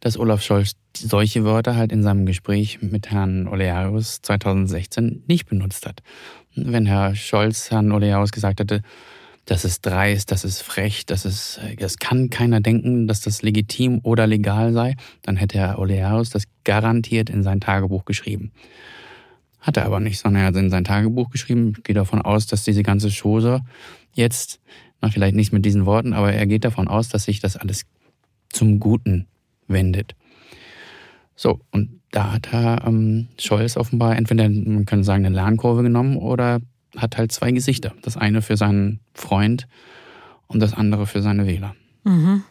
dass 0.00 0.18
Olaf 0.18 0.42
Scholz 0.42 0.74
solche 0.96 1.44
Wörter 1.44 1.76
halt 1.76 1.92
in 1.92 2.02
seinem 2.02 2.26
Gespräch 2.26 2.80
mit 2.82 3.10
Herrn 3.10 3.48
Olearius 3.48 4.20
2016 4.22 5.24
nicht 5.26 5.46
benutzt 5.46 5.86
hat. 5.86 6.02
Wenn 6.54 6.86
Herr 6.86 7.14
Scholz 7.14 7.70
Herrn 7.70 7.92
Olearius 7.92 8.32
gesagt 8.32 8.60
hätte, 8.60 8.82
das 9.44 9.64
ist 9.64 9.84
dreist, 9.84 10.30
das 10.30 10.44
ist 10.44 10.62
frech, 10.62 11.04
das 11.06 11.24
ist, 11.24 11.60
das 11.78 11.98
kann 11.98 12.30
keiner 12.30 12.60
denken, 12.60 13.08
dass 13.08 13.20
das 13.20 13.42
legitim 13.42 14.00
oder 14.02 14.26
legal 14.26 14.72
sei, 14.72 14.94
dann 15.22 15.36
hätte 15.36 15.58
Herr 15.58 15.78
Olearius 15.78 16.30
das 16.30 16.44
garantiert 16.64 17.28
in 17.28 17.42
sein 17.42 17.60
Tagebuch 17.60 18.04
geschrieben. 18.04 18.52
Hat 19.60 19.76
er 19.76 19.86
aber 19.86 20.00
nicht, 20.00 20.18
sondern 20.18 20.42
er 20.42 20.48
hat 20.48 20.56
in 20.56 20.70
sein 20.70 20.84
Tagebuch 20.84 21.30
geschrieben, 21.30 21.72
geht 21.84 21.96
davon 21.96 22.22
aus, 22.22 22.46
dass 22.46 22.64
diese 22.64 22.82
ganze 22.82 23.10
Chose 23.10 23.60
jetzt, 24.12 24.60
na, 25.00 25.08
vielleicht 25.08 25.36
nicht 25.36 25.52
mit 25.52 25.64
diesen 25.64 25.86
Worten, 25.86 26.12
aber 26.12 26.32
er 26.32 26.46
geht 26.46 26.64
davon 26.64 26.88
aus, 26.88 27.08
dass 27.08 27.24
sich 27.24 27.40
das 27.40 27.56
alles 27.56 27.86
zum 28.48 28.78
Guten 28.78 29.26
wendet. 29.66 30.14
So, 31.42 31.58
und 31.72 32.00
da 32.12 32.34
hat 32.34 32.52
Herr 32.52 32.86
ähm, 32.86 33.26
Scholz 33.36 33.76
offenbar 33.76 34.14
entweder, 34.14 34.48
man 34.48 34.86
könnte 34.86 35.02
sagen, 35.02 35.26
eine 35.26 35.34
Lernkurve 35.34 35.82
genommen 35.82 36.16
oder 36.16 36.60
hat 36.96 37.18
halt 37.18 37.32
zwei 37.32 37.50
Gesichter. 37.50 37.94
Das 38.02 38.16
eine 38.16 38.42
für 38.42 38.56
seinen 38.56 39.00
Freund 39.12 39.66
und 40.46 40.60
das 40.60 40.72
andere 40.72 41.04
für 41.04 41.20
seine 41.20 41.48
Wähler. 41.48 41.74
Mhm. 42.04 42.44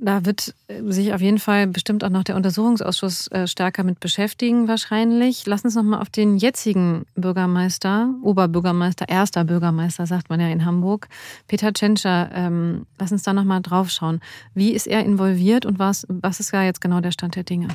Da 0.00 0.24
wird 0.24 0.54
sich 0.86 1.12
auf 1.12 1.20
jeden 1.20 1.40
Fall 1.40 1.66
bestimmt 1.66 2.04
auch 2.04 2.08
noch 2.08 2.22
der 2.22 2.36
Untersuchungsausschuss 2.36 3.26
äh, 3.32 3.48
stärker 3.48 3.82
mit 3.82 3.98
beschäftigen, 3.98 4.68
wahrscheinlich. 4.68 5.44
Lass 5.44 5.64
uns 5.64 5.74
noch 5.74 5.82
mal 5.82 6.00
auf 6.00 6.08
den 6.08 6.36
jetzigen 6.36 7.04
Bürgermeister, 7.16 8.14
Oberbürgermeister, 8.22 9.08
erster 9.08 9.44
Bürgermeister, 9.44 10.06
sagt 10.06 10.30
man 10.30 10.38
ja 10.38 10.46
in 10.48 10.64
Hamburg, 10.64 11.08
Peter 11.48 11.72
Tschentscher, 11.72 12.30
ähm, 12.32 12.86
lass 13.00 13.10
uns 13.10 13.24
da 13.24 13.32
noch 13.32 13.42
mal 13.42 13.58
drauf 13.58 13.90
schauen. 13.90 14.20
Wie 14.54 14.70
ist 14.70 14.86
er 14.86 15.04
involviert 15.04 15.66
und 15.66 15.80
was, 15.80 16.06
was 16.08 16.38
ist 16.38 16.52
da 16.52 16.62
jetzt 16.62 16.80
genau 16.80 17.00
der 17.00 17.10
Stand 17.10 17.34
der 17.34 17.42
Dinge? 17.42 17.66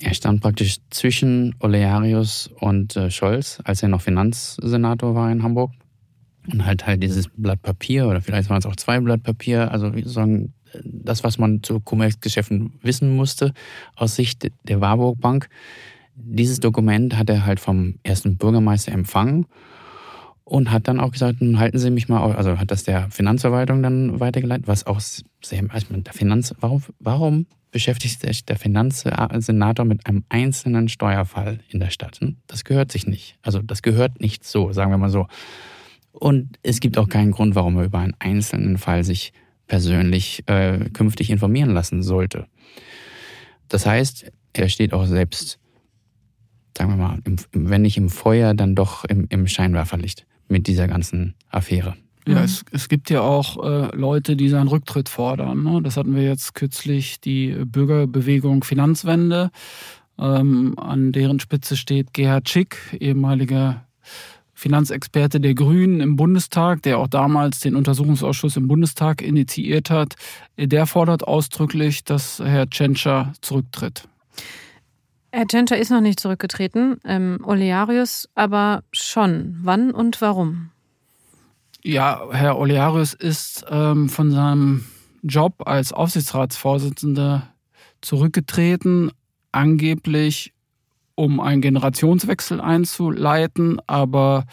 Er 0.00 0.14
stand 0.14 0.40
praktisch 0.40 0.78
zwischen 0.90 1.54
Olearius 1.60 2.50
und 2.58 2.96
äh, 2.96 3.12
Scholz, 3.12 3.60
als 3.62 3.84
er 3.84 3.88
noch 3.88 4.00
Finanzsenator 4.00 5.14
war 5.14 5.30
in 5.30 5.44
Hamburg. 5.44 5.70
Und 6.50 6.66
halt 6.66 6.86
halt 6.86 7.02
dieses 7.02 7.28
Blatt 7.28 7.62
Papier 7.62 8.08
oder 8.08 8.20
vielleicht 8.20 8.50
waren 8.50 8.58
es 8.58 8.66
auch 8.66 8.76
zwei 8.76 8.98
Blatt 8.98 9.22
Papier, 9.22 9.70
also 9.70 9.92
sozusagen 9.92 10.53
das, 10.84 11.24
was 11.24 11.38
man 11.38 11.62
zu 11.62 11.80
Commerzgeschäften 11.80 12.74
wissen 12.82 13.14
musste, 13.14 13.52
aus 13.96 14.16
Sicht 14.16 14.50
der 14.64 14.80
Warburg 14.80 15.20
Bank. 15.20 15.48
Dieses 16.16 16.60
Dokument 16.60 17.16
hat 17.16 17.28
er 17.30 17.44
halt 17.44 17.60
vom 17.60 17.96
ersten 18.02 18.36
Bürgermeister 18.36 18.92
empfangen 18.92 19.46
und 20.44 20.70
hat 20.70 20.88
dann 20.88 21.00
auch 21.00 21.10
gesagt, 21.10 21.40
halten 21.40 21.78
Sie 21.78 21.90
mich 21.90 22.08
mal, 22.08 22.32
also 22.32 22.58
hat 22.58 22.70
das 22.70 22.84
der 22.84 23.10
Finanzverwaltung 23.10 23.82
dann 23.82 24.20
weitergeleitet, 24.20 24.68
was 24.68 24.86
auch 24.86 25.00
sehr, 25.00 25.64
also 25.70 25.86
der 25.96 26.12
Finanz, 26.12 26.54
warum, 26.60 26.82
warum 27.00 27.46
beschäftigt 27.70 28.20
sich 28.20 28.44
der 28.44 28.56
Finanzsenator 28.56 29.84
mit 29.84 30.06
einem 30.06 30.22
einzelnen 30.28 30.88
Steuerfall 30.88 31.58
in 31.70 31.80
der 31.80 31.90
Stadt? 31.90 32.20
Hm? 32.20 32.36
Das 32.46 32.62
gehört 32.62 32.92
sich 32.92 33.08
nicht. 33.08 33.36
Also 33.42 33.60
das 33.62 33.82
gehört 33.82 34.20
nicht 34.20 34.44
so, 34.44 34.72
sagen 34.72 34.92
wir 34.92 34.98
mal 34.98 35.10
so. 35.10 35.26
Und 36.12 36.58
es 36.62 36.78
gibt 36.78 36.96
auch 36.98 37.08
keinen 37.08 37.32
Grund, 37.32 37.56
warum 37.56 37.76
er 37.76 37.84
über 37.86 37.98
einen 37.98 38.14
einzelnen 38.20 38.78
Fall 38.78 39.02
sich 39.02 39.32
persönlich 39.66 40.42
äh, 40.46 40.90
künftig 40.92 41.30
informieren 41.30 41.70
lassen 41.70 42.02
sollte. 42.02 42.46
Das 43.68 43.86
heißt, 43.86 44.30
er 44.52 44.68
steht 44.68 44.92
auch 44.92 45.06
selbst, 45.06 45.58
sagen 46.76 46.90
wir 46.90 46.96
mal, 46.96 47.18
im, 47.24 47.36
wenn 47.52 47.82
nicht 47.82 47.96
im 47.96 48.08
Feuer, 48.08 48.54
dann 48.54 48.74
doch 48.74 49.04
im, 49.04 49.26
im 49.30 49.46
Scheinwerferlicht 49.46 50.26
mit 50.48 50.66
dieser 50.66 50.86
ganzen 50.86 51.34
Affäre. 51.50 51.96
Ja, 52.26 52.38
mhm. 52.38 52.44
es, 52.44 52.64
es 52.70 52.88
gibt 52.88 53.10
ja 53.10 53.20
auch 53.20 53.62
äh, 53.64 53.94
Leute, 53.96 54.36
die 54.36 54.48
seinen 54.48 54.68
Rücktritt 54.68 55.08
fordern. 55.08 55.62
Ne? 55.62 55.82
Das 55.82 55.96
hatten 55.96 56.14
wir 56.14 56.22
jetzt 56.22 56.54
kürzlich, 56.54 57.20
die 57.20 57.54
Bürgerbewegung 57.64 58.64
Finanzwende. 58.64 59.50
Ähm, 60.18 60.78
an 60.78 61.12
deren 61.12 61.40
Spitze 61.40 61.76
steht 61.76 62.14
Gerhard 62.14 62.48
Schick, 62.48 62.76
ehemaliger 62.98 63.84
Finanzexperte 64.54 65.40
der 65.40 65.54
Grünen 65.54 66.00
im 66.00 66.16
Bundestag, 66.16 66.82
der 66.82 66.98
auch 66.98 67.08
damals 67.08 67.60
den 67.60 67.76
Untersuchungsausschuss 67.76 68.56
im 68.56 68.68
Bundestag 68.68 69.20
initiiert 69.20 69.90
hat, 69.90 70.14
der 70.56 70.86
fordert 70.86 71.24
ausdrücklich, 71.26 72.04
dass 72.04 72.38
Herr 72.38 72.68
Tschentscher 72.68 73.32
zurücktritt. 73.40 74.08
Herr 75.32 75.46
Tschentscher 75.46 75.76
ist 75.76 75.90
noch 75.90 76.00
nicht 76.00 76.20
zurückgetreten, 76.20 77.00
ähm, 77.04 77.40
Olearius 77.42 78.28
aber 78.36 78.84
schon. 78.92 79.56
Wann 79.62 79.90
und 79.90 80.20
warum? 80.20 80.70
Ja, 81.82 82.28
Herr 82.30 82.56
Olearius 82.56 83.14
ist 83.14 83.66
ähm, 83.68 84.08
von 84.08 84.30
seinem 84.30 84.84
Job 85.22 85.66
als 85.66 85.92
Aufsichtsratsvorsitzender 85.92 87.48
zurückgetreten, 88.00 89.10
angeblich 89.52 90.53
um 91.14 91.40
einen 91.40 91.60
Generationswechsel 91.60 92.60
einzuleiten, 92.60 93.80
aber 93.86 94.44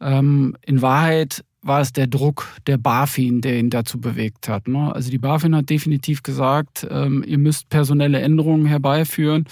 ähm, 0.00 0.56
in 0.64 0.82
Wahrheit 0.82 1.44
war 1.62 1.80
es 1.80 1.92
der 1.92 2.06
Druck 2.06 2.48
der 2.66 2.78
BaFin, 2.78 3.40
der 3.42 3.58
ihn 3.58 3.70
dazu 3.70 4.00
bewegt 4.00 4.48
hat. 4.48 4.66
Ne? 4.66 4.94
Also 4.94 5.10
die 5.10 5.18
BaFin 5.18 5.54
hat 5.54 5.68
definitiv 5.68 6.22
gesagt, 6.22 6.86
ähm, 6.90 7.22
ihr 7.26 7.38
müsst 7.38 7.68
personelle 7.68 8.20
Änderungen 8.20 8.64
herbeiführen. 8.64 9.44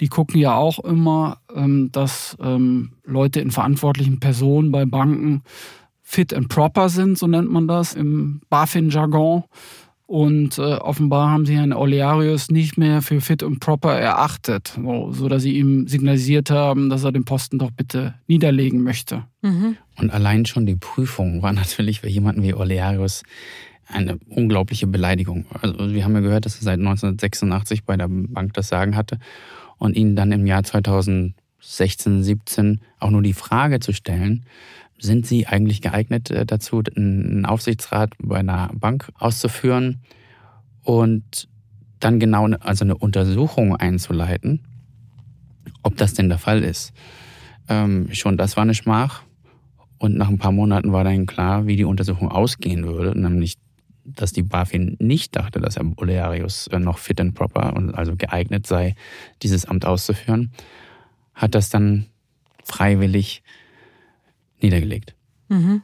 Die 0.00 0.08
gucken 0.08 0.40
ja 0.40 0.54
auch 0.56 0.80
immer, 0.80 1.38
ähm, 1.54 1.90
dass 1.92 2.36
ähm, 2.40 2.92
Leute 3.04 3.40
in 3.40 3.52
verantwortlichen 3.52 4.18
Personen 4.18 4.72
bei 4.72 4.84
Banken 4.84 5.42
fit 6.02 6.34
and 6.34 6.48
proper 6.48 6.88
sind, 6.88 7.16
so 7.16 7.26
nennt 7.26 7.50
man 7.50 7.68
das 7.68 7.94
im 7.94 8.42
BaFin-Jargon. 8.50 9.44
Und 10.12 10.58
äh, 10.58 10.74
offenbar 10.74 11.30
haben 11.30 11.46
sie 11.46 11.56
Herrn 11.56 11.72
Olearius 11.72 12.50
nicht 12.50 12.76
mehr 12.76 13.00
für 13.00 13.22
fit 13.22 13.42
und 13.42 13.60
proper 13.60 13.98
erachtet, 13.98 14.74
so, 14.76 15.10
so 15.10 15.26
dass 15.26 15.42
sie 15.42 15.56
ihm 15.56 15.88
signalisiert 15.88 16.50
haben, 16.50 16.90
dass 16.90 17.02
er 17.02 17.12
den 17.12 17.24
Posten 17.24 17.58
doch 17.58 17.70
bitte 17.70 18.12
niederlegen 18.26 18.82
möchte. 18.82 19.24
Mhm. 19.40 19.78
Und 19.96 20.12
allein 20.12 20.44
schon 20.44 20.66
die 20.66 20.76
Prüfung 20.76 21.40
war 21.40 21.52
natürlich 21.54 22.02
für 22.02 22.10
jemanden 22.10 22.42
wie 22.42 22.52
Olearius 22.52 23.22
eine 23.88 24.18
unglaubliche 24.28 24.86
Beleidigung. 24.86 25.46
Also 25.62 25.94
wir 25.94 26.04
haben 26.04 26.12
ja 26.12 26.20
gehört, 26.20 26.44
dass 26.44 26.56
er 26.56 26.64
seit 26.64 26.78
1986 26.78 27.84
bei 27.84 27.96
der 27.96 28.08
Bank 28.10 28.52
das 28.52 28.68
Sagen 28.68 28.96
hatte. 28.96 29.18
und 29.78 29.96
ihnen 29.96 30.14
dann 30.14 30.30
im 30.30 30.46
Jahr 30.46 30.62
2016, 30.62 32.22
17 32.22 32.82
auch 32.98 33.08
nur 33.08 33.22
die 33.22 33.32
Frage 33.32 33.80
zu 33.80 33.94
stellen, 33.94 34.44
sind 35.02 35.26
sie 35.26 35.46
eigentlich 35.46 35.82
geeignet 35.82 36.30
äh, 36.30 36.46
dazu, 36.46 36.82
einen 36.96 37.44
Aufsichtsrat 37.44 38.14
bei 38.18 38.38
einer 38.38 38.70
Bank 38.72 39.10
auszuführen 39.18 40.00
und 40.84 41.48
dann 41.98 42.20
genau 42.20 42.46
also 42.60 42.84
eine 42.84 42.96
Untersuchung 42.96 43.76
einzuleiten, 43.76 44.60
ob 45.82 45.96
das 45.96 46.14
denn 46.14 46.28
der 46.28 46.38
Fall 46.38 46.62
ist. 46.62 46.92
Ähm, 47.68 48.08
schon 48.12 48.36
das 48.36 48.56
war 48.56 48.62
eine 48.62 48.74
Schmach. 48.74 49.22
Und 49.98 50.16
nach 50.16 50.28
ein 50.28 50.38
paar 50.38 50.50
Monaten 50.50 50.92
war 50.92 51.04
dann 51.04 51.26
klar, 51.26 51.66
wie 51.66 51.76
die 51.76 51.84
Untersuchung 51.84 52.28
ausgehen 52.28 52.84
würde, 52.84 53.18
nämlich 53.18 53.58
dass 54.04 54.32
die 54.32 54.42
BaFin 54.42 54.96
nicht 54.98 55.36
dachte, 55.36 55.60
dass 55.60 55.76
Herr 55.76 55.86
Olearius 55.96 56.66
äh, 56.68 56.78
noch 56.78 56.98
fit 56.98 57.20
and 57.20 57.34
proper 57.34 57.74
und 57.74 57.94
also 57.94 58.16
geeignet 58.16 58.66
sei, 58.66 58.96
dieses 59.42 59.64
Amt 59.64 59.84
auszuführen, 59.84 60.50
hat 61.34 61.54
das 61.54 61.70
dann 61.70 62.06
freiwillig 62.64 63.44
niedergelegt. 64.62 65.14
Mhm. 65.48 65.82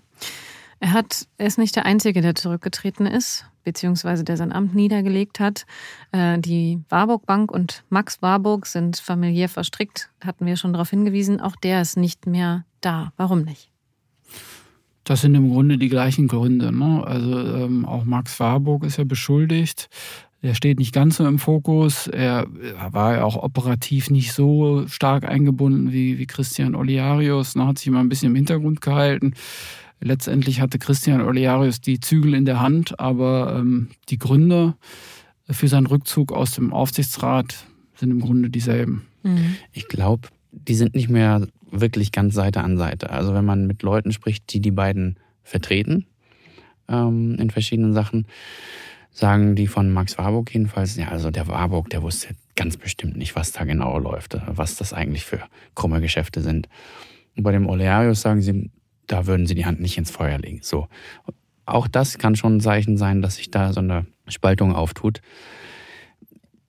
Er 0.80 0.92
hat, 0.92 1.26
er 1.38 1.46
ist 1.46 1.58
nicht 1.58 1.74
der 1.74 1.86
Einzige, 1.86 2.20
der 2.20 2.34
zurückgetreten 2.34 3.06
ist, 3.06 3.46
beziehungsweise 3.64 4.22
der 4.22 4.36
sein 4.36 4.52
Amt 4.52 4.74
niedergelegt 4.74 5.40
hat. 5.40 5.66
Äh, 6.12 6.38
die 6.38 6.80
Warburg 6.88 7.26
Bank 7.26 7.50
und 7.50 7.84
Max 7.88 8.22
Warburg 8.22 8.66
sind 8.66 8.98
familiär 8.98 9.48
verstrickt, 9.48 10.10
hatten 10.24 10.46
wir 10.46 10.56
schon 10.56 10.72
darauf 10.72 10.90
hingewiesen. 10.90 11.40
Auch 11.40 11.56
der 11.56 11.82
ist 11.82 11.96
nicht 11.96 12.26
mehr 12.26 12.64
da. 12.80 13.12
Warum 13.16 13.42
nicht? 13.42 13.70
Das 15.02 15.22
sind 15.22 15.34
im 15.34 15.50
Grunde 15.50 15.78
die 15.78 15.88
gleichen 15.88 16.28
Gründe. 16.28 16.70
Ne? 16.70 17.02
Also 17.04 17.40
ähm, 17.40 17.86
auch 17.86 18.04
Max 18.04 18.38
Warburg 18.40 18.84
ist 18.84 18.98
ja 18.98 19.04
beschuldigt. 19.04 19.88
Er 20.40 20.54
steht 20.54 20.78
nicht 20.78 20.94
ganz 20.94 21.16
so 21.16 21.26
im 21.26 21.38
Fokus. 21.38 22.06
Er, 22.06 22.46
er 22.78 22.92
war 22.92 23.16
ja 23.16 23.24
auch 23.24 23.36
operativ 23.36 24.08
nicht 24.10 24.32
so 24.32 24.86
stark 24.86 25.24
eingebunden 25.24 25.92
wie, 25.92 26.18
wie 26.18 26.26
Christian 26.26 26.74
Oliarius. 26.76 27.56
Ne? 27.56 27.66
Hat 27.66 27.78
sich 27.78 27.88
immer 27.88 28.00
ein 28.00 28.08
bisschen 28.08 28.30
im 28.30 28.36
Hintergrund 28.36 28.80
gehalten. 28.80 29.34
Letztendlich 30.00 30.60
hatte 30.60 30.78
Christian 30.78 31.22
Oliarius 31.22 31.80
die 31.80 31.98
Zügel 31.98 32.34
in 32.34 32.44
der 32.44 32.60
Hand, 32.60 33.00
aber 33.00 33.56
ähm, 33.58 33.88
die 34.10 34.18
Gründe 34.18 34.74
für 35.50 35.66
seinen 35.66 35.86
Rückzug 35.86 36.32
aus 36.32 36.52
dem 36.52 36.72
Aufsichtsrat 36.72 37.66
sind 37.96 38.12
im 38.12 38.20
Grunde 38.20 38.48
dieselben. 38.48 39.06
Mhm. 39.24 39.56
Ich 39.72 39.88
glaube, 39.88 40.28
die 40.52 40.76
sind 40.76 40.94
nicht 40.94 41.08
mehr 41.08 41.48
wirklich 41.70 42.12
ganz 42.12 42.34
Seite 42.34 42.62
an 42.62 42.78
Seite. 42.78 43.10
Also 43.10 43.34
wenn 43.34 43.44
man 43.44 43.66
mit 43.66 43.82
Leuten 43.82 44.12
spricht, 44.12 44.52
die 44.52 44.60
die 44.60 44.70
beiden 44.70 45.18
vertreten 45.42 46.06
ähm, 46.88 47.36
in 47.40 47.50
verschiedenen 47.50 47.92
Sachen, 47.92 48.26
sagen 49.18 49.56
die 49.56 49.66
von 49.66 49.92
Max 49.92 50.16
Warburg 50.16 50.54
jedenfalls, 50.54 50.94
ja, 50.96 51.08
also 51.08 51.32
der 51.32 51.48
Warburg, 51.48 51.90
der 51.90 52.02
wusste 52.02 52.36
ganz 52.54 52.76
bestimmt 52.76 53.16
nicht, 53.16 53.34
was 53.34 53.50
da 53.50 53.64
genau 53.64 53.98
läuft, 53.98 54.38
was 54.46 54.76
das 54.76 54.92
eigentlich 54.92 55.24
für 55.24 55.40
krumme 55.74 56.00
Geschäfte 56.00 56.40
sind. 56.40 56.68
Und 57.36 57.42
bei 57.42 57.50
dem 57.50 57.66
Olearius 57.66 58.20
sagen 58.20 58.42
sie, 58.42 58.70
da 59.08 59.26
würden 59.26 59.46
sie 59.46 59.56
die 59.56 59.66
Hand 59.66 59.80
nicht 59.80 59.98
ins 59.98 60.12
Feuer 60.12 60.38
legen. 60.38 60.60
So. 60.62 60.86
Auch 61.66 61.88
das 61.88 62.18
kann 62.18 62.36
schon 62.36 62.58
ein 62.58 62.60
Zeichen 62.60 62.96
sein, 62.96 63.20
dass 63.20 63.36
sich 63.36 63.50
da 63.50 63.72
so 63.72 63.80
eine 63.80 64.06
Spaltung 64.28 64.72
auftut. 64.72 65.20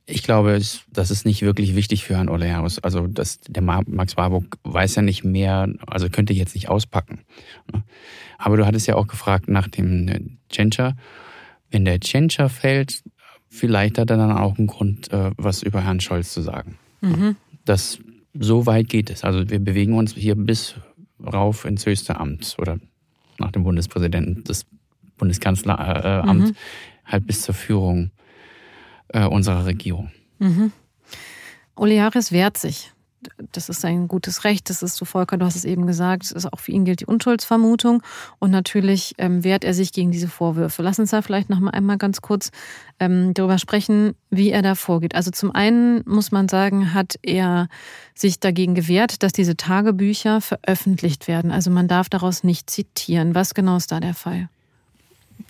Ich 0.08 0.24
glaube, 0.24 0.60
das 0.92 1.12
ist 1.12 1.26
nicht 1.28 1.44
wirklich 1.44 1.76
wichtig 1.76 2.04
für 2.04 2.16
Herrn 2.16 2.30
Olearius. 2.30 2.80
Also 2.80 3.06
das, 3.06 3.42
der 3.42 3.62
Max 3.62 4.18
Warburg 4.18 4.58
weiß 4.64 4.96
ja 4.96 5.04
nicht 5.04 5.24
mehr, 5.24 5.70
also 5.86 6.10
könnte 6.10 6.34
jetzt 6.34 6.56
nicht 6.56 6.68
auspacken. 6.68 7.20
Aber 8.40 8.58
du 8.58 8.66
hattest 8.66 8.88
ja 8.88 8.96
auch 8.96 9.06
gefragt 9.06 9.48
nach 9.50 9.68
dem 9.68 10.40
Tschentscher. 10.50 10.96
Wenn 11.72 11.86
der 11.86 12.00
Tschentscher 12.00 12.50
fällt, 12.50 13.04
vielleicht 13.50 13.98
hat 13.98 14.10
er 14.10 14.18
dann 14.18 14.32
auch 14.32 14.58
einen 14.58 14.68
Grund, 14.68 15.12
äh, 15.12 15.32
was 15.38 15.64
über 15.64 15.82
Herrn 15.82 16.00
Scholz 16.00 16.34
zu 16.34 16.42
sagen. 16.42 16.78
Mhm. 17.02 17.36
Das, 17.66 18.00
so 18.34 18.66
weit 18.66 18.90
geht 18.90 19.10
es. 19.10 19.24
Also 19.24 19.50
wir 19.50 19.60
bewegen 19.60 19.94
uns 19.94 20.14
hier 20.14 20.36
bis 20.36 20.76
rauf 21.22 21.66
ins 21.66 21.86
höchste 21.86 22.20
Amt 22.20 22.56
oder 22.60 22.80
nach 23.38 23.52
dem 23.52 23.64
Bundespräsidenten 23.64 24.44
das 24.44 24.66
Bundeskanzleramt, 25.18 26.42
mhm. 26.42 26.56
halt 27.06 27.28
bis 27.28 27.42
zur 27.42 27.54
Führung 27.54 28.12
äh, 29.10 29.26
unserer 29.26 29.66
Regierung. 29.66 30.12
Mhm. 30.40 30.72
Olearis 31.76 32.32
wehrt 32.32 32.58
sich. 32.58 32.92
Das 33.52 33.70
ist 33.70 33.82
sein 33.82 34.08
gutes 34.08 34.44
Recht. 34.44 34.70
Das 34.70 34.84
ist 34.84 34.96
so, 34.96 35.06
Volker, 35.06 35.38
du 35.38 35.46
hast 35.46 35.56
es 35.56 35.66
eben 35.66 35.88
gesagt, 35.88 36.32
ist 36.32 36.52
auch 36.52 36.60
für 36.60 36.72
ihn 36.72 36.86
gilt 36.86 37.02
die 37.02 37.06
Unschuldsvermutung. 37.06 38.04
Und 38.40 38.52
natürlich 38.52 39.16
ähm, 39.18 39.44
wehrt 39.44 39.64
er 39.64 39.74
sich 39.74 39.92
gegen 39.92 40.12
diese 40.12 40.28
Vorwürfe. 40.28 40.82
Lass 40.82 41.00
uns 41.00 41.12
da 41.12 41.22
vielleicht 41.22 41.50
noch 41.50 41.60
mal 41.60 41.72
einmal 41.72 41.98
ganz 41.98 42.22
kurz 42.22 42.52
ähm, 43.00 43.34
darüber 43.34 43.58
sprechen, 43.58 44.16
wie 44.30 44.50
er 44.50 44.62
da 44.62 44.76
vorgeht. 44.76 45.16
Also 45.16 45.32
zum 45.32 45.54
einen 45.54 46.04
muss 46.06 46.32
man 46.32 46.48
sagen, 46.48 46.94
hat 46.94 47.16
er 47.22 47.68
sich 48.14 48.40
dagegen 48.40 48.76
gewehrt, 48.76 49.24
dass 49.24 49.32
diese 49.32 49.56
Tagebücher 49.58 50.42
veröffentlicht 50.42 51.28
werden. 51.28 51.52
Also 51.52 51.72
man 51.72 51.88
darf 51.88 52.10
daraus 52.10 52.44
nicht 52.44 52.70
zitieren. 52.70 53.36
Was 53.36 53.54
genau 53.54 53.78
ist 53.78 53.92
da 53.92 54.00
der 54.00 54.14
Fall? 54.14 54.50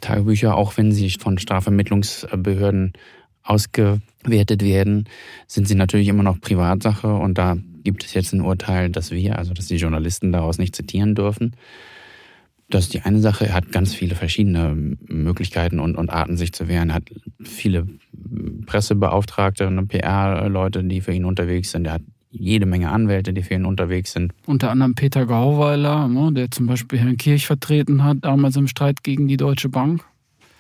Tagebücher, 0.02 0.56
auch 0.56 0.78
wenn 0.78 0.92
sie 0.92 1.10
von 1.10 1.38
Strafvermittlungsbehörden 1.38 2.94
ausgewertet 3.44 4.64
werden, 4.64 5.06
sind 5.48 5.68
sie 5.68 5.76
natürlich 5.76 6.08
immer 6.08 6.24
noch 6.24 6.40
Privatsache 6.40 7.14
und 7.14 7.38
da 7.38 7.58
gibt 7.84 8.04
es 8.04 8.14
jetzt 8.14 8.34
ein 8.34 8.42
Urteil, 8.42 8.90
dass 8.90 9.12
wir, 9.12 9.38
also 9.38 9.54
dass 9.54 9.68
die 9.68 9.78
Journalisten 9.78 10.32
daraus 10.32 10.58
nicht 10.58 10.76
zitieren 10.76 11.16
dürfen. 11.16 11.56
Das 12.70 12.86
ist 12.86 12.94
die 12.94 13.02
eine 13.02 13.20
Sache. 13.20 13.48
Er 13.48 13.56
hat 13.56 13.72
ganz 13.72 13.96
viele 13.96 14.16
verschiedene 14.16 14.76
Möglichkeiten 15.08 15.80
und, 15.80 15.96
und 15.96 16.10
Arten, 16.10 16.38
sich 16.38 16.54
zu 16.54 16.68
wehren. 16.68 16.90
Er 16.90 16.96
hat 16.96 17.10
viele 17.42 17.88
Pressebeauftragte 18.68 19.66
und 19.68 19.88
PR-Leute, 19.88 20.84
die 20.84 21.02
für 21.02 21.14
ihn 21.14 21.26
unterwegs 21.26 21.72
sind. 21.72 21.88
Er 21.88 21.94
hat 21.94 22.04
jede 22.32 22.68
Menge 22.68 22.92
Anwälte, 22.92 23.34
die 23.34 23.42
für 23.42 23.56
ihn 23.56 23.66
unterwegs 23.66 24.12
sind. 24.12 24.34
Unter 24.46 24.70
anderem 24.70 24.94
Peter 24.94 25.26
Gauweiler, 25.26 26.08
ne, 26.08 26.32
der 26.32 26.52
zum 26.52 26.68
Beispiel 26.68 27.00
Herrn 27.00 27.18
Kirch 27.18 27.48
vertreten 27.48 28.04
hat, 28.04 28.18
damals 28.22 28.56
im 28.56 28.68
Streit 28.68 29.04
gegen 29.04 29.28
die 29.28 29.38
Deutsche 29.38 29.70
Bank. 29.70 30.06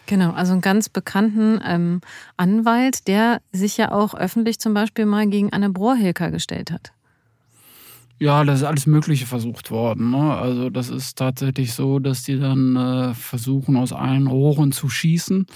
Genau, 0.07 0.31
also 0.31 0.53
einen 0.53 0.61
ganz 0.61 0.89
bekannten 0.89 1.61
ähm, 1.63 2.01
Anwalt, 2.35 3.07
der 3.07 3.41
sich 3.51 3.77
ja 3.77 3.91
auch 3.91 4.15
öffentlich 4.15 4.57
zum 4.57 4.73
Beispiel 4.73 5.05
mal 5.05 5.27
gegen 5.27 5.53
Anne 5.53 5.69
Brohrhilker 5.69 6.31
gestellt 6.31 6.71
hat. 6.71 6.93
Ja, 8.19 8.43
das 8.43 8.59
ist 8.59 8.65
alles 8.65 8.85
Mögliche 8.85 9.25
versucht 9.25 9.71
worden. 9.71 10.11
Ne? 10.11 10.33
Also 10.33 10.69
das 10.69 10.89
ist 10.89 11.17
tatsächlich 11.17 11.73
so, 11.73 11.99
dass 11.99 12.23
die 12.23 12.37
dann 12.37 12.75
äh, 12.75 13.13
versuchen, 13.13 13.77
aus 13.77 13.93
allen 13.93 14.27
Rohren 14.27 14.73
zu 14.73 14.89
schießen. 14.89 15.47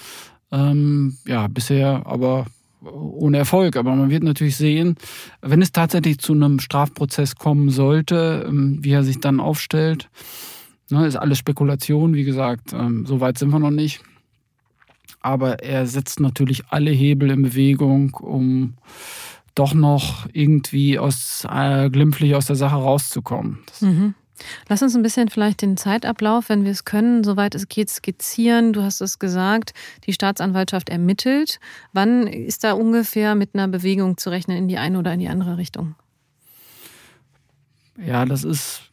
Ähm, 0.51 1.17
ja, 1.27 1.47
bisher 1.47 2.03
aber 2.05 2.45
ohne 2.81 3.37
Erfolg. 3.37 3.75
Aber 3.75 3.93
man 3.95 4.09
wird 4.09 4.23
natürlich 4.23 4.55
sehen, 4.55 4.95
wenn 5.41 5.61
es 5.61 5.73
tatsächlich 5.73 6.19
zu 6.19 6.33
einem 6.33 6.59
Strafprozess 6.59 7.35
kommen 7.35 7.69
sollte, 7.69 8.45
ähm, 8.47 8.79
wie 8.81 8.91
er 8.91 9.03
sich 9.03 9.19
dann 9.19 9.41
aufstellt. 9.41 10.09
Ne, 10.89 11.05
ist 11.05 11.15
alles 11.15 11.39
Spekulation, 11.39 12.13
wie 12.13 12.23
gesagt, 12.23 12.71
ähm, 12.71 13.05
so 13.05 13.19
weit 13.19 13.37
sind 13.37 13.49
wir 13.49 13.59
noch 13.59 13.71
nicht 13.71 14.01
aber 15.23 15.63
er 15.63 15.87
setzt 15.87 16.19
natürlich 16.19 16.65
alle 16.69 16.91
Hebel 16.91 17.31
in 17.31 17.41
Bewegung, 17.41 18.13
um 18.15 18.73
doch 19.55 19.73
noch 19.73 20.27
irgendwie 20.33 20.99
aus, 20.99 21.45
äh, 21.49 21.89
glimpflich 21.89 22.35
aus 22.35 22.45
der 22.45 22.55
Sache 22.55 22.75
rauszukommen. 22.75 23.59
Mhm. 23.81 24.15
Lass 24.67 24.81
uns 24.81 24.95
ein 24.95 25.03
bisschen 25.03 25.29
vielleicht 25.29 25.61
den 25.61 25.77
Zeitablauf, 25.77 26.49
wenn 26.49 26.63
wir 26.63 26.71
es 26.71 26.85
können, 26.85 27.23
soweit 27.23 27.55
es 27.55 27.69
geht, 27.69 27.89
skizzieren. 27.89 28.73
Du 28.73 28.81
hast 28.81 28.99
es 28.99 29.19
gesagt, 29.19 29.73
die 30.05 30.13
Staatsanwaltschaft 30.13 30.89
ermittelt. 30.89 31.59
Wann 31.93 32.27
ist 32.27 32.63
da 32.63 32.73
ungefähr 32.73 33.35
mit 33.35 33.53
einer 33.53 33.67
Bewegung 33.67 34.17
zu 34.17 34.29
rechnen 34.29 34.57
in 34.57 34.67
die 34.67 34.77
eine 34.77 34.99
oder 34.99 35.13
in 35.13 35.19
die 35.19 35.29
andere 35.29 35.57
Richtung? 35.57 35.95
Ja, 38.03 38.25
das 38.25 38.43
ist 38.43 38.91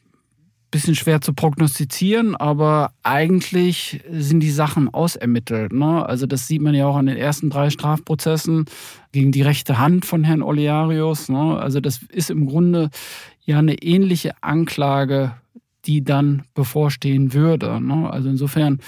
bisschen 0.71 0.95
schwer 0.95 1.21
zu 1.21 1.33
prognostizieren, 1.33 2.37
aber 2.37 2.93
eigentlich 3.03 4.01
sind 4.11 4.41
die 4.41 4.51
Sachen 4.51 4.93
ausermittelt. 4.93 5.73
Ne? 5.73 6.07
Also 6.07 6.27
das 6.27 6.47
sieht 6.47 6.63
man 6.63 6.75
ja 6.75 6.87
auch 6.87 6.97
an 6.97 7.07
den 7.07 7.17
ersten 7.17 7.51
drei 7.51 7.71
Strafprozessen 7.71 8.67
gegen 9.13 9.33
die 9.33 9.43
rechte 9.43 9.79
Hand 9.79 10.07
von 10.07 10.25
Herrn 10.25 10.43
Olearius. 10.43 11.29
Ne? 11.29 11.59
Also 11.59 11.81
das 11.81 12.03
ist 12.11 12.31
im 12.31 12.47
Grunde 12.47 12.91
ja 13.45 13.59
eine 13.59 13.83
ähnliche 13.83 14.33
Anklage, 14.43 15.35
die 15.87 16.05
dann 16.05 16.45
bevorstehen 16.55 17.33
würde. 17.33 17.81
Ne? 17.81 18.09
Also 18.11 18.29
insofern 18.29 18.79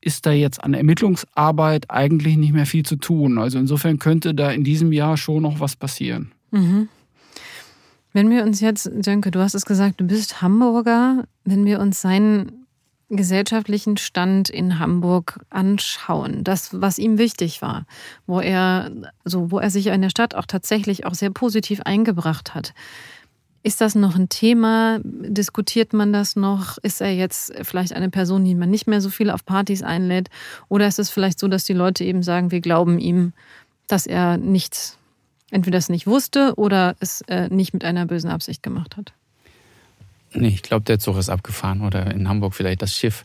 ist 0.00 0.26
da 0.26 0.32
jetzt 0.32 0.62
an 0.62 0.74
Ermittlungsarbeit 0.74 1.90
eigentlich 1.90 2.36
nicht 2.36 2.52
mehr 2.52 2.66
viel 2.66 2.84
zu 2.84 2.96
tun. 2.96 3.38
Also 3.38 3.58
insofern 3.58 3.98
könnte 3.98 4.34
da 4.34 4.50
in 4.50 4.64
diesem 4.64 4.92
Jahr 4.92 5.16
schon 5.16 5.42
noch 5.42 5.60
was 5.60 5.76
passieren. 5.76 6.32
Mhm. 6.50 6.88
Wenn 8.12 8.30
wir 8.30 8.42
uns 8.42 8.60
jetzt, 8.60 8.90
Jönke, 9.04 9.30
du 9.30 9.40
hast 9.40 9.54
es 9.54 9.64
gesagt, 9.64 10.00
du 10.00 10.06
bist 10.06 10.42
Hamburger, 10.42 11.24
wenn 11.44 11.64
wir 11.64 11.80
uns 11.80 12.00
seinen 12.00 12.66
gesellschaftlichen 13.08 13.98
Stand 13.98 14.48
in 14.48 14.78
Hamburg 14.78 15.40
anschauen, 15.50 16.44
das, 16.44 16.80
was 16.80 16.98
ihm 16.98 17.18
wichtig 17.18 17.60
war, 17.60 17.86
wo 18.26 18.40
er, 18.40 18.90
so, 19.24 19.50
wo 19.50 19.58
er 19.58 19.70
sich 19.70 19.86
in 19.88 20.02
der 20.02 20.10
Stadt 20.10 20.34
auch 20.34 20.46
tatsächlich 20.46 21.04
auch 21.04 21.14
sehr 21.14 21.30
positiv 21.30 21.80
eingebracht 21.82 22.54
hat. 22.54 22.72
Ist 23.62 23.80
das 23.80 23.94
noch 23.94 24.16
ein 24.16 24.28
Thema? 24.28 24.98
Diskutiert 25.04 25.92
man 25.92 26.12
das 26.12 26.34
noch? 26.34 26.78
Ist 26.78 27.00
er 27.00 27.14
jetzt 27.14 27.52
vielleicht 27.62 27.92
eine 27.92 28.10
Person, 28.10 28.44
die 28.44 28.56
man 28.56 28.70
nicht 28.70 28.88
mehr 28.88 29.00
so 29.00 29.08
viel 29.08 29.30
auf 29.30 29.44
Partys 29.44 29.82
einlädt? 29.82 30.30
Oder 30.68 30.88
ist 30.88 30.98
es 30.98 31.10
vielleicht 31.10 31.38
so, 31.38 31.46
dass 31.46 31.64
die 31.64 31.72
Leute 31.72 32.02
eben 32.02 32.24
sagen, 32.24 32.50
wir 32.50 32.60
glauben 32.60 32.98
ihm, 32.98 33.34
dass 33.86 34.06
er 34.06 34.36
nichts 34.36 34.98
entweder 35.52 35.78
es 35.78 35.88
nicht 35.88 36.06
wusste 36.06 36.54
oder 36.56 36.96
es 37.00 37.20
äh, 37.28 37.48
nicht 37.48 37.72
mit 37.72 37.84
einer 37.84 38.06
bösen 38.06 38.30
Absicht 38.30 38.62
gemacht 38.62 38.96
hat. 38.96 39.12
Nee, 40.34 40.48
ich 40.48 40.62
glaube, 40.62 40.84
der 40.84 40.98
Zug 40.98 41.18
ist 41.18 41.28
abgefahren 41.28 41.82
oder 41.82 42.10
in 42.12 42.28
Hamburg 42.28 42.54
vielleicht 42.54 42.82
das 42.82 42.96
Schiff. 42.96 43.24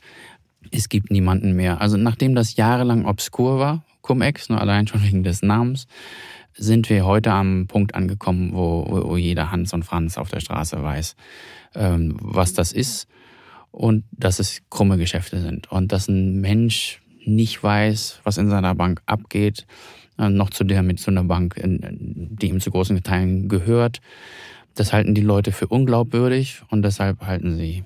Es 0.72 0.90
gibt 0.90 1.10
niemanden 1.10 1.54
mehr. 1.54 1.80
Also 1.80 1.96
nachdem 1.96 2.36
das 2.36 2.58
jahrelang 2.58 3.06
obskur 3.06 3.60
war, 3.60 3.84
Cum-Ex, 4.02 4.50
nur 4.50 4.60
allein 4.60 4.88
schon 4.88 5.04
wegen 5.04 5.24
des 5.24 5.42
Namens, 5.42 5.88
sind 6.54 6.90
wir 6.90 7.06
heute 7.06 7.32
am 7.32 7.68
Punkt 7.68 7.96
angekommen, 7.96 8.52
wo, 8.54 8.86
wo 8.90 9.16
jeder 9.16 9.52
Hans 9.52 9.74
und 9.74 9.84
Franz 9.84 10.18
auf 10.18 10.30
der 10.30 10.40
Straße 10.40 10.82
weiß, 10.82 11.16
ähm, 11.76 12.18
was 12.20 12.54
das 12.54 12.74
ist 12.74 13.08
und 13.72 14.04
dass 14.12 14.40
es 14.40 14.62
krumme 14.70 14.98
Geschäfte 14.98 15.40
sind 15.40 15.72
und 15.72 15.92
dass 15.92 16.08
ein 16.08 16.42
Mensch 16.42 17.02
nicht 17.26 17.62
weiß, 17.62 18.22
was 18.24 18.38
in 18.38 18.50
seiner 18.50 18.74
Bank 18.74 19.02
abgeht, 19.06 19.68
noch 20.18 20.50
zu 20.50 20.64
der 20.64 20.84
mit 20.84 21.00
so 21.00 21.12
einer 21.12 21.24
Bank, 21.24 21.60
die 21.64 22.48
ihm 22.48 22.60
zu 22.60 22.72
großen 22.72 23.02
Teilen 23.04 23.48
gehört. 23.48 24.00
Das 24.76 24.94
halten 24.94 25.16
die 25.16 25.22
Leute 25.22 25.52
für 25.52 25.68
unglaubwürdig 25.68 26.62
und 26.70 26.84
deshalb 26.84 27.22
halten 27.22 27.56
sie, 27.56 27.84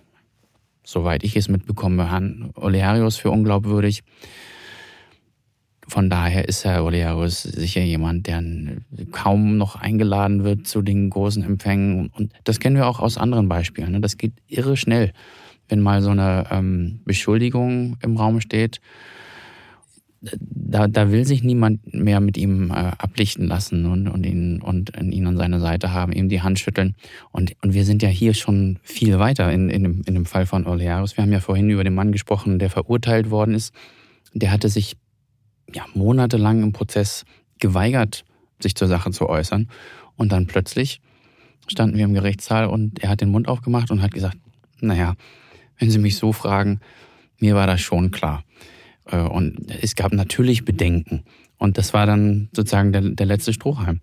soweit 0.84 1.24
ich 1.24 1.36
es 1.36 1.48
mitbekomme, 1.48 2.12
Herrn 2.12 2.52
Olearius 2.56 3.18
für 3.18 3.32
unglaubwürdig. 3.32 4.04
Von 5.88 6.10
daher 6.10 6.48
ist 6.48 6.64
Herr 6.64 6.86
Olearius 6.86 7.44
sicher 7.44 7.82
jemand, 7.82 8.28
der 8.28 8.42
kaum 9.12 9.58
noch 9.58 9.76
eingeladen 9.76 10.44
wird 10.46 10.68
zu 10.68 10.82
den 10.82 11.10
großen 11.10 11.44
Empfängen. 11.44 12.10
Und 12.16 12.32
das 12.46 12.60
kennen 12.60 12.78
wir 12.78 12.88
auch 12.88 13.00
aus 13.02 13.18
anderen 13.18 13.50
Beispielen. 13.50 13.92
Ne? 13.92 14.00
Das 14.00 14.18
geht 14.18 14.34
irre 14.48 14.78
schnell, 14.78 15.12
wenn 15.68 15.82
mal 15.82 16.02
so 16.02 16.12
eine 16.12 16.46
ähm, 16.50 17.02
Beschuldigung 17.04 17.98
im 18.02 18.16
Raum 18.16 18.40
steht 18.40 18.80
da, 20.22 20.88
da 20.88 21.12
will 21.12 21.26
sich 21.26 21.44
niemand 21.44 21.94
mehr 21.94 22.20
mit 22.20 22.38
ihm 22.38 22.70
äh, 22.70 22.74
ablichten 22.74 23.48
lassen 23.48 23.86
und, 23.86 24.08
und, 24.08 24.24
ihn, 24.26 24.62
und 24.62 24.92
ihn 25.02 25.26
an 25.26 25.38
seiner 25.38 25.60
Seite 25.60 25.92
haben, 25.92 26.12
ihm 26.12 26.30
die 26.30 26.42
Hand 26.42 26.60
schütteln. 26.60 26.96
Und, 27.32 27.54
und 27.64 27.74
wir 27.74 27.86
sind 27.86 28.04
ja 28.04 28.10
hier 28.10 28.34
schon 28.34 28.78
viel 28.84 29.18
weiter 29.18 29.52
in, 29.52 29.70
in, 29.70 29.84
dem, 29.84 30.02
in 30.06 30.14
dem 30.14 30.26
Fall 30.26 30.46
von 30.46 30.68
Olearis. 30.68 31.18
Wir 31.18 31.24
haben 31.24 31.32
ja 31.32 31.40
vorhin 31.40 31.70
über 31.70 31.84
den 31.84 31.96
Mann 31.96 32.12
gesprochen, 32.12 32.60
der 32.60 32.70
verurteilt 32.70 33.32
worden 33.32 33.56
ist. 33.56 33.74
Der 34.34 34.52
hatte 34.52 34.70
sich 34.70 34.96
ja, 35.74 35.86
monatelang 35.96 36.62
im 36.62 36.72
Prozess 36.72 37.26
geweigert, 37.60 38.24
sich 38.60 38.76
zur 38.76 38.88
Sache 38.88 39.12
zu 39.12 39.28
äußern. 39.28 39.70
Und 40.18 40.32
dann 40.32 40.46
plötzlich 40.46 41.02
standen 41.68 41.98
wir 41.98 42.06
im 42.06 42.14
Gerichtssaal 42.14 42.68
und 42.68 43.02
er 43.02 43.10
hat 43.10 43.22
den 43.22 43.30
Mund 43.30 43.48
aufgemacht 43.48 43.90
und 43.90 44.02
hat 44.02 44.14
gesagt, 44.14 44.38
naja, 44.82 45.16
wenn 45.80 45.90
Sie 45.90 46.00
mich 46.00 46.18
so 46.18 46.32
fragen, 46.32 46.80
mir 47.40 47.56
war 47.56 47.66
das 47.66 47.82
schon 47.82 48.12
klar. 48.12 48.44
Äh, 49.06 49.18
und 49.18 49.72
es 49.82 49.96
gab 49.96 50.14
natürlich 50.14 50.66
Bedenken. 50.66 51.24
Und 51.58 51.78
das 51.78 51.94
war 51.94 52.06
dann 52.06 52.50
sozusagen 52.54 52.92
der, 52.92 53.02
der 53.02 53.26
letzte 53.26 53.54
Strohhalm. 53.54 54.02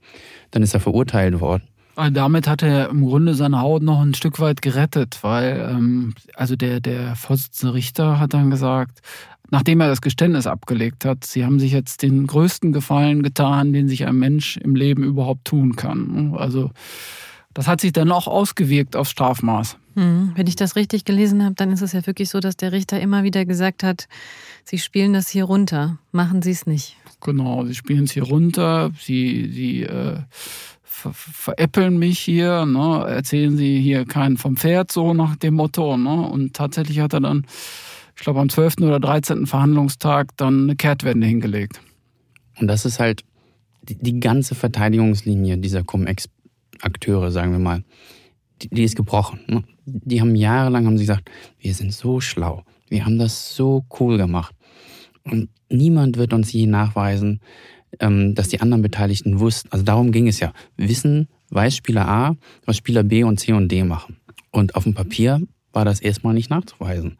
Dann 0.51 0.63
ist 0.63 0.75
er 0.75 0.81
verurteilt 0.81 1.41
worden. 1.41 1.65
Damit 2.13 2.47
hat 2.47 2.63
er 2.63 2.91
im 2.91 3.05
Grunde 3.05 3.35
seine 3.35 3.61
Haut 3.61 3.83
noch 3.83 4.01
ein 4.01 4.15
Stück 4.15 4.39
weit 4.39 4.63
gerettet, 4.63 5.19
weil 5.23 5.69
ähm, 5.69 6.15
also 6.37 6.55
der, 6.55 6.79
der 6.79 7.17
Vorsitzende 7.17 7.75
Richter 7.75 8.21
hat 8.21 8.35
dann 8.35 8.51
gesagt, 8.51 9.01
nachdem 9.51 9.81
er 9.81 9.89
das 9.89 10.01
Geständnis 10.01 10.47
abgelegt 10.47 11.05
hat, 11.05 11.25
sie 11.25 11.45
haben 11.45 11.59
sich 11.59 11.73
jetzt 11.73 12.03
den 12.03 12.29
größten 12.29 12.73
Gefallen 12.73 13.25
getan, 13.25 13.73
den 13.73 13.89
sich 13.89 14.07
ein 14.07 14.17
Mensch 14.17 14.59
im 14.59 14.77
Leben 14.77 15.03
überhaupt 15.03 15.45
tun 15.45 15.75
kann. 15.75 16.35
Also 16.37 16.71
das 17.53 17.67
hat 17.67 17.81
sich 17.81 17.93
dann 17.93 18.13
auch 18.13 18.29
ausgewirkt 18.29 18.95
aufs 18.95 19.11
Strafmaß. 19.11 19.77
Hm, 19.97 20.33
wenn 20.37 20.47
ich 20.47 20.55
das 20.55 20.77
richtig 20.77 21.05
gelesen 21.05 21.45
habe, 21.45 21.57
dann 21.57 21.73
ist 21.73 21.83
es 21.83 21.93
ja 21.93 22.07
wirklich 22.07 22.29
so, 22.29 22.39
dass 22.39 22.57
der 22.57 22.71
Richter 22.71 23.01
immer 23.01 23.25
wieder 23.25 23.45
gesagt 23.45 23.83
hat, 23.83 24.07
Sie 24.69 24.77
spielen 24.77 25.14
das 25.14 25.31
hier 25.31 25.45
runter, 25.45 25.99
machen 26.12 26.43
Sie 26.43 26.51
es 26.51 26.66
nicht. 26.66 26.95
Genau, 27.23 27.64
Sie 27.64 27.75
spielen 27.75 28.05
es 28.05 28.11
hier 28.11 28.25
runter, 28.25 28.91
Sie, 29.01 29.51
Sie 29.51 29.85
äh, 29.85 30.19
ver 30.83 31.14
veräppeln 31.14 31.97
mich 31.97 32.19
hier, 32.19 32.66
ne? 32.66 33.03
erzählen 33.09 33.57
Sie 33.57 33.81
hier 33.81 34.05
keinen 34.05 34.37
vom 34.37 34.59
Pferd, 34.59 34.93
so 34.93 35.14
nach 35.14 35.37
dem 35.37 35.55
Motto. 35.55 35.97
Ne? 35.97 36.21
Und 36.29 36.53
tatsächlich 36.53 37.01
hat 37.01 37.14
er 37.14 37.21
dann, 37.21 37.47
ich 38.14 38.23
glaube 38.23 38.41
am 38.41 38.51
12. 38.51 38.83
oder 38.83 39.01
13. 39.01 39.47
Verhandlungstag 39.47 40.37
dann 40.37 40.64
eine 40.64 40.77
Kehrtwende 40.77 41.27
hingelegt. 41.27 41.81
Und 42.61 42.66
das 42.66 42.85
ist 42.85 43.01
halt 43.01 43.25
die, 43.81 43.97
die 43.97 44.21
ganze 44.21 44.55
Verteidigungslinie 44.55 45.57
dieser 45.57 45.83
Cum-Ex-Akteure, 45.83 47.31
sagen 47.31 47.53
wir 47.53 47.59
mal 47.59 47.85
die, 48.61 48.69
die 48.69 48.85
ist 48.85 48.97
gebrochen. 48.97 49.41
Ne? 49.47 49.64
Die 49.87 50.21
haben 50.21 50.35
jahrelang 50.35 50.87
haben 50.87 50.99
sie 50.99 51.05
gesagt, 51.05 51.31
wir 51.59 51.73
sind 51.73 51.95
so 51.95 52.21
schlau, 52.21 52.64
wir 52.89 53.05
haben 53.05 53.19
das 53.19 53.55
so 53.55 53.85
cool 53.99 54.19
gemacht. 54.19 54.55
Und 55.31 55.49
niemand 55.68 56.16
wird 56.16 56.33
uns 56.33 56.53
je 56.53 56.66
nachweisen, 56.66 57.41
ähm, 58.01 58.35
dass 58.35 58.49
die 58.49 58.61
anderen 58.61 58.83
Beteiligten 58.83 59.41
wussten. 59.41 59.68
Also 59.70 59.85
darum 59.85 60.12
ging 60.12 60.29
es 60.29 60.41
ja. 60.41 60.53
Wissen, 60.76 61.29
weiß 61.51 61.76
Spieler 61.76 62.09
A, 62.09 62.37
was 62.64 62.76
Spieler 62.76 63.03
B 63.03 63.24
und 63.24 63.39
C 63.39 63.53
und 63.53 63.70
D 63.70 63.85
machen. 63.85 64.16
Und 64.51 64.74
auf 64.74 64.85
dem 64.85 64.95
Papier 64.95 65.41
war 65.72 65.85
das 65.85 66.01
erstmal 66.01 66.35
nicht 66.35 66.51
nachzuweisen. 66.51 67.18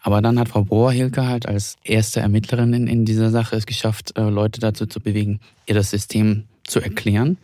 Aber 0.00 0.22
dann 0.22 0.38
hat 0.38 0.48
Frau 0.48 0.62
Bohr-Hilke 0.62 1.26
halt 1.26 1.46
als 1.46 1.76
erste 1.82 2.20
Ermittlerin 2.20 2.72
in, 2.86 3.04
dieser 3.04 3.30
Sache 3.30 3.56
es 3.56 3.66
geschafft, 3.66 4.16
äh, 4.16 4.22
Leute 4.22 4.60
dazu 4.60 4.86
zu 4.86 5.00
bewegen, 5.00 5.40
ihr 5.66 5.74
das 5.74 5.90
System 5.90 6.44
zu 6.64 6.80
erklären. 6.80 7.38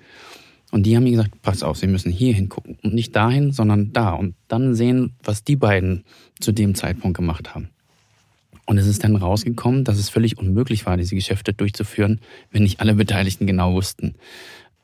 Und 0.70 0.84
die 0.84 0.96
haben 0.96 1.02
mir 1.02 1.10
gesagt, 1.10 1.42
pass 1.42 1.62
auf, 1.62 1.76
Sie 1.76 1.86
müssen 1.86 2.12
hier 2.12 2.32
hingucken. 2.32 2.78
Und 2.82 2.94
nicht 2.94 3.16
dahin, 3.16 3.52
sondern 3.52 3.92
da. 3.92 4.12
Und 4.12 4.34
dann 4.48 4.74
sehen, 4.74 5.14
was 5.24 5.44
die 5.44 5.56
beiden 5.56 6.04
zu 6.40 6.52
dem 6.52 6.74
Zeitpunkt 6.74 7.16
gemacht 7.16 7.54
haben. 7.54 7.70
Und 8.72 8.78
es 8.78 8.86
ist 8.86 9.04
dann 9.04 9.16
rausgekommen, 9.16 9.84
dass 9.84 9.98
es 9.98 10.08
völlig 10.08 10.38
unmöglich 10.38 10.86
war, 10.86 10.96
diese 10.96 11.14
Geschäfte 11.14 11.52
durchzuführen, 11.52 12.20
wenn 12.52 12.62
nicht 12.62 12.80
alle 12.80 12.94
Beteiligten 12.94 13.46
genau 13.46 13.74
wussten, 13.74 14.14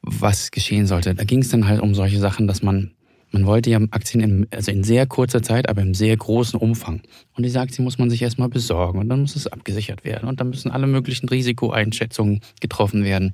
was 0.02 0.50
geschehen 0.50 0.86
sollte. 0.86 1.14
Da 1.14 1.24
ging 1.24 1.38
es 1.38 1.48
dann 1.48 1.66
halt 1.66 1.80
um 1.80 1.94
solche 1.94 2.18
Sachen, 2.18 2.46
dass 2.46 2.60
man, 2.60 2.90
man 3.30 3.46
wollte 3.46 3.70
ja 3.70 3.80
Aktien 3.90 4.22
in, 4.22 4.46
also 4.50 4.70
in 4.70 4.84
sehr 4.84 5.06
kurzer 5.06 5.42
Zeit, 5.42 5.70
aber 5.70 5.80
im 5.80 5.94
sehr 5.94 6.14
großen 6.14 6.60
Umfang. 6.60 7.00
Und 7.34 7.46
diese 7.46 7.60
Aktien 7.60 7.82
muss 7.82 7.96
man 7.96 8.10
sich 8.10 8.20
erstmal 8.20 8.50
besorgen 8.50 8.98
und 8.98 9.08
dann 9.08 9.22
muss 9.22 9.36
es 9.36 9.46
abgesichert 9.46 10.04
werden 10.04 10.28
und 10.28 10.38
dann 10.38 10.50
müssen 10.50 10.70
alle 10.70 10.86
möglichen 10.86 11.26
Risikoeinschätzungen 11.26 12.40
getroffen 12.60 13.04
werden. 13.04 13.32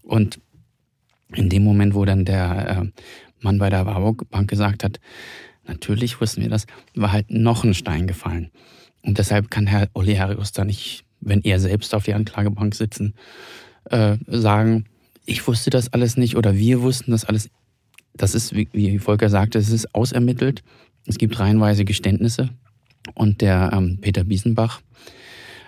Und 0.00 0.40
in 1.34 1.50
dem 1.50 1.64
Moment, 1.64 1.94
wo 1.94 2.06
dann 2.06 2.24
der 2.24 2.80
äh, 2.80 3.02
Mann 3.40 3.58
bei 3.58 3.68
der 3.68 3.84
Warburg 3.84 4.30
Bank 4.30 4.48
gesagt 4.48 4.84
hat, 4.84 5.00
natürlich 5.66 6.18
wussten 6.18 6.40
wir 6.40 6.48
das, 6.48 6.66
war 6.94 7.12
halt 7.12 7.30
noch 7.30 7.62
ein 7.62 7.74
Stein 7.74 8.06
gefallen. 8.06 8.50
Und 9.02 9.18
deshalb 9.18 9.50
kann 9.50 9.66
Herr 9.66 9.88
Olearius 9.94 10.52
da 10.52 10.64
nicht, 10.64 11.04
wenn 11.20 11.42
er 11.42 11.60
selbst 11.60 11.94
auf 11.94 12.04
die 12.04 12.14
Anklagebank 12.14 12.74
sitzen, 12.74 13.14
äh, 13.90 14.16
sagen, 14.26 14.86
ich 15.26 15.46
wusste 15.46 15.70
das 15.70 15.92
alles 15.92 16.16
nicht 16.16 16.36
oder 16.36 16.56
wir 16.56 16.82
wussten 16.82 17.10
das 17.10 17.24
alles. 17.24 17.50
Das 18.14 18.34
ist, 18.34 18.54
wie, 18.54 18.68
wie 18.72 18.98
Volker 18.98 19.28
sagte, 19.28 19.58
es 19.58 19.70
ist 19.70 19.94
ausermittelt. 19.94 20.62
Es 21.06 21.18
gibt 21.18 21.38
reihenweise 21.38 21.84
Geständnisse. 21.84 22.50
Und 23.14 23.40
der 23.40 23.70
ähm, 23.72 23.98
Peter 24.00 24.24
Biesenbach, 24.24 24.80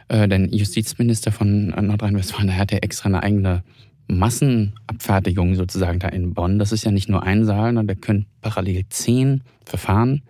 äh, 0.09 0.28
der 0.28 0.41
Justizminister 0.55 1.32
von 1.32 1.68
Nordrhein-Westfalen, 1.68 2.49
der 2.49 2.59
hat 2.59 2.72
ja 2.72 2.78
extra 2.78 3.09
eine 3.09 3.22
eigene 3.22 3.64
Massenabfertigung 4.07 5.55
sozusagen 5.55 5.99
da 5.99 6.09
in 6.09 6.35
Bonn. 6.35 6.59
Das 6.59 6.72
ist 6.72 6.85
ja 6.85 6.91
nicht 6.91 7.09
nur 7.09 7.22
ein 7.22 7.45
Saal, 7.45 7.68
sondern 7.68 7.87
da 7.87 7.95
können 7.95 8.26
parallel 8.43 8.85
zehn 8.91 9.43
Verfahren 9.64 10.22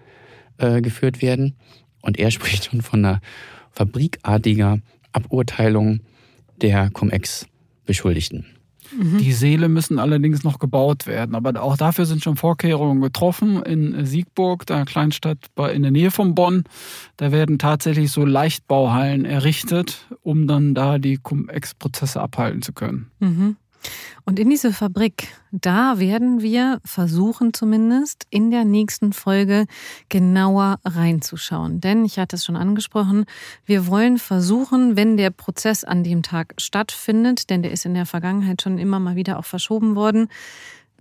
äh, 0.58 0.80
geführt 0.80 1.22
werden. 1.22 1.56
Und 2.04 2.18
er 2.18 2.30
spricht 2.30 2.66
schon 2.66 2.82
von 2.82 3.04
einer 3.04 3.20
fabrikartiger 3.72 4.78
Aburteilung 5.12 6.00
der 6.60 6.90
Cum-Ex-Beschuldigten. 6.90 8.46
Mhm. 8.96 9.18
Die 9.18 9.32
Seele 9.32 9.68
müssen 9.68 9.98
allerdings 9.98 10.44
noch 10.44 10.58
gebaut 10.58 11.06
werden. 11.06 11.34
Aber 11.34 11.60
auch 11.60 11.76
dafür 11.76 12.06
sind 12.06 12.22
schon 12.22 12.36
Vorkehrungen 12.36 13.00
getroffen. 13.00 13.62
In 13.62 14.04
Siegburg, 14.04 14.66
der 14.66 14.84
Kleinstadt 14.84 15.38
in 15.72 15.82
der 15.82 15.90
Nähe 15.90 16.10
von 16.10 16.34
Bonn, 16.34 16.64
da 17.16 17.32
werden 17.32 17.58
tatsächlich 17.58 18.10
so 18.10 18.24
Leichtbauhallen 18.24 19.24
errichtet, 19.24 20.06
um 20.22 20.46
dann 20.46 20.74
da 20.74 20.98
die 20.98 21.16
Cum-Ex-Prozesse 21.16 22.20
abhalten 22.20 22.62
zu 22.62 22.72
können. 22.72 23.10
Mhm. 23.20 23.56
Und 24.24 24.38
in 24.38 24.48
diese 24.48 24.72
Fabrik, 24.72 25.28
da 25.52 25.98
werden 25.98 26.40
wir 26.40 26.80
versuchen 26.84 27.52
zumindest 27.52 28.26
in 28.30 28.50
der 28.50 28.64
nächsten 28.64 29.12
Folge 29.12 29.66
genauer 30.08 30.78
reinzuschauen. 30.84 31.80
Denn 31.80 32.04
ich 32.04 32.18
hatte 32.18 32.36
es 32.36 32.44
schon 32.44 32.56
angesprochen, 32.56 33.26
wir 33.66 33.86
wollen 33.86 34.18
versuchen, 34.18 34.96
wenn 34.96 35.16
der 35.16 35.30
Prozess 35.30 35.84
an 35.84 36.04
dem 36.04 36.22
Tag 36.22 36.54
stattfindet, 36.58 37.50
denn 37.50 37.62
der 37.62 37.72
ist 37.72 37.84
in 37.84 37.94
der 37.94 38.06
Vergangenheit 38.06 38.62
schon 38.62 38.78
immer 38.78 38.98
mal 38.98 39.16
wieder 39.16 39.38
auch 39.38 39.44
verschoben 39.44 39.94
worden, 39.94 40.28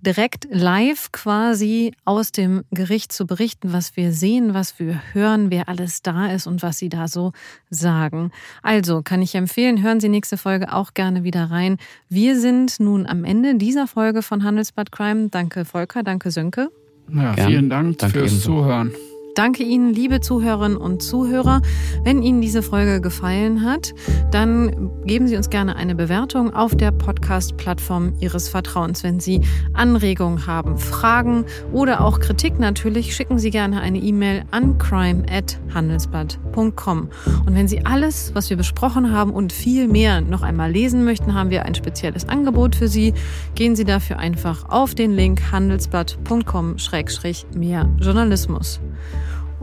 direkt 0.06 0.47
live 0.51 1.12
quasi 1.12 1.93
aus 2.06 2.32
dem 2.32 2.64
Gericht 2.72 3.12
zu 3.12 3.26
berichten, 3.26 3.74
was 3.74 3.95
wir 3.95 4.12
sehen, 4.12 4.54
was 4.54 4.80
wir 4.80 5.01
hören, 5.14 5.49
wer 5.49 5.70
alles 5.70 6.01
da 6.01 6.32
ist 6.32 6.45
und 6.45 6.62
was 6.62 6.78
sie 6.78 6.89
da 6.89 7.08
so 7.08 7.32
sagen. 7.70 8.32
Also 8.62 9.01
kann 9.01 9.22
ich 9.22 9.36
empfehlen, 9.36 9.82
hören 9.82 9.99
Sie 9.99 10.10
nächste 10.10 10.38
Folge 10.38 10.74
auch 10.74 10.93
gerne 10.93 11.24
wieder 11.24 11.49
rein. 11.49 11.78
Wir 12.10 12.39
sind 12.39 12.80
nun 12.80 13.08
am 13.08 13.24
Ende 13.24 13.56
dieser 13.56 13.88
Folge 13.88 14.22
von 14.22 14.43
Handelsbad 14.43 14.91
Crime. 14.91 15.30
Danke 15.30 15.66
Volker, 15.66 16.04
danke 16.04 16.32
Sönke. 16.32 16.70
Ja, 17.14 17.34
vielen 17.34 17.70
Dank 17.70 17.97
danke 17.97 18.20
fürs 18.20 18.32
ebenso. 18.32 18.62
Zuhören. 18.62 18.91
Danke 19.36 19.63
Ihnen, 19.63 19.93
liebe 19.93 20.21
Zuhörerinnen 20.21 20.77
und 20.77 21.01
Zuhörer. 21.01 21.63
Wenn 22.03 22.21
Ihnen 22.21 22.41
diese 22.41 22.61
Folge 22.61 23.01
gefallen 23.01 23.65
hat, 23.65 23.95
dann 24.31 24.91
geben 25.05 25.27
Sie 25.27 25.36
uns 25.38 25.49
gerne 25.49 25.75
eine 25.75 25.95
Bewertung 25.95 26.53
auf 26.53 26.75
der 26.75 26.91
Podcast-Plattform 26.91 28.13
Ihres 28.19 28.49
Vertrauens. 28.49 29.03
Wenn 29.03 29.19
Sie 29.19 29.41
Anregungen 29.73 30.45
haben, 30.47 30.77
Fragen 30.77 31.45
oder 31.71 32.01
auch 32.01 32.19
Kritik 32.19 32.59
natürlich, 32.59 33.15
schicken 33.15 33.39
Sie 33.39 33.49
gerne 33.49 33.81
eine 33.81 33.97
E-Mail 33.99 34.43
an 34.51 34.77
crime@handelsblatt.com. 34.77 37.09
Und 37.45 37.55
wenn 37.55 37.67
Sie 37.67 37.86
alles, 37.86 38.31
was 38.34 38.49
wir 38.49 38.57
besprochen 38.57 39.11
haben 39.11 39.31
und 39.31 39.53
viel 39.53 39.88
mehr 39.88 40.19
noch 40.21 40.43
einmal 40.43 40.71
lesen 40.71 41.05
möchten, 41.05 41.34
haben 41.34 41.49
wir 41.49 41.65
ein 41.65 41.73
spezielles 41.75 42.29
Angebot 42.29 42.75
für 42.75 42.88
Sie. 42.88 43.13
Gehen 43.55 43.75
Sie 43.75 43.86
dafür 43.86 44.19
einfach 44.19 44.69
auf 44.69 44.93
den 44.95 45.11
Link 45.11 45.51
handelsblatt.com-mehr 45.51 47.89
Journalismus. 47.99 48.79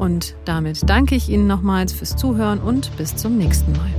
Und 0.00 0.34
damit 0.46 0.88
danke 0.88 1.14
ich 1.14 1.28
Ihnen 1.28 1.46
nochmals 1.46 1.92
fürs 1.92 2.16
Zuhören 2.16 2.58
und 2.58 2.96
bis 2.96 3.14
zum 3.16 3.36
nächsten 3.36 3.72
Mal. 3.72 3.90